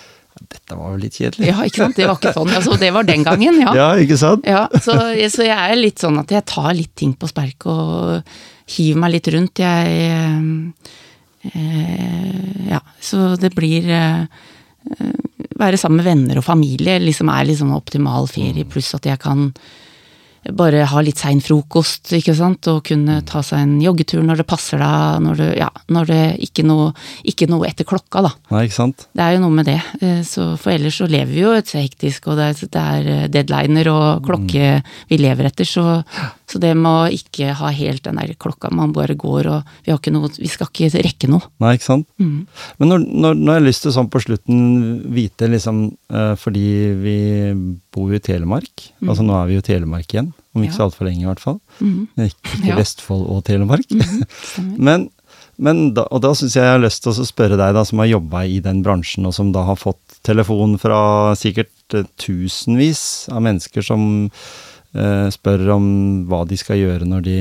Dette 0.41 0.77
var 0.77 0.93
jo 0.93 1.01
litt 1.01 1.17
kjedelig. 1.19 1.47
Ja, 1.49 1.57
ikke 1.67 1.84
sant. 1.84 1.97
Det 1.97 2.07
var 2.09 2.17
ikke 2.17 2.34
sånn. 2.36 2.53
Altså, 2.57 2.77
det 2.81 2.89
var 2.95 3.05
den 3.07 3.25
gangen, 3.25 3.59
ja. 3.61 3.73
Ja, 3.81 3.89
ikke 4.01 4.17
sant? 4.19 4.47
Ja, 4.49 4.65
så, 4.81 4.97
så 5.34 5.45
jeg 5.45 5.57
er 5.57 5.77
litt 5.79 6.01
sånn 6.03 6.17
at 6.21 6.34
jeg 6.34 6.45
tar 6.49 6.71
litt 6.77 6.93
ting 6.99 7.13
på 7.19 7.29
sperk 7.29 7.67
og 7.69 8.34
hiver 8.73 9.03
meg 9.03 9.15
litt 9.17 9.29
rundt. 9.36 9.61
Jeg 9.63 9.88
eh, 11.51 12.01
Ja, 12.71 12.81
så 13.03 13.34
det 13.39 13.51
blir 13.57 13.89
eh, 13.91 14.25
Være 15.59 15.77
sammen 15.79 16.01
med 16.01 16.07
venner 16.07 16.39
og 16.41 16.45
familie 16.47 16.97
liksom 16.99 17.29
er 17.31 17.45
liksom 17.47 17.71
optimal 17.75 18.27
ferie, 18.31 18.65
pluss 18.67 18.93
at 18.97 19.05
jeg 19.07 19.21
kan 19.21 19.51
bare 20.51 20.83
ha 20.91 21.01
litt 21.01 21.21
sein 21.21 21.39
frokost, 21.43 22.11
ikke 22.17 22.35
sant, 22.35 22.67
og 22.67 22.81
kunne 22.89 23.21
ta 23.27 23.39
seg 23.45 23.61
en 23.63 23.77
joggetur 23.81 24.23
når 24.25 24.41
det 24.41 24.47
passer 24.49 24.81
deg, 24.81 25.21
når 25.23 25.39
det, 25.39 25.49
ja, 25.61 25.69
når 25.93 26.09
det 26.09 26.21
ikke 26.49 26.65
noe, 26.67 26.91
ikke 27.23 27.47
noe 27.51 27.67
etter 27.69 27.87
klokka, 27.87 28.25
da. 28.27 28.33
Nei, 28.51 28.65
ikke 28.67 28.75
sant? 28.81 29.07
Det 29.15 29.23
er 29.23 29.37
jo 29.37 29.43
noe 29.45 29.55
med 29.61 29.69
det. 29.71 29.79
Eh, 30.01 30.21
Så 30.27 30.57
for 30.59 30.73
ellers 30.75 30.99
så 30.99 31.07
lever 31.07 31.31
vi 31.31 31.43
jo 31.45 31.53
et 31.55 31.71
hektisk, 31.71 32.27
og 32.27 32.37
det 32.41 32.49
er, 32.51 32.67
det 32.75 32.83
er 32.83 33.11
eh, 33.15 33.27
deadliner 33.31 33.91
og 33.93 34.23
klokke 34.27 34.81
vi 35.09 35.17
lever 35.21 35.47
etter, 35.51 35.65
så, 35.69 36.01
så 36.54 36.62
det 36.62 36.72
med 36.78 36.88
å 36.91 37.10
ikke 37.18 37.56
ha 37.60 37.72
helt 37.74 38.04
den 38.06 38.20
der 38.22 38.34
klokka, 38.39 38.70
man 38.72 38.93
bare 38.93 39.16
går 39.20 39.49
og 39.49 39.72
Vi 39.86 39.91
har 39.91 39.97
ikke 39.99 40.14
noe 40.14 40.30
Vi 40.38 40.49
skal 40.51 40.70
ikke 40.70 41.01
rekke 41.04 41.30
noe. 41.32 41.41
Nei, 41.64 41.74
ikke 41.80 41.88
sant? 41.89 42.08
Mm. 42.22 42.45
Men 42.80 42.91
når, 42.93 43.08
når, 43.10 43.39
når 43.41 43.51
jeg 43.58 43.62
har 43.62 43.66
lyst 43.68 43.86
til 43.88 43.95
sånn 43.97 44.12
på 44.14 44.22
slutten 44.24 44.62
vite 45.16 45.49
liksom 45.51 45.82
uh, 46.14 46.36
Fordi 46.39 46.66
vi 47.01 47.18
bor 47.93 48.14
jo 48.14 48.20
i 48.22 48.24
Telemark. 48.24 48.88
Altså 49.04 49.26
nå 49.26 49.34
er 49.39 49.49
vi 49.49 49.58
jo 49.58 49.64
i 49.64 49.68
Telemark 49.68 50.14
igjen. 50.16 50.32
Om 50.54 50.64
ikke 50.68 50.78
så 50.78 50.84
Ja. 50.84 50.88
altfor 50.91 51.10
lenge, 51.10 51.26
i 51.26 51.30
hvert 51.32 51.41
fall. 51.41 51.60
Mm. 51.82 52.08
Ikke, 52.28 52.54
ikke 52.60 52.70
Ja. 52.72 52.78
Vestfold 52.78 53.28
og 53.34 53.43
Telemark. 53.49 53.86
Stemmer. 54.54 54.78
Men, 54.78 55.08
men 55.58 55.82
da, 55.97 56.06
og 56.14 56.22
da 56.26 56.32
syns 56.38 56.56
jeg 56.58 56.66
jeg 56.66 56.76
har 56.76 56.82
lyst 56.84 57.04
til 57.06 57.14
å 57.14 57.26
spørre 57.26 57.58
deg, 57.58 57.74
da, 57.78 57.84
som 57.86 58.01
har 58.01 58.10
jobba 58.12 58.43
i 58.49 58.60
den 58.66 58.84
bransjen, 58.86 59.26
og 59.30 59.34
som 59.38 59.51
da 59.54 59.66
har 59.66 59.78
fått 59.82 60.20
telefon 60.26 60.78
fra 60.82 61.34
sikkert 61.38 61.70
tusenvis 62.22 63.04
av 63.34 63.43
mennesker 63.45 63.86
som 63.86 64.06
spør 64.93 65.63
om 65.73 65.85
hva 66.29 66.43
de 66.45 66.57
skal 66.59 66.77
gjøre 66.77 67.07
når 67.09 67.23
de 67.25 67.37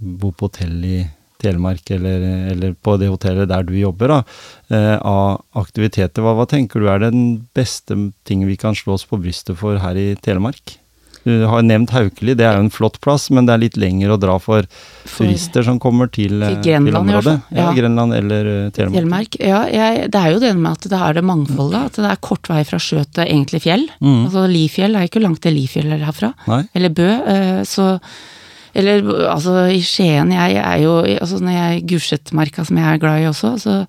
bor 0.00 0.32
på 0.32 0.48
hotell 0.48 0.78
i 0.84 0.98
Telemark, 1.42 1.84
eller, 1.92 2.22
eller 2.52 2.74
på 2.80 2.96
det 3.00 3.10
hotellet 3.12 3.50
der 3.50 3.66
du 3.66 3.74
jobber, 3.76 4.12
da, 4.12 4.18
eh, 4.72 4.96
av 4.96 5.42
aktiviteter. 5.60 6.24
Hva, 6.24 6.32
hva 6.38 6.46
tenker 6.48 6.80
du 6.80 6.88
er 6.88 7.02
den 7.04 7.46
beste 7.56 7.96
ting 8.28 8.46
vi 8.48 8.56
kan 8.60 8.76
slå 8.76 8.96
oss 8.96 9.06
på 9.08 9.20
brystet 9.20 9.58
for 9.60 9.80
her 9.82 10.00
i 10.00 10.14
Telemark? 10.24 10.78
Du 11.26 11.32
har 11.50 11.64
nevnt 11.66 11.90
Haukeli, 11.90 12.36
det 12.38 12.44
er 12.46 12.54
jo 12.54 12.62
en 12.68 12.70
flott 12.70 13.00
plass, 13.02 13.24
men 13.34 13.48
det 13.48 13.56
er 13.56 13.62
litt 13.64 13.76
lenger 13.82 14.12
å 14.14 14.18
dra 14.22 14.36
for, 14.38 14.62
For- 15.10 15.26
turister 15.26 15.64
som 15.66 15.80
kommer 15.82 16.06
til, 16.14 16.36
eh, 16.46 16.52
Til 16.54 16.62
Grenland, 16.62 16.86
til 16.86 16.98
området. 17.00 17.34
Ja, 17.50 17.56
Ja. 17.64 17.72
Grenland 17.74 18.14
eller 18.14 18.46
eh, 18.52 18.70
Telemark. 18.70 18.94
Telemark. 19.00 19.36
Ja, 19.42 19.64
jeg, 19.66 20.06
det 20.14 20.20
er 20.22 20.30
jo 20.36 20.38
det 20.44 20.52
med 20.56 20.70
at 20.72 20.86
det 20.92 21.00
er 21.08 21.18
det 21.18 21.24
mangfoldet, 21.26 21.82
at 21.90 21.98
det 21.98 22.10
er 22.12 22.22
kort 22.22 22.46
vei 22.52 22.62
fra 22.68 22.78
sjø 22.78 23.02
til 23.10 23.24
egentlig 23.26 23.62
fjell. 23.66 23.88
Mm. 24.00 24.22
Altså 24.28 24.46
Lifjell 24.54 24.94
er 24.94 25.02
jo 25.08 25.10
ikke 25.10 25.24
langt 25.26 25.42
til 25.42 25.58
Lifjell 25.58 25.90
herfra. 25.98 26.30
Nei? 26.46 26.62
Eller 26.78 26.94
Bø. 26.94 27.10
eh, 27.26 27.62
Så 27.66 27.98
Eller 28.76 29.00
altså 29.32 29.66
i 29.72 29.80
Skien, 29.80 30.30
jeg 30.30 30.56
er 30.60 30.78
jo 30.82 30.98
altså 31.02 31.38
Når 31.40 31.54
jeg 31.56 31.86
Gulsetmarka 31.88 32.64
som 32.68 32.76
jeg 32.76 32.84
er 32.94 32.98
glad 33.00 33.22
i 33.22 33.28
også, 33.30 33.54
så 33.58 33.86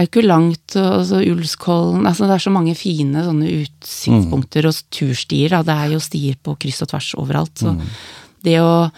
det 0.00 0.06
er 0.06 0.06
jo 0.06 0.10
ikke 0.22 0.26
langt, 0.28 0.74
altså 0.80 1.18
Ulskollen 1.28 2.06
altså 2.08 2.24
Det 2.26 2.34
er 2.38 2.42
så 2.46 2.50
mange 2.54 2.72
fine 2.74 3.20
sånne 3.26 3.48
utsiktspunkter 3.66 4.66
og 4.70 4.74
turstier. 4.90 5.50
Da. 5.52 5.60
Det 5.66 5.74
er 5.76 5.92
jo 5.92 6.00
stier 6.00 6.36
på 6.40 6.54
kryss 6.58 6.80
og 6.86 6.88
tvers 6.94 7.10
overalt. 7.20 7.52
Så 7.60 7.74
Mm. 7.74 7.82
det 8.42 8.56
å 8.60 8.90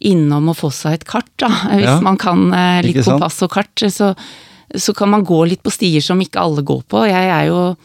innom 0.00 0.48
og 0.48 0.56
få 0.56 0.70
seg 0.72 0.94
et 0.94 1.04
kart, 1.04 1.28
da, 1.38 1.48
hvis 1.74 1.84
Ja. 1.84 2.00
man 2.00 2.16
kan 2.16 2.52
eh, 2.54 2.82
litt 2.86 3.04
kompass 3.04 3.42
og 3.42 3.50
kart, 3.50 3.74
så, 3.92 4.14
så 4.74 4.94
kan 4.96 5.10
man 5.10 5.24
gå 5.24 5.42
litt 5.48 5.62
på 5.62 5.70
stier 5.74 6.00
som 6.00 6.18
ikke 6.20 6.40
alle 6.40 6.62
går 6.62 6.82
på. 6.88 7.04
Jeg 7.08 7.28
er 7.28 7.46
jo 7.50 7.76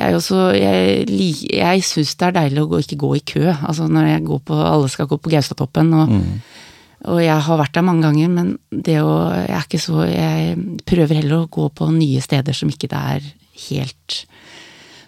jeg 0.00 0.14
også, 0.16 0.32
så 0.32 0.54
Jeg, 0.56 1.06
jeg 1.52 1.82
syns 1.84 2.14
det 2.16 2.26
er 2.28 2.32
deilig 2.32 2.62
å 2.62 2.68
gå, 2.70 2.78
ikke 2.80 2.96
gå 2.96 3.16
i 3.16 3.20
kø. 3.20 3.52
Altså 3.66 3.84
når 3.90 4.06
jeg 4.14 4.24
går 4.24 4.38
på 4.48 4.54
Alle 4.54 4.88
skal 4.88 5.06
gå 5.10 5.18
på 5.20 5.28
Gaustatoppen, 5.30 5.92
og, 5.92 6.08
Mm. 6.08 6.40
Og 7.08 7.20
jeg 7.22 7.40
har 7.46 7.56
vært 7.60 7.72
der 7.78 7.84
mange 7.86 8.02
ganger, 8.04 8.28
men 8.28 8.48
det 8.70 8.98
å 9.00 9.12
Jeg 9.32 9.54
er 9.56 9.62
ikke 9.64 9.80
så 9.80 10.02
Jeg 10.04 10.56
prøver 10.84 11.20
heller 11.22 11.44
å 11.46 11.48
gå 11.48 11.68
på 11.72 11.88
nye 11.94 12.20
steder 12.20 12.52
som 12.52 12.68
ikke 12.68 12.90
det 12.92 13.00
er 13.14 13.28
helt 13.70 14.16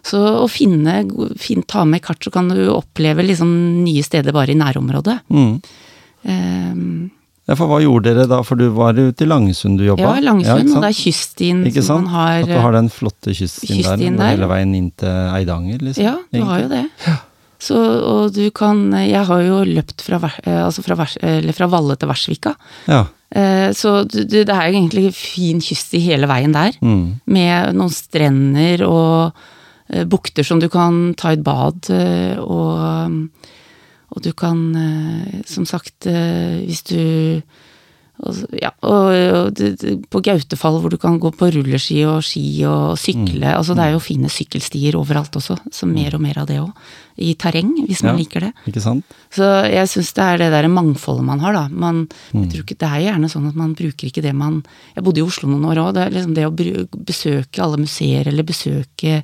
Så 0.02 0.18
å 0.40 0.46
finne, 0.50 1.02
fin, 1.38 1.62
ta 1.68 1.84
med 1.84 2.02
kart, 2.02 2.22
så 2.24 2.32
kan 2.32 2.48
du 2.48 2.62
oppleve 2.72 3.22
liksom 3.22 3.50
nye 3.84 4.02
steder 4.02 4.32
bare 4.34 4.50
i 4.54 4.58
nærområdet. 4.58 5.18
Mm. 5.30 5.60
Um, 6.24 7.10
Ja, 7.46 7.56
for 7.58 7.66
hva 7.66 7.80
gjorde 7.82 8.12
dere 8.14 8.28
da? 8.30 8.38
For 8.46 8.54
du 8.58 8.68
var 8.74 8.94
ute 8.94 9.24
i 9.24 9.28
Langesund 9.28 9.78
du 9.80 9.84
jobba? 9.84 10.14
ja, 10.14 10.20
Langsund, 10.22 10.68
ja, 10.70 10.76
og 10.78 10.84
det 10.84 10.90
er 10.92 10.98
kyststien 10.98 11.64
Ikke 11.66 11.82
som 11.82 12.04
sant? 12.04 12.06
man 12.06 12.14
har 12.14 12.42
At 12.44 12.50
du 12.52 12.58
har 12.62 12.72
den 12.76 12.88
flotte 12.94 13.34
kyststien, 13.34 13.80
kyststien 13.82 14.16
der, 14.16 14.22
der. 14.22 14.36
hele 14.36 14.48
veien 14.52 14.74
inn 14.78 14.90
til 14.96 15.08
Eidanger, 15.36 15.82
liksom? 15.82 16.04
Ja, 16.06 16.16
du 16.30 16.42
har 16.46 16.62
jo 16.62 16.68
det. 16.70 16.84
Så, 17.62 17.76
og 17.78 18.32
du 18.34 18.48
kan 18.50 18.88
Jeg 19.06 19.22
har 19.28 19.42
jo 19.46 19.60
løpt 19.68 20.02
fra, 20.02 20.18
eh, 20.42 20.64
altså 20.64 20.82
fra, 20.82 20.96
fra 21.06 21.68
Valle 21.70 21.94
til 21.96 22.08
Versvika. 22.10 22.54
Ja. 22.88 23.04
Eh, 23.30 23.70
Så 23.72 24.02
du- 24.10 24.24
det 24.24 24.48
er 24.48 24.66
jo 24.70 24.78
egentlig 24.80 25.14
fin 25.14 25.60
kyst 25.60 25.94
i 25.94 26.00
hele 26.02 26.26
veien 26.26 26.52
der. 26.52 26.72
Mm. 26.82 27.20
Med 27.26 27.74
noen 27.78 27.90
strender 27.94 28.82
og 28.88 29.32
eh, 29.92 30.04
bukter 30.04 30.42
som 30.44 30.58
du 30.60 30.68
kan 30.68 31.14
ta 31.14 31.30
et 31.32 31.44
bad, 31.44 31.86
og, 32.40 33.28
og 34.10 34.22
du 34.22 34.32
kan, 34.32 34.58
som 35.46 35.64
sagt, 35.64 36.04
hvis 36.06 36.82
du 36.88 37.42
og, 38.22 38.36
ja, 38.60 38.70
og, 38.86 39.08
og 39.56 39.62
på 40.12 40.20
Gautefall 40.22 40.76
hvor 40.82 40.90
du 40.92 40.98
kan 41.00 41.16
gå 41.18 41.30
på 41.34 41.48
rulleski 41.54 42.02
og 42.06 42.20
ski 42.22 42.62
og 42.68 42.98
sykle. 43.00 43.40
Mm. 43.40 43.56
altså 43.56 43.74
Det 43.74 43.82
er 43.86 43.92
jo 43.96 44.02
fine 44.04 44.28
sykkelstier 44.30 44.94
overalt 45.00 45.32
også, 45.40 45.56
så 45.72 45.88
mer 45.88 46.14
og 46.14 46.20
mer 46.22 46.38
av 46.38 46.46
det 46.46 46.58
òg. 46.60 46.70
I 47.18 47.34
terreng, 47.34 47.72
hvis 47.88 48.02
man 48.04 48.14
Ja. 48.14 48.18
liker 48.22 48.40
det. 48.40 48.52
Ikke 48.68 48.80
sant? 48.80 49.04
Så 49.30 49.42
jeg 49.68 49.88
syns 49.88 50.12
det 50.14 50.22
er 50.24 50.38
det 50.38 50.50
der 50.52 50.68
mangfoldet 50.68 51.24
man 51.24 51.40
har, 51.40 51.52
da. 51.52 51.68
Man, 51.68 52.06
Mm. 52.32 52.46
ikke, 52.52 52.78
det 52.78 52.88
er 52.88 53.00
gjerne 53.12 53.28
sånn 53.32 53.48
at 53.48 53.54
man 53.56 53.74
bruker 53.74 54.06
ikke 54.08 54.22
det 54.22 54.34
man 54.34 54.62
Jeg 54.94 55.04
bodde 55.04 55.18
i 55.18 55.22
Oslo 55.26 55.48
noen 55.48 55.64
år 55.72 55.76
òg. 55.82 55.94
Det, 55.94 56.06
er 56.06 56.10
liksom 56.10 56.34
det 56.34 56.46
å 56.46 56.86
besøke 57.04 57.58
alle 57.62 57.76
museer 57.78 58.26
eller 58.28 58.42
besøke 58.44 59.22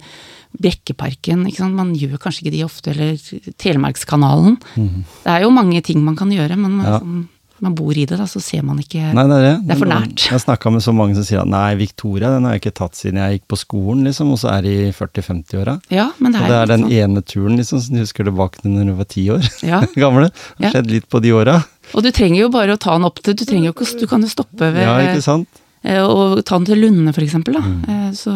Brekkeparken. 0.58 1.46
Ikke 1.46 1.60
sant? 1.62 1.74
Man 1.76 1.94
gjør 1.94 2.18
kanskje 2.18 2.46
ikke 2.46 2.54
de 2.56 2.64
ofte, 2.64 2.90
eller 2.90 3.16
Telemarkskanalen. 3.60 4.56
Det 4.74 5.26
er 5.32 5.42
jo 5.44 5.50
mange 5.54 5.82
ting 5.84 6.02
man 6.04 6.16
kan 6.16 6.30
gjøre, 6.32 6.56
men 6.56 6.72
man, 6.72 6.86
Mm. 6.86 6.92
Ja. 6.92 6.98
sånn, 7.00 7.28
man 7.64 7.74
bor 7.74 7.92
i 7.96 8.04
det, 8.06 8.18
da, 8.18 8.24
så 8.30 8.40
ser 8.42 8.62
man 8.62 8.78
ikke 8.78 9.00
Nei, 9.14 9.24
det 9.30 9.36
er 9.38 9.44
det. 9.46 9.54
Det 9.66 9.74
er 9.74 9.78
for 9.80 9.90
nært. 9.90 10.24
Jeg 10.26 10.34
har 10.36 10.42
snakka 10.44 10.72
med 10.74 10.82
så 10.84 10.92
mange 10.94 11.14
som 11.18 11.24
sier 11.26 11.40
at 11.42 11.50
nei, 11.50 11.74
Victoria 11.80 12.30
den 12.34 12.44
har 12.48 12.54
jeg 12.56 12.62
ikke 12.62 12.74
tatt 12.80 12.94
siden 12.98 13.18
jeg 13.22 13.38
gikk 13.40 13.46
på 13.54 13.58
skolen, 13.60 14.04
liksom, 14.08 14.30
og 14.34 14.38
så 14.42 14.50
er 14.56 14.62
de 14.68 14.74
i 14.88 14.92
40-50-åra. 14.94 15.74
Ja, 15.90 16.08
men 16.18 16.32
det 16.36 16.42
Og 16.42 16.48
det 16.52 16.58
er 16.62 16.66
den 16.72 16.84
sånn. 16.86 16.92
ene 17.02 17.22
turen 17.22 17.56
liksom, 17.60 17.80
som 17.82 17.94
du 17.94 18.00
husker 18.04 18.24
tilbake 18.28 18.62
til 18.62 18.70
når 18.76 18.90
du 18.92 18.94
var 19.00 19.08
ti 19.10 19.26
år 19.34 19.48
Ja. 19.66 19.80
gamle. 20.04 20.30
Det 20.58 20.68
har 20.68 20.76
skjedd 20.78 20.90
litt 20.92 21.08
på 21.10 21.20
de 21.24 21.32
åra. 21.32 21.56
Og 21.94 22.02
du 22.04 22.10
trenger 22.12 22.42
jo 22.44 22.48
bare 22.52 22.74
å 22.76 22.78
ta 22.80 22.94
den 22.98 23.06
opp 23.08 23.22
til 23.24 23.32
Du 23.34 23.46
trenger 23.48 23.70
jo 23.70 23.72
ikke 23.72 24.00
Du 24.02 24.06
kan 24.10 24.20
jo 24.20 24.28
stoppe 24.28 24.66
ved 24.74 24.82
Ja, 24.84 24.98
ikke 25.08 25.22
sant? 25.24 25.48
eh, 25.82 26.02
Og 26.04 26.42
ta 26.44 26.58
den 26.58 26.66
til 26.68 26.82
Lunde, 26.82 27.14
eksempel. 27.16 27.56
Mm. 27.56 27.78
Eh, 27.88 28.10
Så 28.12 28.32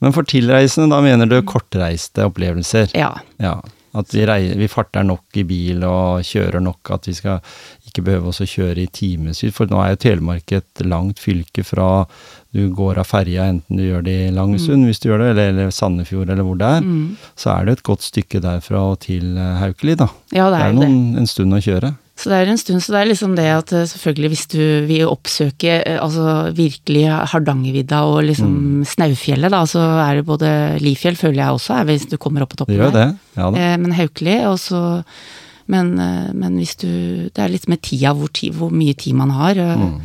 Men 0.00 0.12
for 0.12 0.22
tilreisende, 0.26 0.90
da 0.90 1.00
mener 1.00 1.26
du 1.30 1.40
kortreiste 1.42 2.26
opplevelser? 2.26 2.90
ja. 2.98 3.12
Ja. 3.38 3.60
At 3.92 4.06
vi, 4.14 4.22
rei, 4.24 4.52
vi 4.54 4.68
farter 4.70 5.02
nok 5.02 5.34
i 5.34 5.42
bil 5.42 5.82
og 5.82 6.20
kjører 6.22 6.62
nok, 6.62 6.90
at 6.94 7.08
vi 7.08 7.12
skal 7.12 7.40
ikke 7.90 8.04
behøve 8.06 8.32
å 8.32 8.48
kjøre 8.54 8.84
i 8.86 8.90
timevis. 8.94 9.42
For 9.56 9.68
nå 9.70 9.78
er 9.84 9.92
jo 9.94 10.00
Telemark 10.06 10.52
et 10.56 10.84
langt 10.86 11.20
fylke 11.22 11.64
fra 11.66 12.06
du 12.50 12.64
går 12.74 12.98
av 12.98 13.06
ferja, 13.06 13.44
enten 13.52 13.78
du 13.78 13.84
gjør 13.84 14.02
det 14.08 14.14
i 14.26 14.30
Langesund, 14.34 14.82
hvis 14.88 14.98
du 15.02 15.10
gjør 15.10 15.20
det, 15.22 15.28
eller, 15.36 15.50
eller 15.52 15.70
Sandefjord, 15.74 16.30
eller 16.34 16.42
hvor 16.46 16.56
det 16.58 16.66
er. 16.80 16.82
Mm. 16.82 17.16
Så 17.38 17.52
er 17.52 17.66
det 17.68 17.76
et 17.78 17.84
godt 17.86 18.02
stykke 18.02 18.40
derfra 18.42 18.80
og 18.90 18.96
til 19.04 19.36
eh, 19.38 19.58
Haukeli, 19.62 19.94
da. 20.00 20.08
Ja, 20.34 20.48
det 20.50 20.58
Det 20.58 20.68
er 20.70 20.78
noen, 20.80 20.96
det. 21.14 21.20
en 21.22 21.28
stund 21.30 21.54
å 21.54 21.60
kjøre. 21.62 21.92
Så 22.20 22.28
det 22.28 22.36
er 22.36 22.50
en 22.52 22.58
stund, 22.60 22.82
så 22.84 22.92
det 22.92 22.98
er 23.00 23.08
liksom 23.08 23.36
det 23.38 23.46
at 23.54 23.70
eh, 23.72 23.86
selvfølgelig 23.88 24.30
hvis 24.34 24.42
du 24.52 24.58
vil 24.90 25.06
oppsøke 25.08 25.76
eh, 25.78 26.00
altså 26.02 26.50
virkelig 26.58 27.04
Hardangervidda 27.32 28.02
og 28.10 28.18
liksom 28.26 28.82
Snaufjellet, 28.90 29.54
da, 29.54 29.62
så 29.70 29.80
er 30.02 30.18
det 30.18 30.26
både 30.28 30.50
Lifjell, 30.82 31.16
føler 31.16 31.44
jeg 31.44 31.54
også, 31.60 31.78
er 31.78 31.88
hvis 31.88 32.08
du 32.10 32.18
kommer 32.20 32.44
opp 32.44 32.50
på 32.52 32.58
Det 32.58 32.64
toppen 32.66 32.76
gjør 32.82 32.92
der. 32.98 33.14
det. 33.14 33.38
Ja 33.40 33.46
da. 33.54 33.62
Eh, 33.62 33.78
Men 33.86 33.94
Haukeli, 33.96 34.36
og 34.50 34.58
så 34.60 34.82
men, 35.70 35.92
eh, 36.02 36.32
men 36.34 36.56
hvis 36.58 36.76
du 36.82 36.88
Det 37.30 37.38
er 37.44 37.52
litt 37.52 37.68
med 37.70 37.80
tida, 37.86 38.12
hvor, 38.16 38.30
ti, 38.34 38.50
hvor 38.50 38.70
mye 38.74 38.94
tid 38.98 39.14
man 39.14 39.30
har. 39.30 39.56
eh, 39.58 39.76
Mm. 39.76 40.00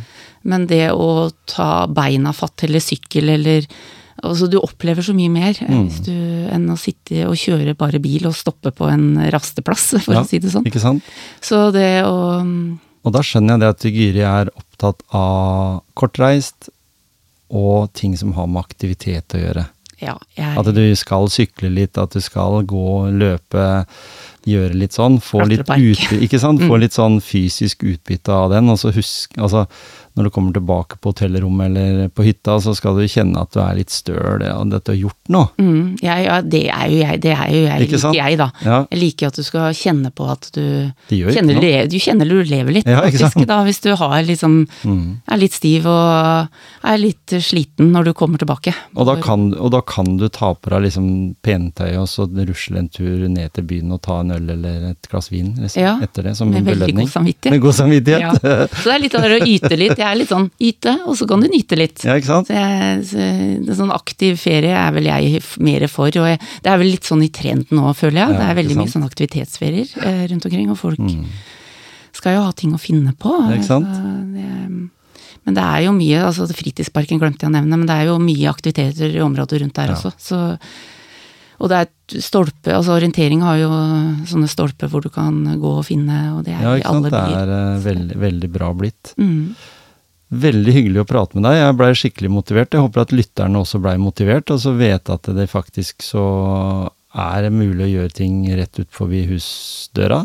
Men 0.45 0.67
det 0.69 0.91
å 0.93 1.31
ta 1.49 1.87
beina 1.89 2.31
fatt 2.37 2.63
eller 2.67 2.79
sykkel 2.83 3.29
eller 3.33 3.65
Altså, 4.23 4.47
du 4.49 4.55
opplever 4.63 5.03
så 5.03 5.11
mye 5.13 5.29
mer 5.29 5.57
eh, 5.59 5.67
Mm. 5.67 5.89
du, 6.05 6.13
enn 6.55 6.69
å 6.71 6.77
sitte 6.79 7.25
og 7.27 7.35
kjøre 7.35 7.75
bare 7.77 7.99
bil 7.99 8.25
og 8.29 8.33
stoppe 8.33 8.71
på 8.71 8.87
en 8.89 9.17
rasteplass, 9.29 9.89
for 10.05 10.13
Ja, 10.15 10.21
å 10.21 10.25
si 10.29 10.39
det 10.39 10.53
sånn. 10.53 10.63
Ikke 10.65 10.79
sant? 10.79 11.03
Så 11.43 11.71
det 11.75 12.03
å 12.07 12.39
mm, 12.41 12.79
Og 13.03 13.11
da 13.13 13.19
skjønner 13.19 13.57
jeg 13.57 13.59
det 13.59 13.67
at 13.73 13.83
Gyri 13.91 14.23
er 14.23 14.49
opptatt 14.55 15.03
av 15.13 15.81
kortreist 15.99 16.69
og 17.51 17.91
ting 17.93 18.15
som 18.17 18.31
har 18.33 18.47
med 18.47 18.63
aktivitet 18.63 19.35
å 19.35 19.41
gjøre. 19.43 19.65
Ja, 20.01 20.15
jeg 20.35 20.57
At 20.59 20.71
du 20.73 20.95
skal 20.95 21.27
sykle 21.31 21.69
litt, 21.71 21.97
at 22.01 22.11
du 22.15 22.19
skal 22.23 22.63
gå, 22.67 23.11
løpe. 23.15 23.85
Gjøre 24.45 24.73
litt 24.77 24.93
sånn. 24.95 25.19
Få 25.21 25.45
litt, 25.47 25.65
utbytte? 25.65 26.39
Få 26.39 26.75
Mm. 26.75 26.79
litt 26.81 26.93
sånn 26.93 27.19
fysisk 27.21 27.83
utbytte 27.83 28.29
av 28.29 28.51
den. 28.51 28.69
Og 28.69 28.77
så 28.77 28.91
husk 28.93 29.37
altså, 29.37 29.65
når 30.15 30.23
du 30.23 30.29
kommer 30.31 30.53
tilbake 30.55 30.95
på 31.01 31.11
hotellrommet 31.11 31.65
eller 31.65 32.07
på 32.09 32.23
hytta, 32.23 32.55
så 32.63 32.73
skal 32.73 32.95
du 32.95 33.03
kjenne 33.03 33.35
at 33.41 33.51
du 33.51 33.59
er 33.59 33.75
litt 33.75 33.89
støl, 33.91 34.41
og 34.47 34.73
at 34.73 34.85
du 34.85 34.91
har 34.93 34.99
gjort 35.01 35.31
noe. 35.33 35.49
Mm, 35.59 35.97
ja, 36.01 36.15
ja, 36.23 36.37
det 36.41 36.69
er 36.71 36.87
jo 36.87 36.99
jeg, 37.01 37.19
det 37.21 37.33
er 37.35 37.49
jo 37.51 37.63
jeg, 37.65 37.81
Ikke 37.89 37.99
liker 37.99 38.15
jeg, 38.15 38.37
da. 38.37 38.47
Ja. 38.63 38.77
Jeg 38.91 38.99
liker 39.01 39.27
at 39.27 39.35
du 39.35 39.43
skal 39.43 39.73
kjenne 39.73 40.11
på 40.15 40.29
at 40.31 40.49
du 40.55 40.61
kjenner. 41.09 41.59
Du 41.91 41.97
kjenner 41.99 42.29
du 42.29 42.43
lever 42.47 42.71
litt, 42.77 42.87
Ja, 42.87 43.01
faktisk, 43.01 43.45
da, 43.45 43.63
hvis 43.65 43.81
du 43.81 43.93
har 43.95 44.23
liksom 44.23 44.67
Mm. 44.85 45.21
er 45.27 45.37
litt 45.37 45.53
stiv 45.53 45.85
og 45.85 46.47
er 46.83 46.97
litt 46.97 47.27
sliten 47.43 47.91
når 47.91 48.05
du 48.05 48.13
kommer 48.13 48.37
tilbake. 48.37 48.73
Og 48.95 49.05
da, 49.07 49.15
kan, 49.19 49.53
og 49.59 49.71
da 49.71 49.81
kan 49.81 50.17
du 50.17 50.29
ta 50.29 50.53
på 50.53 50.69
deg 50.69 50.83
liksom 50.87 51.35
pentøy 51.43 51.95
og 51.97 52.07
så 52.07 52.27
rusle 52.47 52.77
en 52.77 52.87
tur 52.89 53.27
ned 53.27 53.51
til 53.53 53.63
byen 53.63 53.91
og 53.91 54.01
ta 54.01 54.19
en 54.21 54.31
øl 54.31 54.34
eller 54.37 54.89
et 54.91 55.07
glass 55.11 55.29
vin 55.31 55.53
liksom, 55.57 55.81
Ja, 55.81 55.93
etter 56.03 56.23
det, 56.29 56.33
som 56.37 56.49
med 56.51 56.59
en 56.61 56.65
belønning. 56.67 57.09
Med 57.51 57.61
god 57.61 57.73
samvittighet. 57.77 58.21
Ja. 58.21 58.67
Så 58.75 58.83
det 58.89 58.93
er 58.95 59.01
litt 59.03 59.15
av 59.15 59.25
det 59.25 59.39
å 59.41 59.47
yte 59.47 59.77
litt. 59.79 59.95
Jeg 59.97 60.07
er 60.09 60.15
litt 60.19 60.29
sånn 60.31 60.49
yte, 60.59 60.93
og 61.05 61.17
så 61.19 61.27
kan 61.29 61.41
du 61.41 61.47
nyte 61.51 61.77
litt. 61.79 62.03
Ja, 62.07 62.15
ikke 62.19 62.31
sant? 62.31 62.47
Så 62.51 62.57
jeg, 62.59 63.03
så, 63.11 63.27
det 63.67 63.77
sånn 63.79 63.93
aktiv 63.95 64.37
ferie 64.41 64.75
er 64.75 64.91
vel 64.95 65.09
jeg 65.11 65.41
mer 65.65 65.87
for, 65.91 66.07
og 66.21 66.29
jeg, 66.31 66.39
det 66.65 66.71
er 66.73 66.81
vel 66.81 66.91
litt 66.93 67.05
sånn 67.07 67.23
i 67.25 67.29
trenden 67.33 67.77
nå, 67.79 67.93
føler 67.97 68.21
jeg. 68.25 68.39
Det 68.39 68.47
er 68.49 68.59
veldig 68.61 68.79
mye 68.81 68.93
sånn 68.95 69.07
aktivitetsferier 69.07 69.95
eh, 70.05 70.25
rundt 70.33 70.45
omkring, 70.51 70.69
og 70.73 70.77
folk 70.81 70.99
Mm. 71.05 71.25
skal 72.15 72.37
jo 72.37 72.43
ha 72.47 72.51
ting 72.55 72.71
å 72.73 72.79
finne 72.79 73.11
på. 73.19 73.31
Ja, 73.49 73.55
ikke 73.57 73.67
sant? 73.67 73.89
Så 73.91 74.03
det, 74.33 74.89
men 75.45 75.53
det 75.53 75.61
er 75.61 75.81
jo 75.85 75.91
mye, 75.93 76.21
altså 76.25 76.47
Fritidsparken 76.49 77.19
glemte 77.21 77.45
jeg 77.45 77.51
å 77.51 77.53
nevne, 77.53 77.77
men 77.77 77.85
det 77.85 77.93
er 77.99 78.07
jo 78.09 78.15
mye 78.17 78.49
aktiviteter 78.49 79.13
i 79.13 79.21
området 79.21 79.59
rundt 79.61 79.75
der 79.77 79.91
Ja. 79.91 79.93
også. 79.93 80.11
Så, 80.17 80.39
og 81.59 81.69
det 81.71 81.77
er 81.77 81.87
et 81.87 82.15
stolpe, 82.23 82.73
altså 82.75 82.95
orientering 82.97 83.41
har 83.45 83.57
jo 83.61 83.69
sånne 84.29 84.49
stolper 84.51 84.89
hvor 84.91 85.01
du 85.05 85.09
kan 85.13 85.39
gå 85.61 85.71
og 85.79 85.85
finne, 85.87 86.17
og 86.35 86.43
det 86.47 86.53
er 86.55 86.61
Ja, 86.65 86.73
i 86.75 86.81
ikke 86.81 86.91
sant. 86.91 87.05
alle 87.05 87.13
Det 87.15 87.39
er 87.39 87.53
eh, 87.55 87.79
veldig, 87.85 88.17
veldig 88.25 88.49
bra 88.57 88.73
blitt. 88.77 89.13
Mm. 89.17 89.55
Veldig 90.35 90.73
hyggelig 90.73 91.03
å 91.03 91.07
prate 91.07 91.37
med 91.37 91.45
deg. 91.47 91.59
Jeg 91.61 91.77
blei 91.79 91.89
skikkelig 91.95 92.31
motivert. 92.33 92.73
Jeg 92.73 92.81
håper 92.83 93.03
at 93.05 93.13
lytterne 93.15 93.61
også 93.61 93.79
blei 93.83 93.95
motivert, 94.01 94.49
og 94.51 94.59
så 94.59 94.73
vet 94.75 95.09
at 95.13 95.29
det 95.37 95.45
faktisk 95.51 96.03
så 96.03 96.25
er 97.15 97.45
det 97.45 97.53
mulig 97.55 97.85
å 97.85 97.91
gjøre 97.93 98.11
ting 98.17 98.41
rett 98.57 98.79
ut 98.81 98.89
forbi 98.91 99.21
husdøra, 99.29 100.23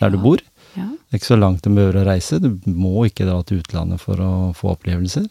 der 0.00 0.12
du 0.12 0.18
bor. 0.20 0.42
Ja. 0.76 0.90
Det 0.90 1.14
er 1.16 1.20
ikke 1.22 1.30
så 1.30 1.38
langt 1.40 1.62
du 1.64 1.70
behøver 1.72 2.02
å 2.02 2.08
reise. 2.10 2.36
Du 2.42 2.50
må 2.68 3.06
ikke 3.08 3.24
dra 3.24 3.38
til 3.48 3.62
utlandet 3.62 4.02
for 4.02 4.20
å 4.20 4.32
få 4.58 4.74
opplevelser. 4.74 5.30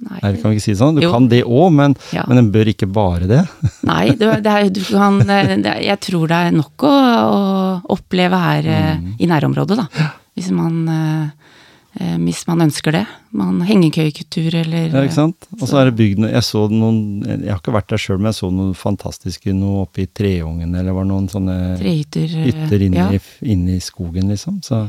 Nei, 0.00 0.18
Nei, 0.22 0.32
vi 0.32 0.40
ikke 0.56 0.62
si 0.64 0.72
det 0.72 0.80
sånn. 0.80 0.96
Du 0.96 1.02
Jo. 1.04 1.10
kan 1.12 1.28
det 1.28 1.42
òg, 1.44 1.72
men, 1.76 1.94
Ja. 2.12 2.24
men 2.28 2.38
en 2.38 2.50
bør 2.52 2.70
ikke 2.72 2.88
bare 2.90 3.26
det. 3.28 3.42
Nei, 3.84 4.10
det, 4.16 4.42
det 4.42 4.54
er, 4.54 4.70
du 4.70 4.80
kan, 4.88 5.18
det, 5.28 5.40
det, 5.66 5.74
jeg 5.84 6.00
tror 6.00 6.28
det 6.28 6.38
er 6.46 6.56
nok 6.56 6.86
å, 6.88 6.94
å 6.94 7.96
oppleve 7.98 8.40
her 8.40 8.66
eh, 8.66 8.96
Mm. 9.00 9.14
i 9.20 9.26
nærområdet, 9.28 9.76
da. 9.76 10.10
Hvis 10.36 10.48
man, 10.56 10.88
eh, 10.88 11.28
eh, 12.00 12.16
hvis 12.18 12.46
man 12.48 12.60
ønsker 12.64 12.92
det. 12.96 13.06
Man 13.32 13.60
Hengekøyekultur 13.62 14.54
eller 14.58 14.88
Ja, 14.90 15.02
ikke 15.06 15.14
sant? 15.14 15.46
Og 15.60 15.68
så 15.70 15.78
er 15.78 15.84
det 15.90 15.94
bygd 16.00 16.24
Jeg 16.32 16.42
så 16.42 16.64
noen 16.68 17.22
Jeg 17.22 17.46
har 17.52 17.60
ikke 17.60 17.74
vært 17.76 17.86
der 17.92 18.00
sjøl, 18.02 18.18
men 18.18 18.32
jeg 18.32 18.38
så 18.40 18.48
noen 18.50 18.72
fantastiske 18.74 19.52
noe 19.54 19.84
oppe 19.84 20.02
i 20.02 20.06
Treungen, 20.10 20.74
eller 20.74 20.92
var 20.96 21.04
noen 21.06 21.28
sånne 21.30 21.76
trehytter. 21.78 22.26
eh, 22.40 22.48
hytter 22.50 22.82
inne, 22.88 22.96
ja. 23.04 23.10
i, 23.14 23.20
inne 23.52 23.76
i 23.76 23.80
skogen, 23.84 24.26
liksom. 24.32 24.58
Så 24.66 24.80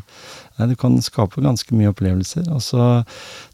nei, 0.61 0.69
du 0.71 0.77
kan 0.79 0.97
skape 1.03 1.41
ganske 1.43 1.75
mye 1.75 1.91
opplevelser. 1.91 2.47
Og 2.53 2.61
så 2.63 2.89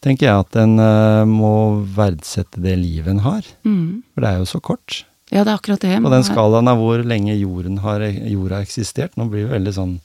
tenker 0.03 0.27
jeg 0.29 0.45
at 0.45 0.57
en 0.61 0.77
uh, 0.81 1.23
må 1.27 1.53
verdsette 1.95 2.61
det 2.63 2.75
livet 2.79 3.15
en 3.15 3.23
har. 3.25 3.47
Mm. 3.67 4.03
For 4.13 4.23
det 4.23 4.31
er 4.31 4.41
jo 4.43 4.49
så 4.53 4.63
kort. 4.63 5.03
ja, 5.31 5.43
det 5.43 5.51
er 5.51 5.57
akkurat 5.57 5.83
det. 5.83 5.97
På 6.03 6.13
den 6.13 6.27
skalaen 6.27 6.71
av 6.71 6.81
hvor 6.81 7.03
lenge 7.03 7.35
jorden 7.35 7.79
har, 7.83 8.03
jorda 8.03 8.59
har 8.59 8.67
eksistert. 8.67 9.15
Nå 9.17 9.31
blir 9.31 9.47
vi 9.47 9.55
veldig 9.55 9.75
sånn 9.75 10.01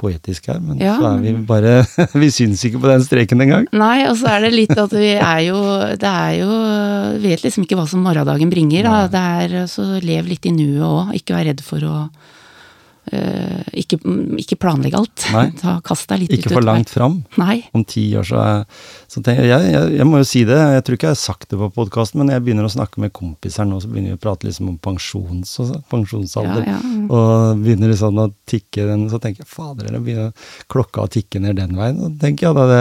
poetisk 0.00 0.48
her, 0.48 0.60
men 0.64 0.80
Ja, 0.80 0.94
så 0.96 1.10
er 1.10 1.18
vi 1.20 1.34
bare 1.44 1.72
Vi 2.22 2.30
syns 2.32 2.62
ikke 2.64 2.80
på 2.80 2.88
den 2.88 3.04
streken 3.04 3.44
engang. 3.44 3.66
Nei, 3.76 4.06
og 4.08 4.16
så 4.20 4.30
er 4.32 4.46
det 4.46 4.54
litt 4.54 4.72
at 4.72 4.94
vi 4.96 5.12
er 5.16 5.42
jo 5.44 5.60
Det 6.00 6.08
er 6.10 6.38
jo 6.40 6.58
Vet 7.20 7.44
liksom 7.44 7.66
ikke 7.66 7.76
hva 7.76 7.86
som 7.90 8.04
morgendagen 8.04 8.52
bringer. 8.52 8.88
Da. 8.88 9.02
Det 9.12 9.24
er 9.44 9.68
Så 9.70 9.86
lev 10.00 10.30
litt 10.30 10.46
i 10.48 10.54
nuet 10.54 10.86
òg. 10.86 11.14
Ikke 11.20 11.36
vær 11.36 11.50
redd 11.50 11.64
for 11.64 11.84
å 11.84 11.96
ikke, 13.10 13.98
ikke 14.40 14.58
planlegge 14.60 15.00
alt. 15.00 15.26
Nei. 15.34 15.46
Ta, 15.60 15.78
kast 15.84 16.08
deg 16.10 16.24
litt 16.24 16.34
Ikke 16.38 16.50
ut 16.52 16.56
for 16.58 16.66
langt 16.66 16.92
fram. 16.92 17.20
Nei. 17.40 17.60
Om 17.76 17.84
ti 17.88 18.06
år 18.18 18.26
så 18.28 18.44
så 19.10 19.18
tenker 19.26 19.42
jeg, 19.42 19.70
jeg, 19.72 19.86
jeg 19.98 20.06
må 20.06 20.20
jo 20.20 20.26
si 20.28 20.44
det, 20.46 20.54
jeg 20.54 20.82
tror 20.86 20.96
ikke 20.96 21.08
jeg 21.08 21.16
har 21.16 21.18
sagt 21.18 21.48
det 21.50 21.56
på 21.58 21.66
podkasten, 21.74 22.20
men 22.22 22.28
jeg 22.30 22.44
begynner 22.46 22.68
å 22.68 22.70
snakke 22.70 23.00
med 23.02 23.10
kompiser 23.16 23.66
nå, 23.66 23.80
så 23.82 23.88
begynner 23.90 24.12
vi 24.14 24.18
å 24.20 24.22
prate 24.22 24.46
liksom 24.46 24.68
om 24.70 24.76
pensjons, 24.78 25.50
og 25.58 25.66
så- 25.66 25.80
pensjonsalder. 25.90 26.62
Ja, 26.68 26.76
ja. 26.78 26.92
Og 27.10 27.58
begynner 27.64 27.90
liksom 27.90 28.20
å 28.22 28.28
tikke 28.46 28.84
den, 28.86 29.08
så 29.10 29.18
tenker 29.18 29.42
jeg 29.42 29.50
fader, 29.50 29.88
eller 29.90 30.04
begynner 30.06 30.30
klokka 30.70 31.02
å 31.02 31.10
tikke 31.10 31.42
ned 31.42 31.58
den 31.58 31.74
veien. 31.74 31.98
Og 32.06 32.14
tenker 32.22 32.46
jeg, 32.46 32.54
da, 32.60 32.68
det, 32.70 32.80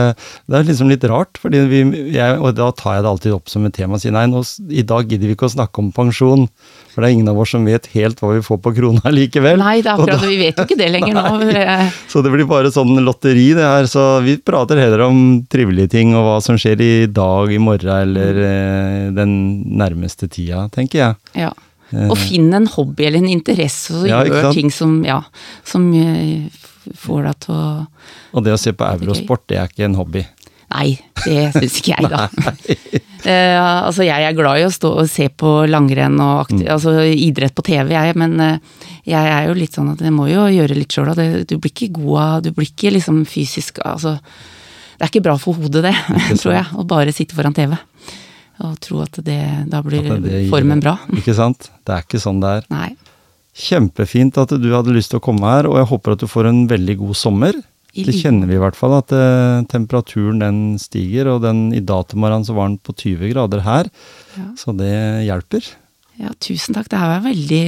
det 0.53 0.59
er 0.59 0.69
liksom 0.69 0.91
litt 0.93 1.07
rart, 1.09 1.41
fordi 1.41 1.63
vi, 1.71 1.81
jeg, 2.13 2.37
og 2.37 2.53
da 2.59 2.69
tar 2.77 2.99
jeg 2.99 3.07
det 3.07 3.11
alltid 3.15 3.37
opp 3.39 3.49
som 3.49 3.65
et 3.65 3.73
tema 3.79 3.97
og 3.97 4.03
sier 4.05 4.13
nei, 4.13 4.27
nå, 4.29 4.43
i 4.69 4.85
dag 4.85 5.09
gidder 5.09 5.31
vi 5.31 5.33
ikke 5.33 5.49
å 5.49 5.55
snakke 5.55 5.81
om 5.81 5.89
pensjon, 5.95 6.45
for 6.93 7.01
det 7.01 7.09
er 7.09 7.17
ingen 7.17 7.33
av 7.33 7.41
oss 7.41 7.55
som 7.55 7.65
vet 7.65 7.89
helt 7.95 8.21
hva 8.21 8.35
vi 8.35 8.45
får 8.45 8.61
på 8.61 8.75
krona 8.77 9.09
likevel. 9.17 9.57
Nei, 9.65 9.79
det 9.81 9.89
er 9.89 9.97
akkurat. 9.97 10.18
Vi 10.25 10.37
vet 10.39 10.57
jo 10.59 10.65
ikke 10.67 10.77
det 10.79 10.89
lenger 10.93 11.15
nå. 11.17 11.23
Eh, 11.53 11.85
så 12.11 12.23
det 12.25 12.33
blir 12.33 12.47
bare 12.49 12.71
sånn 12.73 12.97
lotteri 13.05 13.49
det 13.57 13.65
her, 13.65 13.87
så 13.89 14.05
vi 14.25 14.37
prater 14.41 14.81
heller 14.81 15.05
om 15.07 15.23
trivelige 15.51 15.93
ting 15.95 16.13
og 16.17 16.25
hva 16.27 16.37
som 16.43 16.59
skjer 16.59 16.83
i 16.83 16.93
dag, 17.11 17.53
i 17.53 17.61
morgen 17.61 18.03
eller 18.03 18.43
eh, 18.45 19.09
den 19.15 19.33
nærmeste 19.79 20.29
tida, 20.31 20.67
tenker 20.73 21.03
jeg. 21.03 21.19
Ja. 21.45 21.53
Og 21.89 22.17
finn 22.21 22.51
en 22.53 22.67
hobby 22.69 23.07
eller 23.07 23.23
en 23.23 23.31
interesse, 23.31 23.95
og 23.97 24.09
Ja, 24.09 24.21
gjør 24.27 24.51
ting 24.53 24.69
som, 24.73 24.99
ja, 25.07 25.23
som 25.65 25.87
eh, 25.97 26.49
får 26.97 27.23
deg 27.25 27.39
til 27.45 27.55
å 27.55 27.63
Og 28.37 28.45
det 28.45 28.53
å 28.53 28.59
se 28.61 28.75
på 28.77 28.85
eurosport, 28.85 29.47
det 29.49 29.57
er 29.57 29.71
ikke 29.71 29.87
en 29.87 29.97
hobby. 29.97 30.21
Nei, 30.69 30.99
det 31.25 31.47
syns 31.55 31.79
ikke 31.79 31.95
jeg, 31.95 32.09
da. 32.11 32.27
uh, 33.25 33.85
altså, 33.87 34.05
jeg 34.05 34.27
er 34.27 34.35
glad 34.37 34.61
i 34.61 34.67
å 34.67 34.71
stå 34.73 34.91
og 35.01 35.09
se 35.09 35.29
på 35.33 35.53
langrenn 35.69 36.19
og 36.21 36.43
aktiv, 36.45 36.65
Mm. 36.67 36.71
altså, 36.75 36.93
idrett 37.09 37.55
på 37.57 37.65
TV, 37.65 37.93
jeg, 37.95 38.15
men 38.19 38.35
uh, 38.37 38.85
jeg 39.09 39.33
er 39.33 39.47
jo 39.49 39.57
litt 39.57 39.73
sånn 39.77 39.91
at 39.95 40.03
jeg 40.05 40.13
må 40.13 40.27
jo 40.29 40.45
gjøre 40.53 40.77
litt 40.77 40.93
sjøl, 40.93 41.09
du 41.49 41.55
blir 41.57 41.71
ikke 41.73 41.91
god 41.95 42.21
av 42.21 42.43
Du 42.45 42.51
blir 42.53 42.69
ikke 42.69 42.91
liksom 42.93 43.23
fysisk 43.29 43.79
Altså, 43.85 44.17
det 44.99 45.05
er 45.07 45.11
ikke 45.13 45.25
bra 45.25 45.37
for 45.41 45.57
hodet, 45.57 45.81
det, 45.87 45.95
tror 46.41 46.57
jeg, 46.59 46.65
å 46.75 46.85
bare 46.85 47.13
sitte 47.15 47.37
foran 47.37 47.55
TV. 47.57 47.73
Og 48.59 48.73
tro 48.83 48.99
at 49.05 49.15
det 49.23 49.39
Da 49.71 49.79
blir 49.85 50.03
det, 50.03 50.17
det 50.25 50.39
formen 50.51 50.81
bra. 50.83 50.97
Ikke 51.15 51.33
sant? 51.37 51.69
Det 51.87 51.95
er 51.95 52.03
ikke 52.03 52.19
sånn 52.19 52.41
det 52.43 52.57
er. 52.59 52.65
Nei. 52.73 52.89
Kjempefint 53.59 54.37
at 54.39 54.51
du 54.59 54.67
hadde 54.71 54.93
lyst 54.95 55.11
til 55.13 55.19
å 55.19 55.23
komme 55.23 55.47
her, 55.49 55.67
og 55.67 55.79
jeg 55.79 55.87
håper 55.89 56.15
at 56.15 56.21
du 56.23 56.27
får 56.29 56.49
en 56.51 56.59
veldig 56.69 56.97
god 57.01 57.17
sommer. 57.17 57.57
Det 57.95 58.13
kjenner 58.13 58.47
vi 58.47 58.55
i 58.55 58.61
hvert 58.61 58.77
fall, 58.77 58.93
at 58.99 59.11
eh, 59.15 59.63
temperaturen 59.71 60.39
den 60.43 60.59
stiger, 60.81 61.27
og 61.33 61.41
den, 61.41 61.73
i 61.73 61.81
dag 61.81 62.07
til 62.07 62.19
morgenen 62.21 62.45
så 62.45 62.53
var 62.57 62.69
den 62.69 62.77
på 62.85 62.93
20 62.95 63.31
grader 63.33 63.61
her, 63.65 63.89
Ja. 64.37 64.45
så 64.55 64.75
det 64.77 65.25
hjelper. 65.25 65.65
Ja, 66.19 66.29
tusen 66.43 66.75
takk. 66.75 66.89
Det 66.91 66.99
her 66.99 67.13
var 67.15 67.23
veldig 67.31 67.63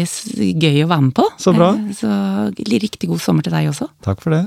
gøy 0.61 0.81
å 0.83 0.89
være 0.91 1.01
med 1.07 1.13
på. 1.15 1.25
Så 1.39 1.53
bra. 1.55 1.71
Eh, 1.73 1.93
Så 1.95 2.09
riktig 2.67 3.07
god 3.09 3.21
sommer 3.23 3.43
til 3.43 3.53
deg 3.55 3.69
også. 3.71 3.87
Takk 4.03 4.21
for 4.21 4.35
det. 4.35 4.45